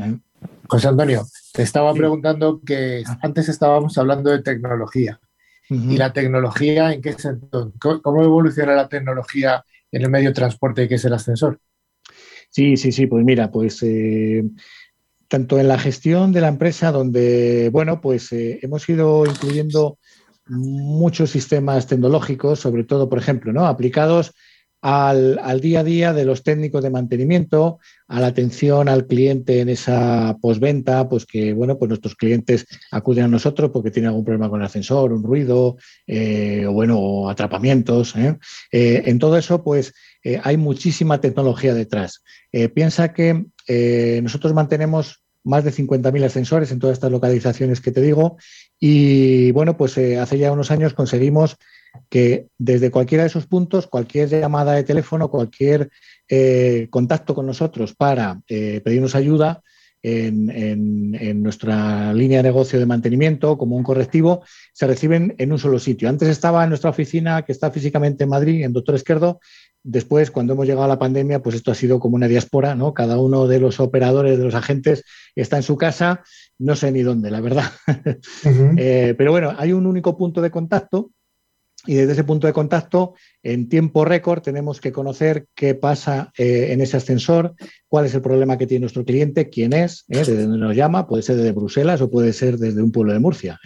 José 0.69 0.89
Antonio, 0.89 1.25
te 1.53 1.63
estaba 1.63 1.95
preguntando 1.95 2.61
que 2.65 3.03
antes 3.23 3.49
estábamos 3.49 3.97
hablando 3.97 4.31
de 4.31 4.43
tecnología. 4.43 5.21
¿Y 5.69 5.97
la 5.97 6.13
tecnología 6.13 6.93
en 6.93 7.03
qué 7.03 7.15
sentido? 7.15 7.73
¿Cómo 7.81 8.23
evoluciona 8.23 8.75
la 8.75 8.89
tecnología 8.89 9.65
en 9.91 10.03
el 10.03 10.11
medio 10.11 10.29
de 10.29 10.35
transporte 10.35 10.87
que 10.87 10.95
es 10.95 11.05
el 11.05 11.15
ascensor? 11.15 11.59
Sí, 12.51 12.77
sí, 12.77 12.93
sí, 12.93 13.07
pues 13.07 13.25
mira, 13.25 13.51
pues 13.51 13.83
tanto 15.29 15.59
en 15.59 15.69
la 15.69 15.79
gestión 15.79 16.33
de 16.33 16.41
la 16.41 16.49
empresa, 16.49 16.93
donde, 16.93 17.71
bueno, 17.73 18.01
pues 18.01 18.33
eh, 18.33 18.61
hemos 18.63 18.89
ido 18.89 19.25
incluyendo 19.27 19.99
muchos 20.49 21.31
sistemas 21.31 21.87
tecnológicos, 21.87 22.61
sobre 22.61 22.85
todo, 22.85 23.09
por 23.09 23.19
ejemplo, 23.19 23.53
¿no? 23.53 23.67
aplicados 23.67 24.33
al, 24.83 25.61
día 25.61 25.81
a 25.81 25.85
día 25.85 26.13
de 26.13 26.25
los 26.25 26.45
técnicos 26.45 26.81
de 26.81 26.91
mantenimiento, 26.91 27.81
a 28.07 28.21
la 28.21 28.29
atención 28.29 28.89
al 28.89 29.09
cliente 29.09 29.59
en 29.59 29.69
esa 29.69 30.37
posventa, 30.41 31.09
pues 31.09 31.27
que 31.27 31.53
bueno, 31.53 31.77
pues 31.77 31.89
nuestros 31.89 32.15
clientes 32.15 32.67
acuden 32.93 33.25
a 33.25 33.29
nosotros 33.29 33.73
porque 33.73 33.91
tienen 33.91 34.11
algún 34.11 34.25
problema 34.25 34.49
con 34.49 34.61
el 34.61 34.67
ascensor, 34.67 35.13
un 35.13 35.25
ruido, 35.25 35.77
eh, 36.07 36.67
o 36.69 36.73
bueno, 36.73 37.29
atrapamientos. 37.29 38.15
¿eh? 38.15 38.39
en 38.71 39.19
todo 39.19 39.37
eso, 39.39 39.65
pues 39.65 39.93
hay 40.45 40.57
muchísima 40.57 41.21
tecnología 41.21 41.75
detrás. 41.75 42.23
piensa 42.75 43.13
que 43.13 43.47
eh, 43.67 44.21
nosotros 44.23 44.53
mantenemos 44.55 45.23
más 45.45 45.65
de 45.65 45.73
50.000 45.73 46.25
ascensores 46.25 46.73
en 46.73 46.79
todas 46.79 46.95
estas 46.95 47.11
localizaciones 47.11 47.81
que 47.81 47.93
te 47.93 48.03
digo 48.03 48.37
y 48.81 49.53
bueno, 49.53 49.77
pues 49.77 49.97
eh, 49.99 50.19
hace 50.19 50.39
ya 50.39 50.53
unos 50.53 50.71
años 50.71 50.95
conseguimos 50.95 51.57
que 52.11 52.49
desde 52.59 52.91
cualquiera 52.91 53.23
de 53.25 53.29
esos 53.29 53.47
puntos, 53.47 53.87
cualquier 53.87 54.29
llamada 54.29 54.73
de 54.73 54.85
teléfono, 54.85 55.31
cualquier 55.31 55.89
eh, 56.29 56.89
contacto 56.91 57.35
con 57.35 57.47
nosotros 57.47 57.95
para 57.95 58.41
pedirnos 58.47 59.15
ayuda, 59.15 59.63
en, 60.07 61.43
nuestra 61.43 62.13
línea 62.15 62.39
de 62.39 62.45
negocio 62.45 62.79
de 62.79 62.87
mantenimiento 62.87 63.59
como 63.59 63.77
un 63.77 63.83
correctivo, 63.83 64.45
se 64.73 64.87
reciben 64.87 65.35
en 65.39 65.53
un 65.53 65.59
solo 65.59 65.79
sitio. 65.79 66.09
Antes 66.09 66.29
estaba 66.29 66.63
en 66.63 66.69
nuestra 66.71 66.91
oficina, 66.91 67.43
que 67.43 67.53
está 67.53 67.71
físicamente 67.71 68.25
en 68.25 68.31
Madrid, 68.31 68.65
en 68.65 68.73
Doctor 68.73 68.95
Esquerdo, 68.95 69.41
Después, 69.89 70.33
cuando 70.33 70.55
hemos 70.55 70.67
llegado 70.67 70.83
a 70.83 70.89
la 70.89 70.99
pandemia, 70.99 71.41
pues 71.41 71.55
esto 71.55 71.71
ha 71.71 71.75
sido 71.77 72.01
como 72.01 72.17
una 72.17 72.27
diáspora, 72.27 72.75
¿no? 72.75 72.93
Cada 72.93 73.21
uno 73.21 73.47
de 73.47 73.61
los 73.61 73.79
operadores, 73.79 74.37
de 74.37 74.43
los 74.43 74.57
agentes, 74.57 75.05
está 75.37 75.59
en 75.59 75.63
su 75.63 75.77
casa, 75.77 76.25
no 76.59 76.75
sé 76.75 76.91
ni 76.91 77.03
dónde, 77.03 77.31
la 77.31 77.41
verdad. 77.41 77.71
Eh, 78.79 79.15
pero 79.17 79.31
bueno, 79.31 79.55
hay 79.57 79.73
un 79.73 79.87
único 79.87 80.17
punto 80.17 80.43
de 80.43 80.51
contacto 80.51 81.11
y 81.87 81.95
desde 81.95 82.13
ese 82.13 82.25
punto 82.25 82.49
de 82.49 82.53
contacto, 82.53 83.15
en 83.45 83.69
tiempo 83.69 84.05
récord, 84.05 84.43
tenemos 84.43 84.81
que 84.81 84.91
conocer 84.91 85.47
qué 85.55 85.77
pasa 85.77 86.33
eh, 86.37 86.69
en 86.73 86.81
ese 86.81 86.97
ascensor, 86.97 87.55
cuál 87.87 88.07
es 88.07 88.15
el 88.15 88.23
problema 88.23 88.59
que 88.59 88.67
tiene 88.67 88.81
nuestro 88.81 89.05
cliente, 89.05 89.51
quién 89.51 89.73
es, 89.73 90.05
¿eh? 90.09 90.25
de 90.25 90.43
dónde 90.43 90.59
nos 90.59 90.75
llama, 90.75 91.07
puede 91.07 91.23
ser 91.23 91.37
desde 91.37 91.53
Bruselas 91.53 92.01
o 92.01 92.11
puede 92.11 92.33
ser 92.33 92.59
desde 92.59 92.83
un 92.83 92.91
pueblo 92.91 93.13
de 93.13 93.21
Murcia. 93.21 93.61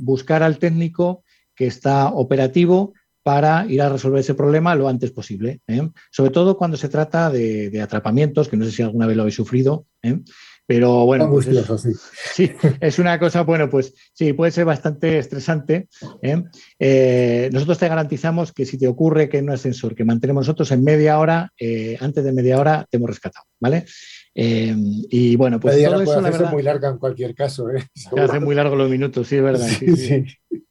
buscar 0.00 0.42
al 0.42 0.58
técnico 0.58 1.24
que 1.54 1.66
está 1.66 2.08
operativo 2.08 2.92
para 3.26 3.66
ir 3.68 3.82
a 3.82 3.88
resolver 3.88 4.20
ese 4.20 4.34
problema 4.34 4.76
lo 4.76 4.86
antes 4.86 5.10
posible. 5.10 5.60
¿eh? 5.66 5.90
Sobre 6.12 6.30
todo 6.30 6.56
cuando 6.56 6.76
se 6.76 6.88
trata 6.88 7.28
de, 7.28 7.80
atrapamientos, 7.82 8.48
que 8.48 8.56
no 8.56 8.64
sé 8.64 8.70
si 8.70 8.82
alguna 8.82 9.08
vez 9.08 9.16
lo 9.16 9.22
habéis 9.22 9.34
sufrido, 9.34 9.84
¿eh? 10.00 10.20
pero 10.64 11.04
bueno, 11.06 11.28
pues 11.28 11.48
es, 11.48 11.66
sí, 12.34 12.52
es 12.80 13.00
una 13.00 13.18
cosa, 13.18 13.42
bueno, 13.42 13.68
pues 13.68 13.94
sí, 14.12 14.32
puede 14.32 14.52
ser 14.52 14.64
bastante 14.64 15.18
estresante. 15.18 15.88
¿eh? 16.22 17.50
nosotros 17.52 17.78
te 17.78 17.88
garantizamos 17.88 18.52
que 18.52 18.64
si 18.64 18.78
te 18.78 18.86
ocurre 18.86 19.28
que 19.28 19.38
en 19.38 19.46
un 19.46 19.54
ascensor 19.54 19.96
que 19.96 20.04
mantenemos 20.04 20.46
nosotros 20.46 20.70
en 20.70 20.84
media 20.84 21.18
hora, 21.18 21.52
antes 21.98 22.22
de 22.22 22.32
media 22.32 22.60
hora 22.60 22.86
te 22.88 22.96
hemos 22.96 23.10
rescatado, 23.10 23.44
¿vale? 23.58 23.86
y 24.34 25.34
bueno, 25.34 25.58
pues 25.58 25.82
todo 25.82 26.00
eso 26.00 26.20
la 26.20 26.30
verdad, 26.30 26.52
muy 26.52 26.62
larga 26.62 26.90
en 26.90 26.98
cualquier 26.98 27.34
caso. 27.34 27.66
Se 27.92 28.20
hace 28.20 28.38
muy 28.38 28.54
largo 28.54 28.76
los 28.76 28.88
minutos, 28.88 29.26
sí, 29.26 29.34
es 29.34 29.42
verdad. 29.42 29.66
sí. 29.80 29.96
sí. 29.96 30.24
Sí, 30.48 30.65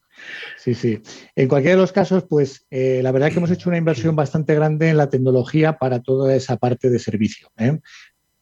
sí. 0.73 1.01
En 1.35 1.47
cualquiera 1.47 1.75
de 1.75 1.81
los 1.81 1.91
casos, 1.91 2.25
pues 2.27 2.65
eh, 2.71 3.01
la 3.03 3.11
verdad 3.11 3.27
es 3.27 3.33
que 3.33 3.39
hemos 3.39 3.51
hecho 3.51 3.69
una 3.69 3.77
inversión 3.77 4.15
bastante 4.15 4.55
grande 4.55 4.89
en 4.89 4.97
la 4.97 5.09
tecnología 5.09 5.77
para 5.77 6.01
toda 6.01 6.35
esa 6.35 6.57
parte 6.57 6.89
de 6.89 6.97
servicio. 6.97 7.49
¿eh? 7.57 7.79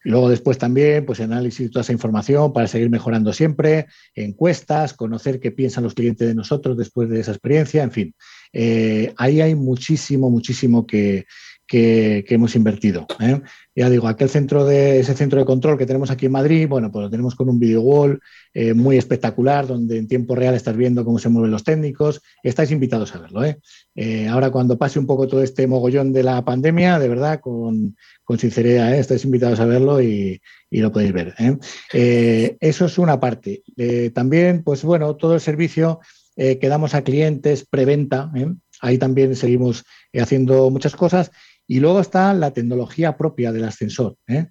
Luego 0.04 0.30
después 0.30 0.58
también, 0.58 1.06
pues 1.06 1.22
análisis 1.22 1.68
de 1.68 1.70
toda 1.70 1.82
esa 1.82 1.94
información 1.94 2.52
para 2.52 2.68
seguir 2.68 2.90
mejorando 2.90 3.32
siempre, 3.32 3.88
encuestas, 4.16 4.94
conocer 4.94 5.40
qué 5.40 5.52
piensan 5.52 5.84
los 5.84 5.94
clientes 5.94 6.28
de 6.28 6.36
nosotros 6.36 6.78
después 6.78 7.10
de 7.10 7.22
esa 7.22 7.32
experiencia, 7.32 7.84
en 7.84 7.92
fin. 7.92 8.16
Eh, 8.54 9.14
ahí 9.18 9.42
hay 9.42 9.56
muchísimo, 9.56 10.30
muchísimo 10.30 10.86
que, 10.86 11.26
hemos 11.76 12.56
invertido. 12.56 13.08
¿eh? 13.20 13.42
Ya 13.76 13.90
digo, 13.90 14.08
aquel 14.08 14.30
centro 14.30 14.64
de, 14.64 15.00
ese 15.00 15.16
centro 15.16 15.40
de 15.40 15.46
control 15.46 15.76
que 15.76 15.88
tenemos 15.88 16.12
aquí 16.12 16.28
en 16.28 16.32
Madrid, 16.32 16.68
bueno, 16.68 16.92
pues 16.92 17.02
lo 17.02 17.10
tenemos 17.10 17.34
con 17.34 17.50
un 17.50 17.58
video 17.58 17.82
wall 17.82 18.22
eh, 18.54 18.76
muy 18.76 18.96
espectacular, 18.96 19.66
donde 19.66 19.98
en 19.98 20.08
tiempo 20.08 20.36
real 20.36 20.54
estás 20.54 20.78
viendo 20.78 21.04
cómo 21.04 21.18
se 21.18 21.30
mueven 21.30 21.50
los 21.50 21.64
técnicos. 21.64 22.22
Estáis 22.44 22.70
invitados 22.70 23.16
a 23.16 23.20
verlo. 23.20 23.42
ahora, 24.30 24.52
cuando 24.52 24.78
pase 24.78 25.00
un 25.00 25.08
poco 25.08 25.28
todo 25.28 25.42
este 25.42 25.66
mogollón 25.66 26.14
de 26.14 26.22
la 26.22 26.46
pandemia, 26.46 27.00
de 27.00 27.10
verdad, 27.10 27.40
con, 27.40 27.96
sinceridad, 28.38 28.96
estáis 28.96 29.26
invitados 29.26 29.60
a 29.60 29.66
verlo 29.66 30.00
y, 30.00 30.40
lo 30.70 30.92
podéis 30.92 31.14
ver. 31.14 31.34
eso 31.92 32.86
es 32.86 32.98
una 33.00 33.20
parte. 33.20 33.64
también, 34.14 34.62
pues 34.64 34.84
bueno, 34.84 35.16
todo 35.16 35.34
el 35.34 35.42
servicio 35.42 36.02
que 36.36 36.68
damos 36.68 36.96
a 36.96 37.04
clientes, 37.04 37.66
preventa, 37.70 38.32
ahí 38.82 38.98
también 38.98 39.36
seguimos 39.36 39.84
haciendo 40.14 40.70
muchas 40.70 40.96
cosas 40.96 41.32
y 41.68 41.80
luego 41.80 42.00
está 42.00 42.34
la 42.34 42.52
tecnología 42.52 43.18
propia 43.18 43.52
del 43.52 43.66
ascensor. 43.66 44.16
¿eh? 44.28 44.48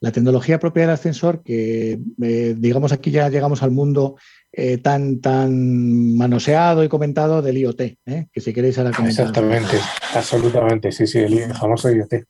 la 0.00 0.12
tecnología 0.12 0.58
propia 0.58 0.82
del 0.82 0.90
ascensor, 0.90 1.42
que 1.42 1.98
eh, 2.22 2.54
digamos 2.56 2.92
aquí 2.92 3.10
ya 3.10 3.28
llegamos 3.28 3.62
al 3.62 3.70
mundo 3.70 4.16
eh, 4.52 4.78
tan, 4.78 5.20
tan 5.20 6.16
manoseado 6.16 6.84
y 6.84 6.88
comentado 6.88 7.42
del 7.42 7.58
IoT, 7.58 7.80
¿eh? 7.80 8.26
que 8.32 8.40
si 8.40 8.52
queréis 8.52 8.78
ahora 8.78 8.92
comentar. 8.92 9.26
Exactamente, 9.26 9.78
absolutamente, 10.14 10.92
sí, 10.92 11.06
sí, 11.06 11.18
el 11.20 11.54
famoso 11.54 11.90
IoT. 11.90 12.24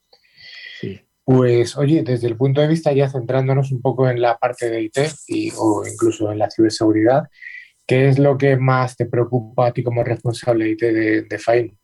Pues 1.24 1.76
oye, 1.76 2.04
desde 2.04 2.28
el 2.28 2.36
punto 2.36 2.60
de 2.60 2.68
vista 2.68 2.92
ya 2.92 3.10
centrándonos 3.10 3.72
un 3.72 3.82
poco 3.82 4.08
en 4.08 4.20
la 4.20 4.38
parte 4.38 4.70
de 4.70 4.82
IT 4.82 4.98
y, 5.26 5.50
o 5.56 5.84
incluso 5.84 6.30
en 6.30 6.38
la 6.38 6.48
ciberseguridad, 6.48 7.24
¿qué 7.86 8.08
es 8.08 8.18
lo 8.18 8.36
que 8.36 8.56
más 8.56 8.96
te 8.96 9.06
preocupa 9.06 9.68
a 9.68 9.72
ti 9.72 9.82
como 9.82 10.02
responsable 10.02 10.68
IT 10.70 10.80
de, 10.80 11.22
de? 11.22 11.76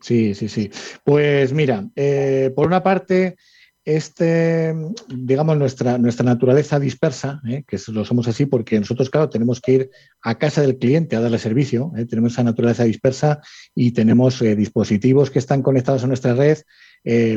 Sí, 0.00 0.34
sí, 0.34 0.48
sí. 0.48 0.70
Pues 1.04 1.52
mira, 1.52 1.88
eh, 1.94 2.52
por 2.54 2.66
una 2.66 2.82
parte, 2.82 3.36
este, 3.84 4.74
digamos, 5.08 5.56
nuestra, 5.56 5.96
nuestra 5.96 6.24
naturaleza 6.26 6.78
dispersa, 6.78 7.40
¿eh? 7.48 7.64
que 7.66 7.78
lo 7.92 8.04
somos 8.04 8.28
así 8.28 8.46
porque 8.46 8.78
nosotros, 8.78 9.08
claro, 9.08 9.30
tenemos 9.30 9.60
que 9.60 9.72
ir 9.72 9.90
a 10.22 10.36
casa 10.36 10.60
del 10.60 10.78
cliente 10.78 11.16
a 11.16 11.20
darle 11.20 11.38
servicio, 11.38 11.92
¿eh? 11.96 12.04
tenemos 12.04 12.32
esa 12.32 12.42
naturaleza 12.42 12.84
dispersa 12.84 13.40
y 13.74 13.92
tenemos 13.92 14.40
dispositivos 14.40 15.30
que 15.30 15.38
están 15.38 15.62
conectados 15.62 16.04
a 16.04 16.08
nuestra 16.08 16.34
red, 16.34 16.58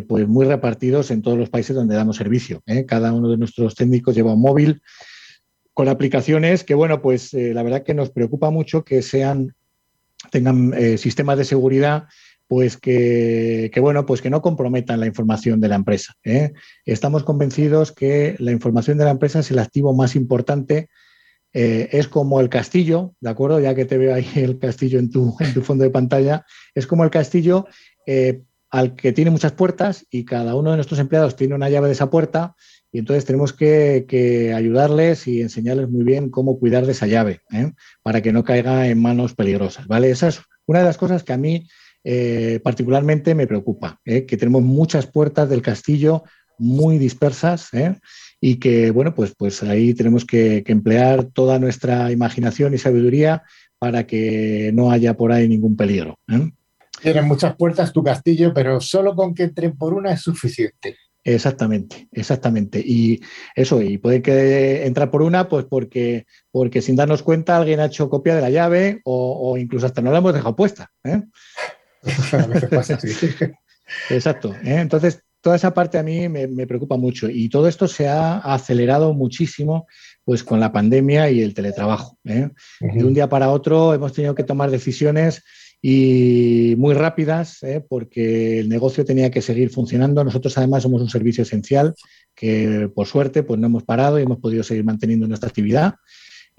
pues 0.07 0.28
muy 0.28 0.47
repartidos 0.47 1.12
en 1.12 1.22
todos 1.22 1.38
los 1.38 1.51
países 1.51 1.76
donde 1.76 1.95
damos 1.95 2.18
servicio. 2.18 2.64
Cada 2.88 3.14
uno 3.14 3.30
de 3.30 3.38
nuestros 3.38 3.76
técnicos 3.76 4.16
lleva 4.16 4.34
un 4.34 4.41
móvil 4.41 4.82
con 5.80 5.88
aplicaciones 5.88 6.65
que, 6.65 6.75
bueno, 6.75 7.01
pues 7.01 7.32
la 7.32 7.63
verdad 7.63 7.84
que 7.84 7.93
nos 7.93 8.09
preocupa 8.09 8.49
mucho 8.49 8.84
que 8.84 9.01
sean, 9.01 9.55
tengan 10.30 10.73
sistemas 10.97 11.38
de 11.38 11.45
seguridad 11.45 12.09
pues 12.49 12.75
que, 12.75 13.71
bueno, 13.80 14.05
pues 14.05 14.21
que 14.21 14.30
no 14.30 14.41
comprometan 14.41 14.99
la 14.99 15.05
información 15.05 15.61
de 15.61 15.69
la 15.69 15.75
empresa. 15.75 16.15
¿eh? 16.25 16.51
Estamos 16.84 17.23
convencidos 17.23 17.93
que 17.93 18.36
la 18.39 18.51
información 18.51 18.97
de 18.97 19.05
la 19.05 19.11
empresa 19.11 19.39
es 19.39 19.51
el 19.51 19.59
activo 19.59 19.93
más 19.93 20.17
importante. 20.17 20.89
Eh, 21.53 21.88
es 21.93 22.09
como 22.09 22.41
el 22.41 22.49
castillo, 22.49 23.13
¿de 23.21 23.30
acuerdo? 23.30 23.61
Ya 23.61 23.73
que 23.73 23.86
te 23.86 23.97
veo 23.97 24.13
ahí 24.13 24.27
el 24.36 24.59
castillo 24.59 24.99
en 24.99 25.11
tu, 25.11 25.38
en 25.39 25.53
tu 25.53 25.61
fondo 25.61 25.86
de 25.86 25.91
pantalla, 25.91 26.43
es 26.75 26.88
como 26.88 27.05
el 27.05 27.09
castillo 27.09 27.67
eh, 28.05 28.41
al 28.72 28.95
que 28.95 29.11
tiene 29.13 29.32
muchas 29.32 29.53
puertas 29.53 30.05
y 30.09 30.26
cada 30.26 30.55
uno 30.55 30.72
de 30.72 30.78
nuestros 30.78 30.99
empleados 30.99 31.36
tiene 31.36 31.55
una 31.55 31.70
llave 31.70 31.88
de 31.88 31.93
esa 31.93 32.09
puerta 32.09 32.55
y 32.91 32.99
entonces 32.99 33.26
tenemos 33.26 33.53
que, 33.53 34.53
ayudarles 34.55 35.28
y 35.28 35.41
enseñarles 35.41 35.89
muy 35.89 36.03
bien 36.03 36.30
cómo 36.30 36.59
cuidar 36.59 36.86
de 36.86 36.93
esa 36.93 37.07
llave 37.07 37.41
para 38.03 38.22
que 38.22 38.34
no 38.34 38.43
caiga 38.43 38.88
en 38.88 39.01
manos 39.01 39.36
peligrosas, 39.36 39.88
¿vale? 39.88 40.09
Esa 40.09 40.28
es 40.28 40.41
una 40.65 40.80
de 40.80 40.86
las 40.86 40.97
cosas 40.97 41.24
que 41.24 41.34
a 41.34 41.38
mí 41.38 41.67
eh, 42.03 42.59
particularmente 42.63 43.36
me 43.36 43.47
preocupa, 43.47 43.99
¿eh? 44.05 44.26
que 44.26 44.38
tenemos 44.38 44.63
muchas 44.63 45.05
puertas 45.05 45.49
del 45.49 45.61
castillo 45.61 46.24
muy 46.57 46.97
dispersas 46.97 47.74
¿eh? 47.74 47.97
y 48.39 48.55
que, 48.55 48.91
bueno, 48.91 49.13
pues, 49.13 49.34
pues 49.36 49.63
ahí 49.63 49.93
tenemos 49.93 50.26
que, 50.26 50.63
emplear 50.67 51.26
toda 51.26 51.59
nuestra 51.59 52.11
imaginación 52.11 52.74
y 52.74 52.78
sabiduría 52.78 53.43
para 53.80 54.07
que 54.07 54.72
no 54.74 54.91
haya 54.91 55.15
por 55.15 55.32
ahí 55.32 55.47
ningún 55.47 55.76
peligro. 55.76 56.20
Tienen 57.02 57.28
muchas 57.28 57.56
puertas 57.56 57.93
tu 57.93 58.04
castillo, 58.04 58.54
pero 58.54 58.82
solo 58.82 59.16
con 59.16 59.34
que 59.34 59.43
entren 59.43 59.78
por 59.78 59.93
una 59.93 60.12
es 60.12 60.22
suficiente. 60.22 60.97
Exactamente, 61.24 62.08
exactamente. 62.12 62.82
Y 62.84 63.20
eso, 63.56 63.82
y 63.82 63.97
puede 63.97 64.22
que 64.22 64.86
entrar 64.86 65.12
por 65.12 65.22
una, 65.22 65.50
pues 65.50 65.66
porque, 65.66 66.26
porque 66.52 66.82
sin 66.82 66.95
darnos 66.95 67.24
cuenta 67.24 67.58
alguien 67.58 67.80
ha 67.80 67.86
hecho 67.86 68.10
copia 68.10 68.36
de 68.36 68.41
la 68.41 68.50
llave 68.50 69.02
o, 69.04 69.58
incluso 69.58 69.86
hasta 69.86 70.02
no 70.02 70.12
la 70.12 70.20
hemos 70.20 70.34
dejado 70.34 70.56
puesta. 70.56 70.91
Exacto. 74.10 74.54
¿eh? 74.64 74.80
Entonces, 74.80 75.22
toda 75.41 75.56
esa 75.56 75.74
parte 75.74 75.97
a 75.97 76.04
mí 76.04 76.30
me, 76.30 76.68
preocupa 76.68 76.97
mucho 76.97 77.30
y 77.30 77.50
todo 77.50 77.68
esto 77.68 77.88
se 77.88 78.08
ha 78.08 78.38
acelerado 78.38 79.14
muchísimo 79.14 79.88
pues 80.24 80.43
con 80.43 80.60
la 80.60 80.72
pandemia 80.72 81.30
y 81.30 81.41
el 81.41 81.54
teletrabajo. 81.54 82.18
¿eh? 82.26 82.50
De 82.80 83.04
un 83.04 83.14
día 83.14 83.30
para 83.30 83.50
otro 83.50 83.93
hemos 83.93 84.14
tenido 84.14 84.36
que 84.36 84.43
tomar 84.43 84.70
decisiones 84.70 85.43
y 85.82 86.75
muy 86.77 86.93
rápidas 86.93 87.63
¿eh? 87.63 87.84
porque 87.88 88.59
el 88.59 88.69
negocio 88.69 89.05
tenía 89.05 89.32
que 89.32 89.41
seguir 89.41 89.69
funcionando. 89.69 90.23
Nosotros 90.23 90.57
además 90.57 90.84
somos 90.84 91.01
un 91.01 91.09
servicio 91.09 91.43
esencial 91.43 91.95
que 92.36 92.89
por 92.93 93.07
suerte 93.07 93.43
pues 93.43 93.59
no 93.59 93.67
hemos 93.67 93.84
parado 93.84 94.19
y 94.19 94.23
hemos 94.23 94.39
podido 94.39 94.63
seguir 94.63 94.84
manteniendo 94.84 95.27
nuestra 95.27 95.49
actividad. 95.49 95.95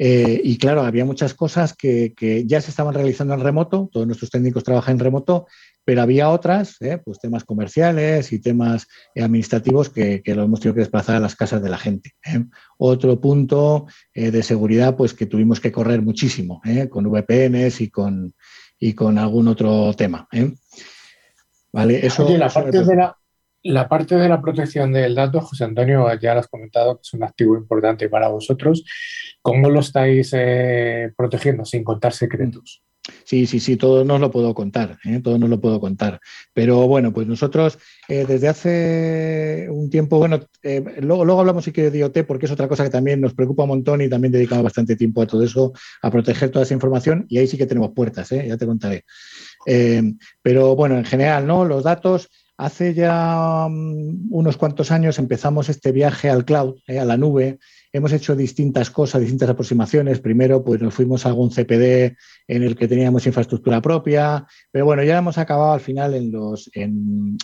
Eh, 0.02 0.40
y 0.42 0.56
claro, 0.56 0.80
había 0.80 1.04
muchas 1.04 1.34
cosas 1.34 1.74
que, 1.74 2.14
ya 2.46 2.62
se 2.62 2.70
estaban 2.70 2.94
realizando 2.94 3.34
en 3.34 3.40
remoto, 3.40 3.90
todos 3.92 4.06
nuestros 4.06 4.30
técnicos 4.30 4.64
trabajan 4.64 4.94
en 4.94 5.00
remoto, 5.00 5.46
pero 5.84 6.00
había 6.00 6.30
otras, 6.30 6.80
eh, 6.80 6.98
pues 7.04 7.18
temas 7.18 7.44
comerciales 7.44 8.32
y 8.32 8.40
temas 8.40 8.86
administrativos 9.14 9.90
que, 9.90 10.22
lo 10.24 10.44
hemos 10.44 10.60
tenido 10.60 10.76
que 10.76 10.80
desplazar 10.80 11.16
a 11.16 11.20
las 11.20 11.36
casas 11.36 11.62
de 11.62 11.68
la 11.68 11.76
gente. 11.76 12.12
¿eh? 12.24 12.46
Otro 12.78 13.20
punto 13.20 13.88
de 14.14 14.42
seguridad, 14.42 14.96
pues 14.96 15.12
que 15.12 15.26
tuvimos 15.26 15.60
que 15.60 15.70
correr 15.70 16.00
muchísimo, 16.00 16.62
con 16.88 17.04
VPNs 17.04 17.82
y 17.82 17.90
con, 17.90 18.32
y 18.80 18.94
con 18.94 19.18
algún 19.18 19.46
otro 19.46 19.92
tema. 19.94 20.26
Vale, 21.72 22.04
eso, 22.04 22.28
la 22.36 22.48
parte 22.48 22.82
de 22.82 22.96
la, 22.96 23.16
la 23.62 23.88
parte 23.88 24.16
de 24.16 24.28
la 24.28 24.40
protección 24.40 24.92
del 24.92 25.14
dato, 25.14 25.42
José 25.42 25.64
Antonio, 25.64 26.12
ya 26.18 26.34
lo 26.34 26.40
has 26.40 26.48
comentado 26.48 26.96
que 26.96 27.02
es 27.02 27.12
un 27.12 27.22
activo 27.22 27.56
importante 27.56 28.08
para 28.08 28.28
vosotros. 28.28 28.82
¿Cómo 29.42 29.68
lo 29.68 29.80
estáis 29.80 30.30
eh, 30.32 31.12
protegiendo 31.16 31.64
sin 31.64 31.84
contar 31.84 32.12
secretos? 32.12 32.82
Sí, 33.30 33.46
sí, 33.46 33.60
sí, 33.60 33.76
todo 33.76 34.04
no 34.04 34.18
lo 34.18 34.32
puedo 34.32 34.54
contar, 34.54 34.98
¿eh? 35.04 35.20
todo 35.22 35.38
no 35.38 35.46
lo 35.46 35.60
puedo 35.60 35.78
contar. 35.78 36.18
Pero 36.52 36.88
bueno, 36.88 37.12
pues 37.12 37.28
nosotros 37.28 37.78
eh, 38.08 38.24
desde 38.26 38.48
hace 38.48 39.68
un 39.70 39.88
tiempo, 39.88 40.18
bueno, 40.18 40.40
luego, 40.98 41.24
luego 41.24 41.38
hablamos 41.38 41.64
sí 41.64 41.70
que 41.70 41.92
de 41.92 41.98
IoT 42.00 42.26
porque 42.26 42.46
es 42.46 42.50
otra 42.50 42.66
cosa 42.66 42.82
que 42.82 42.90
también 42.90 43.20
nos 43.20 43.32
preocupa 43.34 43.62
un 43.62 43.68
montón 43.68 44.00
y 44.00 44.08
también 44.08 44.32
dedicamos 44.32 44.64
bastante 44.64 44.96
tiempo 44.96 45.22
a 45.22 45.28
todo 45.28 45.44
eso, 45.44 45.72
a 46.02 46.10
proteger 46.10 46.50
toda 46.50 46.64
esa 46.64 46.74
información 46.74 47.26
y 47.28 47.38
ahí 47.38 47.46
sí 47.46 47.56
que 47.56 47.66
tenemos 47.66 47.92
puertas, 47.94 48.30
ya 48.30 48.56
te 48.56 48.66
contaré. 48.66 49.04
pero 50.42 50.74
bueno, 50.74 50.98
en 50.98 51.04
general, 51.04 51.46
¿no? 51.46 51.64
Los 51.64 51.84
datos, 51.84 52.30
Hace 52.60 52.92
ya 52.92 53.68
mm, 53.70 54.28
unos 54.30 54.58
cuantos 54.58 54.90
años 54.90 55.18
empezamos 55.18 55.70
este 55.70 55.92
viaje 55.92 56.28
al 56.28 56.44
cloud, 56.44 56.76
eh, 56.86 56.98
a 56.98 57.06
la 57.06 57.16
nube. 57.16 57.58
Hemos 57.92 58.12
hecho 58.12 58.36
distintas 58.36 58.90
cosas, 58.90 59.20
distintas 59.20 59.50
aproximaciones. 59.50 60.20
Primero, 60.20 60.62
pues 60.62 60.80
nos 60.80 60.94
fuimos 60.94 61.26
a 61.26 61.30
algún 61.30 61.50
CPD 61.50 62.16
en 62.48 62.62
el 62.62 62.76
que 62.76 62.88
teníamos 62.88 63.26
infraestructura 63.26 63.80
propia, 63.80 64.46
pero 64.70 64.84
bueno, 64.84 65.02
ya 65.02 65.18
hemos 65.18 65.38
acabado 65.38 65.72
al 65.72 65.80
final 65.80 66.14
en 66.14 66.32
los, 66.32 66.70
en, 66.74 67.36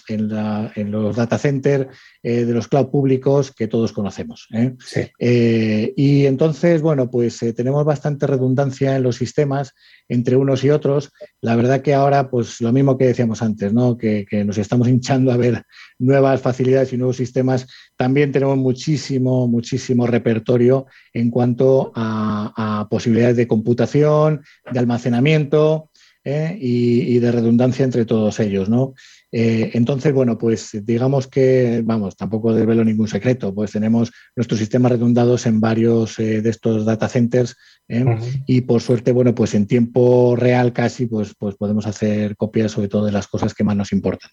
los 0.90 1.16
data 1.16 1.38
centers 1.38 1.86
eh, 2.22 2.44
de 2.44 2.52
los 2.52 2.68
cloud 2.68 2.88
públicos 2.90 3.52
que 3.52 3.68
todos 3.68 3.92
conocemos. 3.92 4.48
¿eh? 4.52 5.92
y 5.96 6.26
entonces, 6.26 6.82
bueno, 6.82 7.10
pues 7.10 7.38
tenemos 7.56 7.84
bastante 7.84 8.26
redundancia 8.26 8.96
en 8.96 9.02
los 9.02 9.16
sistemas 9.16 9.74
entre 10.08 10.36
unos 10.36 10.64
y 10.64 10.70
otros. 10.70 11.12
La 11.40 11.56
verdad 11.56 11.82
que 11.82 11.94
ahora, 11.94 12.30
pues 12.30 12.60
lo 12.60 12.72
mismo 12.72 12.96
que 12.96 13.06
decíamos 13.06 13.42
antes, 13.42 13.72
¿no? 13.72 13.96
que, 13.96 14.26
nos 14.44 14.58
estamos 14.58 14.88
hinchando 14.96 15.32
a 15.32 15.36
ver 15.36 15.62
nuevas 15.98 16.40
facilidades 16.40 16.92
y 16.92 16.96
nuevos 16.96 17.16
sistemas. 17.16 17.66
También 17.96 18.30
tenemos 18.30 18.58
muchísimo, 18.58 19.48
muchísimo 19.48 20.06
repertorio 20.06 20.86
en 21.12 21.30
cuanto 21.30 21.92
a, 21.94 22.86
posibilidades 22.90 23.36
de 23.36 23.48
computación, 23.48 24.42
de 24.70 24.78
almacenamiento 24.78 25.90
¿eh? 26.24 26.56
y, 26.60 27.16
y, 27.16 27.18
de 27.18 27.32
redundancia 27.32 27.84
entre 27.84 28.04
todos 28.04 28.38
ellos. 28.40 28.68
¿no? 28.68 28.94
Eh, 29.32 29.72
entonces, 29.74 30.12
bueno, 30.12 30.38
pues 30.38 30.70
digamos 30.84 31.26
que, 31.26 31.82
vamos, 31.84 32.16
tampoco 32.16 32.54
desvelo 32.54 32.84
ningún 32.84 33.08
secreto, 33.08 33.52
pues 33.52 33.72
tenemos 33.72 34.12
nuestros 34.36 34.58
sistemas 34.58 34.92
redundados 34.92 35.46
en 35.46 35.60
varios 35.60 36.18
eh, 36.18 36.42
de 36.42 36.50
estos 36.50 36.84
data 36.84 37.08
centers 37.08 37.56
¿eh? 37.88 38.04
y 38.46 38.60
por 38.62 38.80
suerte, 38.80 39.12
bueno, 39.12 39.34
pues 39.34 39.54
en 39.54 39.66
tiempo 39.66 40.36
real 40.36 40.72
casi, 40.72 41.06
pues, 41.06 41.34
pues 41.36 41.56
podemos 41.56 41.86
hacer 41.86 42.36
copias 42.36 42.72
sobre 42.72 42.88
todo 42.88 43.04
de 43.04 43.12
las 43.12 43.26
cosas 43.26 43.52
que 43.52 43.64
más 43.64 43.76
nos 43.76 43.92
importan. 43.92 44.30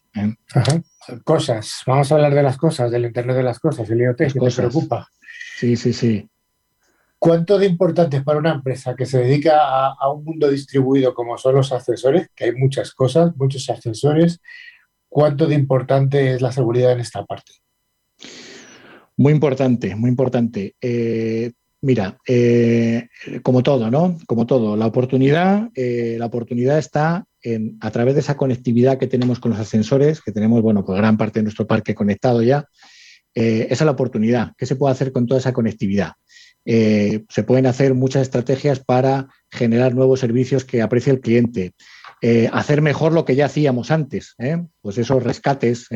Cosas, 1.23 1.81
vamos 1.87 2.11
a 2.11 2.15
hablar 2.15 2.35
de 2.35 2.43
las 2.43 2.57
cosas, 2.57 2.91
del 2.91 3.05
Internet 3.05 3.37
de 3.37 3.43
las 3.43 3.59
cosas, 3.59 3.89
el 3.89 3.99
IoT, 3.99 4.17
que 4.31 4.39
nos 4.39 4.55
preocupa. 4.55 5.09
Sí, 5.57 5.75
sí, 5.75 5.91
sí. 5.91 6.29
¿Cuánto 7.17 7.57
de 7.57 7.65
importante 7.65 8.17
es 8.17 8.23
para 8.23 8.37
una 8.37 8.53
empresa 8.53 8.95
que 8.95 9.05
se 9.05 9.19
dedica 9.19 9.57
a, 9.59 9.95
a, 9.97 10.11
un 10.11 10.25
mundo 10.25 10.49
distribuido 10.49 11.13
como 11.13 11.37
son 11.37 11.55
los 11.55 11.71
accesorios, 11.71 12.27
que 12.35 12.45
hay 12.45 12.51
muchas 12.53 12.93
cosas, 12.93 13.31
muchos 13.37 13.69
accesorios, 13.69 14.41
¿Cuánto 15.14 15.45
de 15.45 15.53
importante 15.53 16.34
es 16.34 16.41
la 16.41 16.51
seguridad 16.51 16.91
en 16.91 16.99
esta 16.99 17.24
parte? 17.24 17.51
Muy 19.16 19.32
importante, 19.32 19.95
muy 19.95 20.09
importante. 20.09 20.74
Eh, 20.82 21.51
mira, 21.82 22.18
eh, 22.28 23.09
como 23.43 23.61
todo, 23.61 23.91
¿no? 23.91 24.18
Como 24.26 24.47
todo, 24.47 24.76
la 24.76 24.88
oportunidad, 24.88 25.70
eh, 25.76 26.16
la 26.18 26.26
oportunidad 26.26 26.80
está 26.80 27.26
en, 27.43 27.78
a 27.82 27.91
través 27.91 28.16
de 28.16 28.22
esa 28.22 28.36
conectividad 28.36 28.97
que 28.97 29.05
tenemos 29.05 29.39
con 29.39 29.51
los 29.51 29.59
ascensores, 29.59 30.20
que 30.20 30.32
tenemos, 30.32 30.64
bueno, 30.64 30.84
pues 30.84 30.97
gran 30.97 31.16
parte 31.16 31.41
de 31.41 31.43
nuestro 31.43 31.68
parque 31.68 31.93
conectado 31.93 32.41
ya. 32.41 32.66
esa 33.36 33.72
es 33.72 33.82
la 33.82 33.91
oportunidad. 33.91 34.53
¿Qué 34.57 34.66
se 34.66 34.76
puede 34.76 34.93
hacer 34.93 35.11
con 35.11 35.28
toda 35.28 35.39
esa 35.39 35.53
conectividad? 35.53 36.14
se 36.66 37.43
pueden 37.45 37.66
hacer 37.66 37.93
muchas 37.93 38.22
estrategias 38.22 38.80
para 38.80 39.28
generar 39.51 39.93
nuevos 39.93 40.22
servicios 40.22 40.64
que 40.64 40.82
aprecie 40.82 41.11
el 41.11 41.20
cliente. 41.20 41.74
Hacer 42.51 42.82
mejor 42.82 43.13
lo 43.13 43.26
que 43.26 43.36
ya 43.36 43.47
hacíamos 43.47 43.91
antes, 43.91 44.36
pues 44.82 44.97
esos 44.97 45.24
rescates 45.24 45.88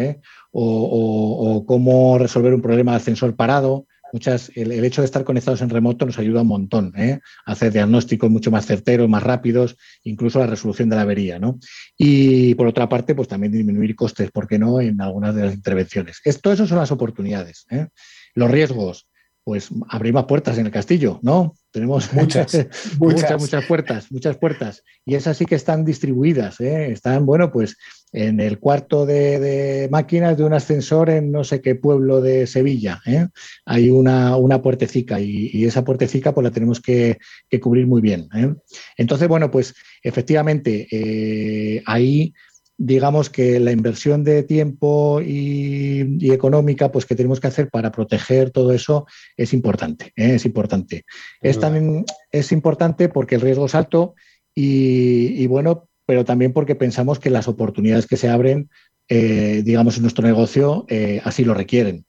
o, 0.51 1.55
o, 1.55 1.65
cómo 1.65 2.17
resolver 2.17 2.53
un 2.53 2.61
problema 2.61 2.91
de 2.91 2.97
ascensor 2.97 3.35
parado, 3.35 3.85
Muchas, 4.13 4.51
el, 4.55 4.71
hecho 4.85 5.01
de 5.01 5.05
estar 5.05 5.23
conectados 5.23 5.61
en 5.61 5.69
remoto 5.69 6.05
nos 6.05 6.17
ayuda 6.17 6.41
un 6.41 6.47
montón 6.47 6.93
¿eh? 6.95 7.19
a 7.45 7.51
hacer 7.51 7.73
diagnósticos 7.73 8.29
mucho 8.29 8.51
más 8.51 8.65
certeros, 8.65 9.09
más 9.09 9.23
rápidos, 9.23 9.77
incluso 10.03 10.39
la 10.39 10.47
resolución 10.47 10.89
de 10.89 10.95
la 10.95 11.01
avería. 11.01 11.39
¿no? 11.39 11.59
Y 11.97 12.55
por 12.55 12.67
otra 12.67 12.87
parte, 12.87 13.15
pues 13.15 13.27
también 13.27 13.51
disminuir 13.51 13.95
costes, 13.95 14.31
¿por 14.31 14.47
qué 14.47 14.59
no?, 14.59 14.79
en 14.79 15.01
algunas 15.01 15.35
de 15.35 15.45
las 15.45 15.53
intervenciones. 15.53 16.21
Esto, 16.23 16.51
eso 16.51 16.65
son 16.67 16.77
las 16.77 16.91
oportunidades. 16.91 17.65
¿eh? 17.69 17.87
Los 18.33 18.49
riesgos, 18.49 19.07
pues 19.47 19.69
abrir 19.87 20.11
más 20.11 20.25
puertas 20.25 20.57
en 20.57 20.65
el 20.65 20.73
castillo, 20.73 21.21
¿no? 21.21 21.55
Tenemos 21.71 22.11
muchas, 22.13 22.53
muchas, 22.99 23.39
muchas, 23.39 23.65
puertas, 23.65 24.11
muchas 24.11 24.35
puertas. 24.35 24.83
Y 25.05 25.15
esas 25.15 25.37
sí 25.37 25.45
que 25.45 25.55
están 25.55 25.85
distribuidas, 25.85 26.59
¿eh? 26.59 26.91
están, 26.91 27.25
bueno, 27.25 27.49
pues 27.49 27.77
en 28.11 28.41
el 28.41 28.59
cuarto 28.59 29.05
de, 29.05 29.87
máquinas 29.89 30.37
de 30.37 30.43
un 30.43 30.53
ascensor 30.53 31.09
en 31.09 31.31
no 31.31 31.45
sé 31.45 31.61
qué 31.61 31.75
pueblo 31.75 32.19
de 32.19 32.45
Sevilla. 32.45 32.99
¿eh? 33.05 33.27
Hay 33.65 33.89
una, 33.89 34.35
una 34.35 34.61
puertecica 34.61 35.21
y, 35.21 35.63
esa 35.63 35.85
puertecica 35.85 36.33
pues 36.33 36.43
la 36.43 36.51
tenemos 36.51 36.81
que, 36.81 37.17
cubrir 37.61 37.87
muy 37.87 38.01
bien. 38.01 38.27
¿eh? 38.35 38.53
Entonces, 38.97 39.29
bueno, 39.29 39.49
pues 39.49 39.73
efectivamente 40.03 41.81
ahí 41.85 42.33
digamos 42.77 43.29
que 43.29 43.59
la 43.59 43.71
inversión 43.71 44.23
de 44.23 44.43
tiempo 44.43 45.19
y, 45.21 46.31
económica 46.31 46.91
pues 46.91 47.05
que 47.05 47.15
tenemos 47.15 47.39
que 47.39 47.47
hacer 47.47 47.69
para 47.69 47.91
proteger 47.91 48.51
todo 48.51 48.71
eso 48.71 49.07
es 49.35 49.53
importante, 49.53 50.13
¿eh? 50.15 50.35
es 50.35 50.45
importante. 50.45 51.03
Es, 51.41 51.59
también, 51.59 52.05
es 52.31 52.51
importante 52.51 53.09
porque 53.09 53.35
el 53.35 53.41
riesgo 53.41 53.65
es 53.65 53.75
alto 53.75 54.15
y, 54.53 55.45
bueno, 55.47 55.87
pero 56.05 56.25
también 56.25 56.53
porque 56.53 56.75
pensamos 56.75 57.19
que 57.19 57.29
las 57.29 57.47
oportunidades 57.47 58.07
que 58.07 58.17
se 58.17 58.29
abren, 58.29 58.69
eh, 59.07 59.61
digamos, 59.63 59.97
en 59.97 60.03
nuestro 60.03 60.25
negocio 60.25 60.85
eh, 60.89 61.21
así 61.23 61.43
lo 61.43 61.53
requieren 61.53 62.05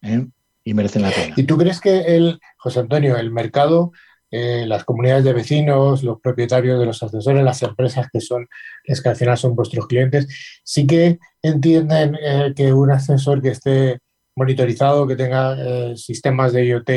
y 0.65 0.75
merecen 0.75 1.03
la 1.03 1.11
pena. 1.11 1.35
¿Y 1.37 1.45
tú 1.45 1.57
crees 1.57 1.81
que 1.81 2.17
el, 2.17 2.41
José 2.57 2.81
Antonio, 2.81 3.17
el 3.17 3.31
mercado 3.31 3.93
eh, 4.31 4.67
las 4.67 4.85
comunidades 4.85 5.25
de 5.25 5.33
vecinos, 5.33 6.03
los 6.03 6.21
propietarios 6.21 6.79
de 6.79 6.85
los 6.85 7.03
ascensores, 7.03 7.43
las 7.43 7.63
empresas 7.63 8.09
que 8.13 8.21
son 8.21 8.47
las 8.85 9.01
que 9.01 9.09
al 9.09 9.17
final 9.17 9.39
son 9.39 9.57
vuestros 9.57 9.87
clientes, 9.87 10.29
sí 10.63 10.87
que 10.87 11.19
entienden 11.41 12.15
eh, 12.23 12.53
que 12.55 12.73
un 12.73 12.91
ascensor 12.91 13.41
que 13.41 13.51
esté 13.51 14.01
monitorizado, 14.37 15.07
que 15.07 15.17
tenga 15.17 15.57
eh, 15.59 15.97
sistemas 15.97 16.53
de 16.53 16.67
IoT, 16.67 16.91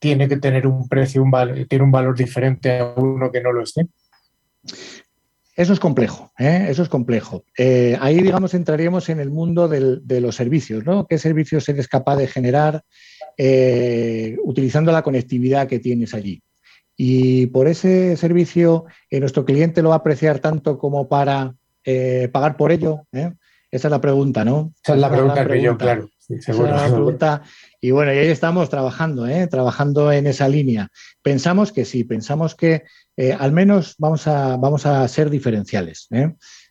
tiene 0.00 0.28
que 0.28 0.38
tener 0.38 0.66
un 0.66 0.88
precio, 0.88 1.22
un 1.22 1.30
tiene 1.68 1.84
un 1.84 1.92
valor 1.92 2.16
diferente 2.16 2.78
a 2.78 2.94
uno 2.96 3.30
que 3.30 3.40
no 3.40 3.52
lo 3.52 3.62
esté. 3.62 3.86
Eso 5.54 5.72
es 5.72 5.80
complejo, 5.80 6.32
eso 6.38 6.82
es 6.82 6.88
complejo. 6.88 7.44
ahí, 8.00 8.20
digamos, 8.20 8.54
entraríamos 8.54 9.08
en 9.08 9.18
el 9.18 9.30
mundo 9.30 9.66
de 9.66 10.20
los 10.20 10.36
servicios, 10.36 10.84
¿no? 10.84 11.08
¿Qué 11.08 11.18
servicios 11.18 11.68
eres 11.68 11.88
capaz 11.88 12.14
de 12.16 12.28
generar 12.28 12.84
utilizando 14.44 14.92
la 14.92 15.02
conectividad 15.02 15.66
que 15.66 15.80
tienes 15.80 16.14
allí? 16.14 16.40
Y 17.00 17.46
por 17.46 17.68
ese 17.68 18.16
servicio, 18.16 18.86
eh, 19.08 19.20
nuestro 19.20 19.44
cliente 19.44 19.82
lo 19.82 19.90
va 19.90 19.94
a 19.94 19.98
apreciar 19.98 20.40
tanto 20.40 20.78
como 20.78 21.08
para 21.08 21.54
eh, 21.84 22.28
pagar 22.32 22.56
por 22.56 22.72
ello. 22.72 23.06
¿eh? 23.12 23.32
Esa 23.70 23.86
es 23.86 23.92
la 23.92 24.00
pregunta, 24.00 24.44
¿no? 24.44 24.74
Esa 24.82 24.94
es 24.94 25.00
la 25.00 25.08
pregunta, 25.08 25.46
que 25.46 25.62
yo, 25.62 25.78
claro. 25.78 26.10
seguro. 26.40 26.72
la 26.72 26.88
pregunta. 26.88 27.42
Y 27.80 27.92
bueno, 27.92 28.12
y 28.12 28.18
ahí 28.18 28.26
estamos 28.26 28.68
trabajando, 28.68 29.26
trabajando 29.48 30.10
en 30.10 30.26
esa 30.26 30.48
línea. 30.48 30.88
Pensamos 31.22 31.70
que 31.70 31.84
sí, 31.84 32.02
pensamos 32.02 32.56
que 32.56 32.82
al 33.38 33.52
menos 33.52 33.94
vamos 33.98 34.26
a, 34.26 34.56
vamos 34.56 34.84
a 34.84 35.06
ser 35.06 35.30
diferenciales. 35.30 36.08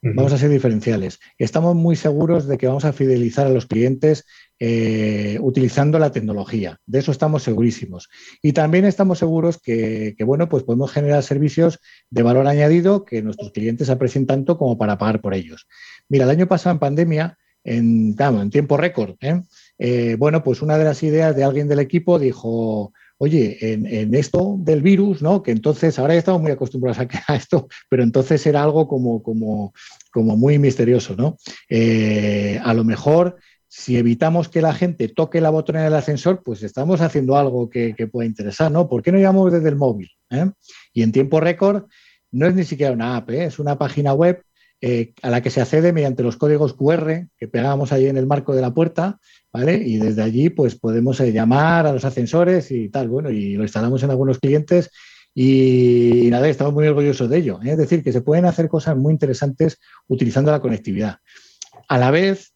Vamos 0.02 0.34
a 0.34 0.38
ser 0.38 0.50
diferenciales. 0.50 1.20
Estamos 1.38 1.74
muy 1.76 1.96
seguros 1.96 2.48
de 2.48 2.58
que 2.58 2.68
vamos 2.68 2.84
a 2.84 2.92
fidelizar 2.92 3.48
a 3.48 3.52
los 3.52 3.66
clientes 3.66 4.26
eh, 4.60 5.38
utilizando 5.40 6.00
la 6.00 6.12
tecnología. 6.12 6.80
De 6.88 6.98
eso 6.98 7.12
estamos 7.12 7.44
segurísimos. 7.44 8.10
Y 8.42 8.54
también 8.54 8.86
estamos 8.86 9.20
seguros 9.20 9.60
que, 9.62 10.16
bueno, 10.26 10.50
pues 10.50 10.64
podemos 10.64 10.92
generar 10.92 11.22
servicios 11.22 11.80
de 12.10 12.24
valor 12.24 12.48
añadido 12.48 13.06
que 13.06 13.22
nuestros 13.22 13.52
clientes 13.52 13.92
aprecien 13.92 14.26
tanto 14.26 14.58
como 14.58 14.76
para 14.76 14.98
pagar 14.98 15.22
por 15.22 15.36
ellos. 15.36 15.68
Mira, 16.10 16.24
el 16.24 16.32
año 16.32 16.48
pasado 16.48 16.74
en 16.74 16.80
pandemia, 16.80 17.38
en, 17.64 18.16
en 18.18 18.50
tiempo 18.50 18.78
récord, 18.78 19.16
¿eh? 19.22 19.44
Eh, 19.78 20.16
bueno, 20.18 20.44
pues 20.44 20.64
una 20.64 20.80
de 20.80 20.86
las 20.86 21.04
ideas 21.04 21.36
de 21.36 21.44
alguien 21.44 21.68
del 21.68 21.80
equipo 21.80 22.18
dijo, 22.18 22.94
oye, 23.20 23.58
en, 23.62 24.16
esto 24.16 24.56
del 24.58 24.82
virus, 24.82 25.22
¿no? 25.22 25.44
Que 25.44 25.52
entonces, 25.52 26.00
ahora 26.00 26.16
ya 26.16 26.20
estamos 26.20 26.42
muy 26.42 26.50
acostumbrados 26.50 26.98
a, 27.28 27.36
esto, 27.36 27.68
pero 27.90 28.02
entonces 28.02 28.44
era 28.48 28.64
algo 28.64 28.88
como, 28.88 29.22
como, 29.22 29.72
como 30.12 30.36
muy 30.36 30.58
misterioso, 30.58 31.16
¿no? 31.16 31.38
a 31.70 32.74
lo 32.74 32.84
mejor 32.84 33.38
si 33.68 33.98
evitamos 33.98 34.50
que 34.50 34.62
la 34.62 34.74
gente 34.74 35.10
toque 35.10 35.42
la 35.42 35.50
botonera 35.50 35.86
del 35.86 35.96
ascensor, 35.96 36.42
pues 36.44 36.64
estamos 36.64 37.02
haciendo 37.02 37.38
algo 37.38 37.70
que, 37.70 37.94
pueda 38.12 38.28
interesar, 38.28 38.72
¿no? 38.72 38.88
¿Por 38.88 39.04
qué 39.04 39.12
no 39.12 39.20
llamamos 39.20 39.52
desde 39.52 39.70
el 39.70 39.76
móvil? 39.76 40.10
Eh? 40.30 40.50
Y 40.94 41.04
en 41.04 41.12
tiempo 41.12 41.40
récord 41.40 41.86
no 42.32 42.48
es 42.48 42.56
ni 42.56 42.64
siquiera 42.64 42.94
una 42.94 43.18
app, 43.18 43.30
¿eh? 43.32 43.46
es 43.46 43.60
una 43.60 43.78
página 43.78 44.14
web 44.14 44.42
eh, 44.80 45.14
a 45.24 45.30
la 45.30 45.42
que 45.42 45.50
se 45.50 45.60
accede 45.60 45.92
mediante 45.92 46.22
los 46.22 46.38
códigos 46.38 46.74
QR 46.74 47.28
que 47.36 47.48
pegamos 47.48 47.92
ahí 47.92 48.06
en 48.06 48.18
el 48.18 48.28
marco 48.28 48.54
de 48.54 48.62
la 48.62 48.74
puerta, 48.74 49.20
¿vale? 49.52 49.76
Y 49.76 49.98
desde 49.98 50.22
allí, 50.22 50.50
pues 50.50 50.76
podemos 50.76 51.20
llamar 51.20 51.88
a 51.88 51.94
los 51.94 52.06
ascensores 52.06 52.70
y 52.72 52.90
tal, 52.90 53.10
bueno, 53.10 53.32
y 53.32 53.56
lo 53.56 53.64
instalamos 53.64 54.04
en 54.04 54.12
algunos 54.12 54.40
clientes 54.40 54.92
y, 55.40 56.30
nada, 56.32 56.50
estamos 56.50 56.74
muy 56.74 56.88
orgullosos 56.88 57.30
de 57.30 57.38
ello. 57.38 57.60
Es 57.64 57.78
decir, 57.78 58.04
que 58.04 58.12
se 58.12 58.22
pueden 58.22 58.46
hacer 58.46 58.68
cosas 58.70 58.98
muy 58.98 59.14
interesantes 59.14 59.80
utilizando 60.08 60.50
la 60.52 60.60
conectividad. 60.60 61.18
A 61.88 62.00
la 62.00 62.10
vez, 62.10 62.54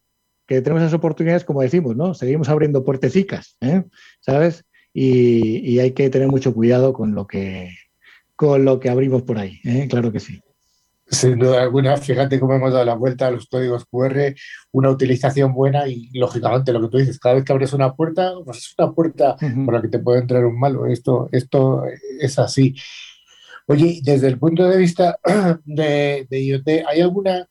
tenemos 0.60 0.82
esas 0.82 0.94
oportunidades, 0.94 1.44
como 1.44 1.62
decimos, 1.62 1.96
¿no? 1.96 2.14
Seguimos 2.14 2.48
abriendo 2.48 2.84
puertecicas, 2.84 3.56
¿eh? 3.60 3.84
¿sabes? 4.20 4.64
Y, 4.92 5.78
hay 5.78 5.92
que 5.92 6.10
tener 6.10 6.28
mucho 6.28 6.52
cuidado 6.52 6.92
con 6.92 7.14
lo 7.14 7.26
que, 7.26 7.70
con 8.36 8.64
lo 8.64 8.78
que 8.78 8.90
abrimos 8.90 9.22
por 9.22 9.38
ahí, 9.38 9.60
¿eh? 9.64 9.86
claro 9.88 10.12
que 10.12 10.20
sí. 10.20 10.42
Sin 11.06 11.38
duda 11.38 11.62
alguna, 11.62 11.96
fíjate 11.96 12.40
cómo 12.40 12.54
hemos 12.54 12.72
dado 12.72 12.86
la 12.86 12.94
vuelta 12.94 13.26
a 13.26 13.30
los 13.30 13.46
códigos 13.46 13.84
QR, 13.84 14.34
una 14.70 14.90
utilización 14.90 15.52
buena 15.52 15.86
y 15.86 16.08
lógicamente 16.14 16.72
lo 16.72 16.80
que 16.80 16.88
tú 16.88 16.98
dices, 16.98 17.18
cada 17.18 17.34
vez 17.34 17.44
que 17.44 17.52
abres 17.52 17.72
una 17.74 17.94
puerta, 17.94 18.32
pues 18.44 18.58
es 18.58 18.74
una 18.78 18.92
puerta 18.92 19.36
por 19.36 19.74
la 19.74 19.82
que 19.82 19.88
te 19.88 19.98
puede 19.98 20.20
entrar 20.20 20.44
un 20.46 20.58
malo. 20.58 20.86
Esto, 20.86 21.28
esto 21.32 21.82
es 22.18 22.38
así. 22.38 22.74
Oye, 23.66 24.00
desde 24.02 24.28
el 24.28 24.38
punto 24.38 24.66
de 24.66 24.78
vista 24.78 25.18
de, 25.64 26.26
de 26.30 26.44
IoT, 26.44 26.68
¿hay 26.88 27.00
alguna, 27.02 27.46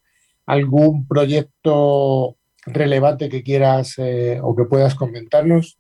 algún 0.48 1.08
proyecto 1.08 2.38
relevante 2.66 3.30
que 3.30 3.44
quieras 3.44 3.96
eh, 3.98 4.40
o 4.42 4.56
que 4.56 4.66
puedas 4.66 4.96
comentarnos? 4.96 5.78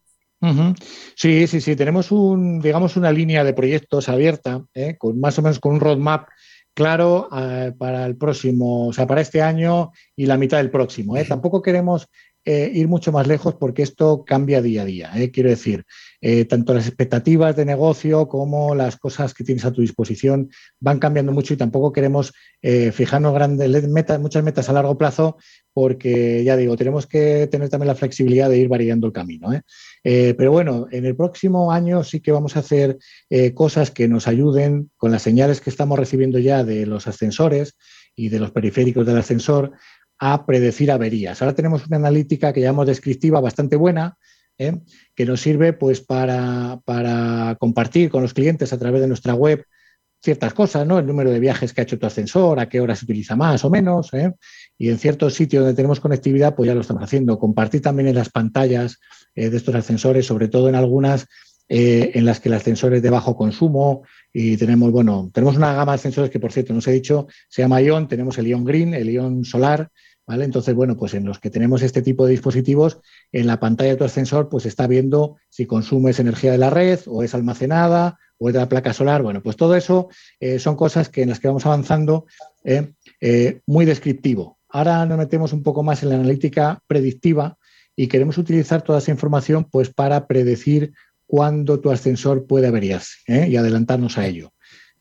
Sí, 1.15 1.45
sí, 1.45 1.61
sí. 1.61 1.75
Tenemos 1.75 2.11
un, 2.11 2.59
digamos, 2.59 2.97
una 2.97 3.11
línea 3.11 3.43
de 3.43 3.53
proyectos 3.53 4.09
abierta, 4.09 4.63
eh, 4.73 4.97
con 4.97 5.19
más 5.19 5.37
o 5.37 5.43
menos 5.43 5.59
con 5.59 5.73
un 5.73 5.79
roadmap 5.79 6.27
claro 6.73 7.29
eh, 7.37 7.73
para 7.77 8.05
el 8.05 8.17
próximo, 8.17 8.87
o 8.87 8.93
sea, 8.93 9.05
para 9.05 9.21
este 9.21 9.41
año 9.41 9.91
y 10.15 10.25
la 10.25 10.37
mitad 10.37 10.57
del 10.57 10.71
próximo. 10.71 11.13
Tampoco 11.27 11.61
queremos 11.61 12.07
ir 12.45 12.87
mucho 12.87 13.11
más 13.11 13.27
lejos 13.27 13.55
porque 13.55 13.83
esto 13.83 14.23
cambia 14.25 14.61
día 14.61 14.81
a 14.81 14.85
día. 14.85 15.11
Quiero 15.31 15.49
decir, 15.49 15.85
eh, 16.23 16.45
tanto 16.45 16.75
las 16.75 16.85
expectativas 16.85 17.55
de 17.55 17.65
negocio 17.65 18.27
como 18.27 18.75
las 18.75 18.95
cosas 18.95 19.33
que 19.33 19.43
tienes 19.43 19.65
a 19.65 19.71
tu 19.71 19.81
disposición 19.81 20.51
van 20.79 20.99
cambiando 20.99 21.31
mucho 21.31 21.55
y 21.55 21.57
tampoco 21.57 21.91
queremos 21.91 22.31
eh, 22.61 22.91
fijarnos 22.91 23.33
grandes 23.33 23.87
metas, 23.89 24.19
muchas 24.19 24.43
metas 24.43 24.69
a 24.69 24.73
largo 24.73 24.99
plazo 24.99 25.37
porque, 25.73 26.43
ya 26.43 26.57
digo, 26.57 26.77
tenemos 26.77 27.07
que 27.07 27.47
tener 27.47 27.69
también 27.69 27.87
la 27.87 27.95
flexibilidad 27.95 28.49
de 28.51 28.57
ir 28.59 28.67
variando 28.67 29.07
el 29.07 29.13
camino. 29.13 29.51
¿eh? 29.51 30.35
pero 30.37 30.51
bueno, 30.51 30.87
en 30.91 31.05
el 31.05 31.15
próximo 31.15 31.71
año 31.71 32.03
sí 32.03 32.19
que 32.19 32.31
vamos 32.31 32.55
a 32.55 32.59
hacer 32.59 32.97
cosas 33.53 33.89
que 33.89 34.07
nos 34.07 34.27
ayuden 34.27 34.91
con 34.97 35.11
las 35.11 35.21
señales 35.21 35.61
que 35.61 35.69
estamos 35.69 35.97
recibiendo 35.97 36.39
ya 36.39 36.63
de 36.63 36.85
los 36.85 37.07
ascensores 37.07 37.75
y 38.15 38.29
de 38.29 38.39
los 38.39 38.51
periféricos 38.51 39.05
del 39.05 39.17
ascensor 39.17 39.71
a 40.23 40.45
predecir 40.45 40.91
averías. 40.91 41.41
Ahora 41.41 41.55
tenemos 41.55 41.87
una 41.87 41.97
analítica 41.97 42.53
que 42.53 42.61
llamamos 42.61 42.85
descriptiva 42.85 43.41
bastante 43.41 43.75
buena, 43.75 44.17
¿eh? 44.59 44.79
que 45.15 45.25
nos 45.25 45.41
sirve 45.41 45.73
pues, 45.73 45.99
para, 45.99 46.79
compartir 47.59 48.11
con 48.11 48.21
los 48.21 48.35
clientes 48.35 48.71
a 48.71 48.77
través 48.77 49.01
de 49.01 49.07
nuestra 49.07 49.33
web 49.33 49.65
ciertas 50.21 50.53
cosas, 50.53 50.85
¿no? 50.85 50.99
El 50.99 51.07
número 51.07 51.31
de 51.31 51.39
viajes 51.39 51.73
que 51.73 51.81
ha 51.81 51.83
hecho 51.83 51.97
tu 51.97 52.05
ascensor, 52.05 52.59
a 52.59 52.69
qué 52.69 52.79
hora 52.79 52.95
se 52.95 53.05
utiliza 53.05 53.35
más 53.35 53.65
o 53.65 53.71
menos, 53.71 54.13
¿eh? 54.13 54.31
y 54.77 54.89
en 54.89 54.99
ciertos 54.99 55.33
sitios 55.33 55.63
donde 55.63 55.75
tenemos 55.75 55.99
conectividad, 55.99 56.53
pues 56.53 56.67
ya 56.67 56.75
lo 56.75 56.81
estamos 56.81 57.01
haciendo. 57.01 57.39
Compartir 57.39 57.81
también 57.81 58.07
en 58.07 58.15
las 58.15 58.29
pantallas 58.29 58.99
eh, 59.33 59.49
de 59.49 59.57
estos 59.57 59.73
ascensores, 59.73 60.27
sobre 60.27 60.49
todo 60.49 60.69
en 60.69 60.75
algunas 60.75 61.25
en 61.73 62.25
las 62.25 62.41
que 62.41 62.49
el 62.49 62.55
ascensor 62.55 62.93
es 62.93 63.01
de 63.01 63.09
bajo 63.09 63.37
consumo 63.37 64.03
y 64.33 64.57
tenemos, 64.57 64.91
bueno, 64.91 65.31
tenemos 65.33 65.55
una 65.55 65.73
gama 65.73 65.93
de 65.93 65.95
ascensores 65.95 66.29
que, 66.29 66.37
por 66.37 66.51
cierto, 66.51 66.73
no 66.73 66.79
os 66.79 66.87
he 66.87 66.91
dicho, 66.91 67.27
se 67.47 67.61
llama 67.61 67.81
ION, 67.81 68.09
tenemos 68.09 68.37
el 68.37 68.47
ION 68.47 68.65
Green, 68.65 68.93
el 68.93 69.09
ION 69.09 69.45
Solar, 69.45 69.89
entonces, 70.39 70.73
bueno, 70.73 70.95
pues 70.95 71.13
en 71.13 71.25
los 71.25 71.39
que 71.39 71.49
tenemos 71.49 71.81
este 71.81 72.01
tipo 72.01 72.25
de 72.25 72.31
dispositivos, 72.31 72.99
en 73.31 73.47
la 73.47 73.59
pantalla 73.59 73.91
de 73.91 73.97
tu 73.97 74.03
ascensor, 74.03 74.47
pues 74.49 74.65
está 74.65 74.87
viendo 74.87 75.37
si 75.49 75.65
consumes 75.65 76.19
energía 76.19 76.51
de 76.51 76.57
la 76.57 76.69
red 76.69 76.99
o 77.07 77.23
es 77.23 77.33
almacenada 77.33 78.17
o 78.37 78.49
es 78.49 78.53
de 78.53 78.59
la 78.59 78.69
placa 78.69 78.93
solar. 78.93 79.21
Bueno, 79.21 79.41
pues 79.43 79.57
todo 79.57 79.75
eso 79.75 80.09
eh, 80.39 80.59
son 80.59 80.75
cosas 80.75 81.09
que 81.09 81.23
en 81.23 81.29
las 81.29 81.39
que 81.39 81.47
vamos 81.47 81.65
avanzando. 81.65 82.25
¿eh? 82.63 82.93
eh, 83.19 83.61
muy 83.65 83.85
descriptivo. 83.85 84.57
Ahora 84.69 85.05
nos 85.05 85.17
metemos 85.17 85.53
un 85.53 85.63
poco 85.63 85.83
más 85.83 86.01
en 86.03 86.09
la 86.09 86.15
analítica 86.15 86.79
predictiva 86.87 87.57
y 87.95 88.07
queremos 88.07 88.37
utilizar 88.37 88.81
toda 88.81 88.99
esa 88.99 89.11
información 89.11 89.65
pues, 89.69 89.93
para 89.93 90.27
predecir 90.27 90.93
cuándo 91.27 91.79
tu 91.79 91.91
ascensor 91.91 92.47
puede 92.47 92.67
averiarse 92.67 93.47
y 93.47 93.55
adelantarnos 93.55 94.17
a 94.17 94.27
ello. 94.27 94.53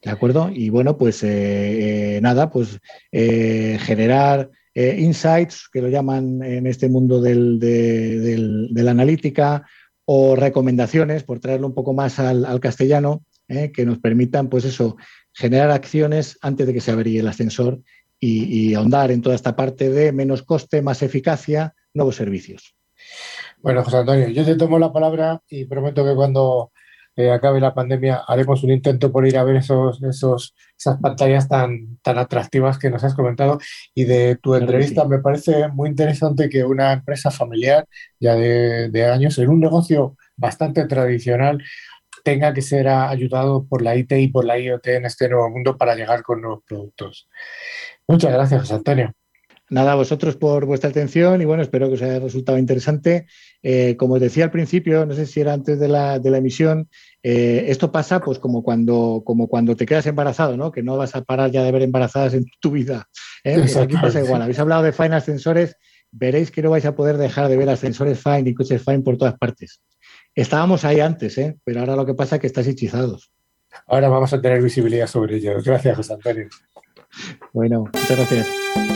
¿De 0.03 0.11
acuerdo? 0.11 0.51
Y 0.53 0.71
bueno, 0.71 0.97
pues 0.97 1.23
nada, 1.23 2.51
pues 2.51 2.79
generar 3.13 4.51
insights, 4.75 5.69
que 5.73 5.83
lo 5.83 5.89
llaman 5.89 6.43
en 6.43 6.67
este 6.67 6.89
mundo 6.89 7.21
de, 7.21 7.35
la 8.73 8.91
analítica, 8.91 9.67
o 10.05 10.35
recomendaciones, 10.35 11.23
por 11.23 11.41
traerlo 11.41 11.67
un 11.67 11.75
poco 11.75 11.93
más 11.93 12.19
al, 12.19 12.61
castellano, 12.61 13.25
¿eh? 13.49 13.71
que 13.73 13.87
nos 13.87 13.99
permitan, 13.99 14.49
pues 14.49 14.65
eso, 14.65 14.97
generar 15.33 15.71
acciones 15.71 16.39
antes 16.43 16.67
de 16.67 16.75
que 16.75 16.81
se 16.81 16.91
averíe 16.91 17.21
el 17.21 17.29
ascensor 17.29 17.81
y, 18.19 18.75
ahondar 18.75 19.11
en 19.11 19.23
toda 19.23 19.35
esta 19.35 19.57
parte 19.57 19.89
de 19.89 20.13
menos 20.13 20.43
coste, 20.43 20.83
más 20.83 21.03
eficacia, 21.03 21.75
nuevos 21.95 22.17
servicios. 22.17 22.75
Bueno, 23.59 23.83
José 23.83 23.99
Antonio, 23.99 24.29
yo 24.29 24.45
te 24.45 24.57
tomo 24.57 24.79
la 24.79 24.93
palabra 24.93 25.41
y 25.49 25.65
prometo 25.65 26.05
que 26.05 26.15
cuando 26.15 26.73
eh, 27.21 27.31
acabe 27.31 27.61
la 27.61 27.75
pandemia 27.75 28.23
haremos 28.27 28.63
un 28.65 28.71
intento 28.71 29.13
por 29.13 29.27
ir 29.27 29.37
a 29.37 29.45
ver 29.45 29.57
esos, 29.57 30.03
esos, 30.03 30.55
esas 30.79 30.99
pantallas 31.01 31.49
tan, 31.49 31.99
tan 32.03 32.19
atractivas 32.19 32.79
que 32.79 32.91
nos 32.91 33.05
has 33.05 33.15
comentado. 33.15 33.59
Y 33.95 34.05
de 34.05 34.37
tu 34.37 34.55
entrevista 34.55 35.05
me 35.05 35.19
parece 35.19 35.69
muy 35.69 35.89
interesante 35.91 36.49
que 36.49 36.65
una 36.65 36.93
empresa 36.93 37.31
familiar 37.31 37.87
ya 38.19 38.35
de, 38.35 39.11
años 39.13 39.39
en 39.39 39.51
un 39.51 39.61
negocio 39.61 40.17
bastante 40.37 40.87
tradicional 40.87 41.63
tenga 42.25 42.53
que 42.53 42.63
ser 42.63 42.89
ayudado 42.89 43.67
por 43.67 43.83
la 43.83 43.97
IT 43.97 44.13
y 44.13 44.29
por 44.29 44.45
la 44.45 44.59
IoT 44.59 44.87
en 44.89 45.07
este 45.07 45.29
nuevo 45.29 45.51
mundo 45.51 45.77
para 45.77 45.95
llegar 45.95 46.23
con 46.23 46.41
nuevos 46.43 46.63
productos. 46.67 47.29
Muchas 48.07 48.33
gracias, 48.33 48.61
José 48.63 48.75
Antonio. 48.75 49.15
Nada, 49.71 49.93
a 49.93 49.95
vosotros 49.95 50.35
por 50.35 50.67
vuestra 50.67 50.91
atención 50.91 51.41
y 51.41 51.45
bueno, 51.45 51.63
espero 51.63 51.87
que 51.87 51.95
os 51.95 52.03
haya 52.03 52.19
resultado 52.19 52.59
interesante. 52.59 53.27
Eh, 53.63 53.97
como 53.97 54.15
os 54.15 54.21
decía 54.21 54.45
al 54.45 54.51
principio, 54.51 55.07
no 55.07 55.15
sé 55.15 55.27
si 55.27 55.41
era 55.41 55.53
antes 55.53 55.79
de 55.79 55.87
la, 55.87 56.17
emisión, 56.17 56.89
eh, 57.23 57.67
esto 57.69 57.93
pasa 57.93 58.21
pues 58.21 58.41
como 58.41 58.65
cuando, 58.65 59.23
como 59.25 59.47
cuando 59.47 59.77
te 59.77 59.87
quedas 59.87 60.07
embarazado, 60.07 60.57
¿no? 60.57 60.73
Que 60.73 60.83
no 60.83 60.97
vas 60.97 61.15
a 61.15 61.23
parar 61.23 61.53
ya 61.53 61.63
de 61.63 61.71
ver 61.71 61.83
embarazadas 61.83 62.35
en 62.35 62.47
tu 62.59 62.73
vida. 62.73 63.09
¿eh? 63.45 63.59
Pues 63.59 63.77
aquí 63.77 63.95
pasa 63.95 64.21
igual. 64.21 64.43
Habéis 64.43 64.59
hablado 64.59 64.83
de 64.83 64.93
Fine 64.93 65.15
Ascensores, 65.15 65.77
veréis 66.11 66.51
que 66.51 66.63
no 66.63 66.71
vais 66.71 66.85
a 66.85 66.97
poder 66.97 67.17
dejar 67.17 67.49
de 67.49 67.57
ver 67.57 67.69
ascensores 67.69 68.21
Fine 68.21 68.51
y 68.51 68.55
coches 68.55 68.83
Fine 68.85 69.01
por 69.01 69.19
todas 69.19 69.39
partes. 69.39 69.83
Estábamos 70.35 70.85
ahí 70.85 70.99
antes, 70.99 71.39
¿eh? 71.39 71.57
pero 71.63 71.81
ahora 71.81 71.95
lo 71.95 72.07
que 72.07 72.15
pasa 72.15 72.37
es 72.37 72.41
que 72.41 72.49
estáis 72.49 72.67
hechizados. 72.67 73.31
Ahora 73.87 74.09
vamos 74.09 74.33
a 74.33 74.41
tener 74.41 74.61
visibilidad 74.61 75.07
sobre 75.07 75.37
ellos. 75.37 75.63
Gracias, 75.63 75.97
José 75.97 76.15
Antonio. 76.15 76.49
Bueno, 77.53 77.85
muchas 77.93 78.17
gracias. 78.17 78.90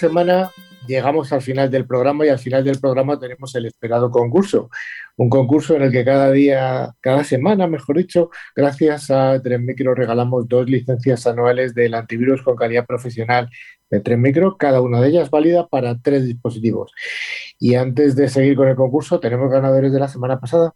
Semana 0.00 0.50
llegamos 0.86 1.30
al 1.32 1.42
final 1.42 1.70
del 1.70 1.86
programa 1.86 2.24
y 2.24 2.30
al 2.30 2.38
final 2.38 2.64
del 2.64 2.80
programa 2.80 3.20
tenemos 3.20 3.54
el 3.54 3.66
esperado 3.66 4.10
concurso. 4.10 4.70
Un 5.16 5.28
concurso 5.28 5.76
en 5.76 5.82
el 5.82 5.92
que 5.92 6.04
cada 6.04 6.30
día, 6.30 6.94
cada 7.00 7.22
semana, 7.22 7.66
mejor 7.66 7.98
dicho, 7.98 8.30
gracias 8.56 9.10
a 9.10 9.40
Tren 9.42 9.64
Micro 9.66 9.94
regalamos 9.94 10.48
dos 10.48 10.68
licencias 10.68 11.26
anuales 11.26 11.74
del 11.74 11.94
antivirus 11.94 12.42
con 12.42 12.56
calidad 12.56 12.86
profesional 12.86 13.50
de 13.90 14.00
Tren 14.00 14.22
Micro, 14.22 14.56
cada 14.56 14.80
una 14.80 15.00
de 15.00 15.08
ellas 15.08 15.30
válida 15.30 15.68
para 15.68 15.98
tres 15.98 16.24
dispositivos. 16.24 16.92
Y 17.58 17.74
antes 17.74 18.16
de 18.16 18.28
seguir 18.28 18.56
con 18.56 18.68
el 18.68 18.76
concurso, 18.76 19.20
tenemos 19.20 19.50
ganadores 19.50 19.92
de 19.92 20.00
la 20.00 20.08
semana 20.08 20.40
pasada. 20.40 20.72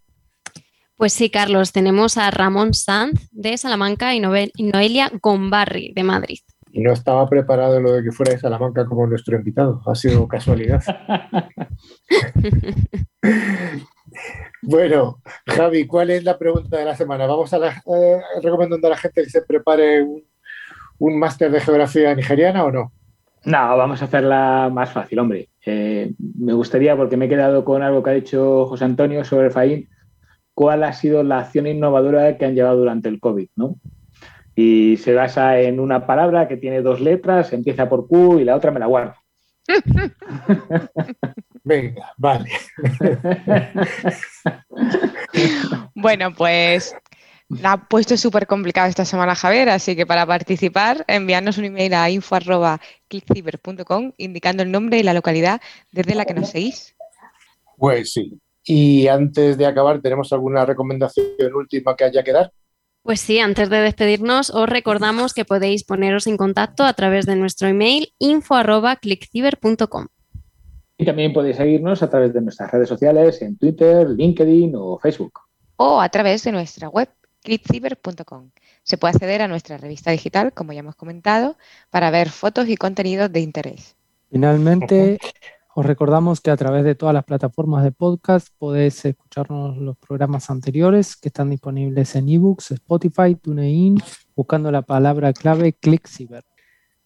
Pues 0.97 1.13
sí, 1.13 1.31
Carlos, 1.31 1.73
tenemos 1.73 2.19
a 2.19 2.31
Ramón 2.31 2.75
Sanz 2.75 3.29
de 3.33 3.57
Salamanca 3.57 4.15
y 4.15 4.21
Noelia 4.21 5.11
Gombarri 5.21 5.93
de 5.95 6.05
Madrid 6.05 6.39
y 6.75 6.81
no 6.81 6.93
estaba 6.93 7.29
preparado 7.29 7.81
lo 7.81 7.93
de 7.93 8.03
que 8.03 8.11
fuera 8.11 8.33
de 8.33 8.41
Salamanca 8.41 8.85
como 8.85 9.07
nuestro 9.07 9.37
invitado. 9.37 9.81
Ha 9.87 9.95
sido 9.95 10.27
casualidad. 10.27 10.83
bueno, 14.63 15.21
Javi, 15.47 15.87
¿cuál 15.87 16.11
es 16.11 16.25
la 16.25 16.37
pregunta 16.37 16.77
de 16.77 16.85
la 16.85 16.97
semana? 16.97 17.27
Vamos 17.27 17.55
a 17.55 17.59
la, 17.59 17.71
eh, 17.71 18.21
recomendando 18.43 18.89
a 18.89 18.91
la 18.91 18.97
gente 18.97 19.23
que 19.23 19.31
se 19.31 19.43
prepare 19.43 20.05
un, 20.99 21.17
máster 21.17 21.53
de 21.53 21.61
geografía 21.61 22.13
nigeriana 22.13 22.65
o 22.65 22.73
no? 22.73 22.93
No, 23.45 23.77
vamos 23.77 24.03
a 24.03 24.07
hacerla 24.07 24.69
más 24.73 24.91
fácil, 24.91 25.21
hombre. 25.21 25.51
Eh, 25.65 26.13
me 26.19 26.55
gustaría, 26.55 26.97
porque 26.97 27.17
me 27.17 27.27
he 27.27 27.29
quedado 27.29 27.65
con 27.65 27.85
algo 27.85 28.03
que 28.03 28.11
ha 28.11 28.15
dicho 28.15 28.67
José 28.67 28.85
Antonio 28.85 29.25
sobre 29.25 29.51
FAIN, 29.51 29.89
cuál 30.55 30.83
ha 30.83 30.93
sido 30.93 31.23
la 31.23 31.39
acción 31.39 31.69
innovadora 31.69 32.37
que 32.37 32.47
han 32.47 32.57
llevado 32.57 32.79
durante 32.79 33.09
el 33.09 33.21
COVID, 33.21 33.51
¿no? 33.55 33.77
Y 34.57 34.97
se 34.99 35.15
basa 35.15 35.61
en 35.61 35.81
una 35.81 36.07
palabra 36.07 36.49
que 36.49 36.57
tiene 36.57 36.83
dos 36.83 37.01
letras, 37.01 37.53
empieza 37.53 37.89
por 37.89 38.07
Q 38.07 38.41
y 38.41 38.45
la 38.45 38.57
otra 38.57 38.71
me 38.71 38.81
la 38.81 38.87
guardo. 38.87 39.15
Venga, 41.65 42.13
vale. 42.19 42.51
bueno, 45.95 46.35
pues 46.35 46.95
la 47.49 47.73
ha 47.73 47.89
puesto 47.89 48.17
súper 48.17 48.47
complicado 48.47 48.89
esta 48.89 49.05
semana 49.05 49.35
Javier, 49.35 49.69
así 49.71 49.97
que 49.97 50.07
para 50.07 50.25
participar 50.27 51.05
enviarnos 51.09 51.59
un 51.59 51.65
email 51.67 51.95
a 51.95 52.09
info.clickciber.com 52.11 54.13
indicando 54.19 54.63
el 54.63 54.71
nombre 54.71 54.99
y 54.99 55.03
la 55.03 55.15
localidad 55.15 55.61
desde 55.93 56.15
la 56.15 56.25
que 56.25 56.35
nos 56.35 56.51
seguís. 56.51 56.95
Pues 57.77 58.13
sí. 58.13 58.39
Y 58.67 59.09
antes 59.09 59.59
de 59.59 59.67
acabar, 59.67 60.01
¿tenemos 60.01 60.33
alguna 60.33 60.65
recomendación 60.65 61.55
última 61.55 61.95
que 61.97 62.05
haya 62.05 62.23
que 62.23 62.33
dar? 62.33 62.51
Pues 63.05 63.21
sí, 63.21 63.39
antes 63.39 63.69
de 63.69 63.81
despedirnos, 63.81 64.49
os 64.49 64.67
recordamos 64.67 65.35
que 65.35 65.45
podéis 65.45 65.85
poneros 65.85 66.27
en 66.27 66.39
contacto 66.39 66.85
a 66.85 66.95
través 66.95 67.27
de 67.27 67.37
nuestro 67.37 67.69
email 67.69 68.15
info.clickciber.com. 68.19 70.07
Y 70.97 71.05
también 71.05 71.35
podéis 71.35 71.57
seguirnos 71.57 72.03
a 72.03 72.09
través 72.09 72.33
de 72.33 72.41
nuestras 72.41 72.71
redes 72.71 72.89
sociales 72.89 73.43
en 73.43 73.59
Twitter, 73.59 74.09
LinkedIn 74.09 74.73
o 74.75 74.99
Facebook. 74.99 75.41
O 75.77 76.01
a 76.01 76.09
través 76.09 76.45
de 76.45 76.53
nuestra 76.53 76.89
web 76.89 77.11
clickciber.com. 77.43 78.53
Se 78.85 78.97
puede 78.97 79.13
acceder 79.13 79.43
a 79.43 79.49
nuestra 79.49 79.77
revista 79.77 80.11
digital, 80.11 80.55
como 80.55 80.73
ya 80.73 80.79
hemos 80.81 80.97
comentado, 80.97 81.59
para 81.91 82.11
ver 82.11 82.31
fotos 82.31 82.71
y 82.71 82.79
contenidos 82.79 83.31
de 83.31 83.41
interés. 83.41 83.97
Finalmente, 84.31 85.19
os 85.77 85.85
recordamos 85.85 86.41
que 86.41 86.51
a 86.51 86.57
través 86.57 86.85
de 86.85 86.95
todas 86.95 87.13
las 87.13 87.25
plataformas 87.25 87.83
de 87.83 87.91
podcast 87.91 88.49
podéis 88.59 89.05
escucharnos 89.05 89.77
los 89.77 89.97
programas 89.97 90.49
anteriores 90.49 91.17
que 91.17 91.29
están 91.29 91.51
disponibles 91.51 92.15
en 92.15 92.29
ebooks, 92.29 92.71
Spotify, 92.71 93.35
TuneIn, 93.35 94.01
buscando 94.37 94.71
la 94.71 94.83
palabra 94.83 95.33
clave 95.33 95.73
ClickCiber. 95.73 96.45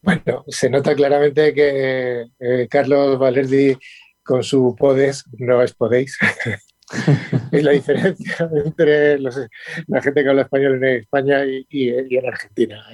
Bueno, 0.02 0.44
se 0.48 0.68
nota 0.68 0.94
claramente 0.94 1.54
que 1.54 2.26
eh, 2.38 2.68
Carlos 2.70 3.18
Valerdi 3.18 3.76
con 4.22 4.42
su 4.42 4.76
podes 4.78 5.24
no 5.38 5.62
es 5.62 5.72
podéis. 5.72 6.18
es 7.52 7.64
la 7.64 7.70
diferencia 7.70 8.50
entre 8.64 9.18
la 9.18 10.02
gente 10.02 10.22
que 10.22 10.28
habla 10.28 10.42
español 10.42 10.76
en 10.76 11.00
España 11.00 11.40
y, 11.44 11.88
en 11.88 12.26
Argentina. 12.26 12.84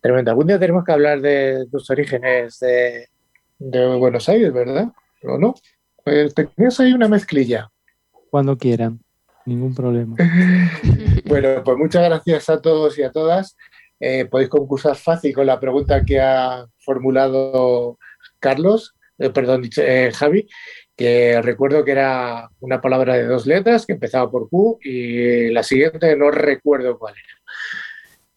tremendo. 0.00 0.30
Algún 0.30 0.46
día 0.46 0.60
tenemos 0.60 0.84
que 0.84 0.92
hablar 0.92 1.20
de 1.20 1.66
tus 1.70 1.90
orígenes 1.90 2.58
de 3.70 3.96
Buenos 3.96 4.28
Aires, 4.28 4.52
¿verdad? 4.52 4.88
¿O 5.22 5.38
no? 5.38 5.54
Pues 6.04 6.34
tenías 6.34 6.80
ahí 6.80 6.92
una 6.92 7.08
mezclilla. 7.08 7.70
Cuando 8.30 8.56
quieran, 8.56 9.00
ningún 9.46 9.74
problema. 9.74 10.16
bueno, 11.26 11.62
pues 11.64 11.78
muchas 11.78 12.04
gracias 12.04 12.50
a 12.50 12.60
todos 12.60 12.98
y 12.98 13.02
a 13.02 13.12
todas. 13.12 13.56
Eh, 14.00 14.24
podéis 14.24 14.50
concursar 14.50 14.96
fácil 14.96 15.32
con 15.32 15.46
la 15.46 15.60
pregunta 15.60 16.04
que 16.04 16.20
ha 16.20 16.66
formulado 16.78 17.98
Carlos, 18.40 18.94
eh, 19.18 19.30
perdón, 19.30 19.62
eh, 19.76 20.10
Javi, 20.12 20.48
que 20.96 21.40
recuerdo 21.40 21.84
que 21.84 21.92
era 21.92 22.48
una 22.58 22.80
palabra 22.80 23.14
de 23.14 23.26
dos 23.26 23.46
letras 23.46 23.86
que 23.86 23.92
empezaba 23.92 24.28
por 24.28 24.48
Q 24.48 24.80
y 24.82 25.50
la 25.50 25.62
siguiente 25.62 26.16
no 26.16 26.32
recuerdo 26.32 26.98
cuál 26.98 27.14
era. 27.14 27.41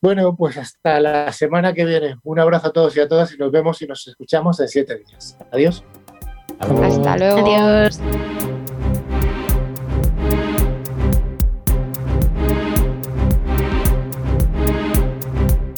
Bueno, 0.06 0.36
pues 0.36 0.56
hasta 0.56 1.00
la 1.00 1.32
semana 1.32 1.74
que 1.74 1.84
viene. 1.84 2.18
Un 2.22 2.40
abrazo 2.40 2.68
a 2.68 2.72
todos 2.72 2.96
y 2.96 3.00
a 3.00 3.08
todas 3.08 3.34
y 3.34 3.38
nos 3.38 3.52
vemos 3.52 3.82
y 3.82 3.88
nos 3.88 4.08
escuchamos 4.08 4.60
en 4.60 4.68
siete 4.68 5.00
días. 5.00 5.36
Adiós. 5.52 5.84
Hasta 6.60 7.18
luego. 7.18 7.40
Adiós. 7.40 8.00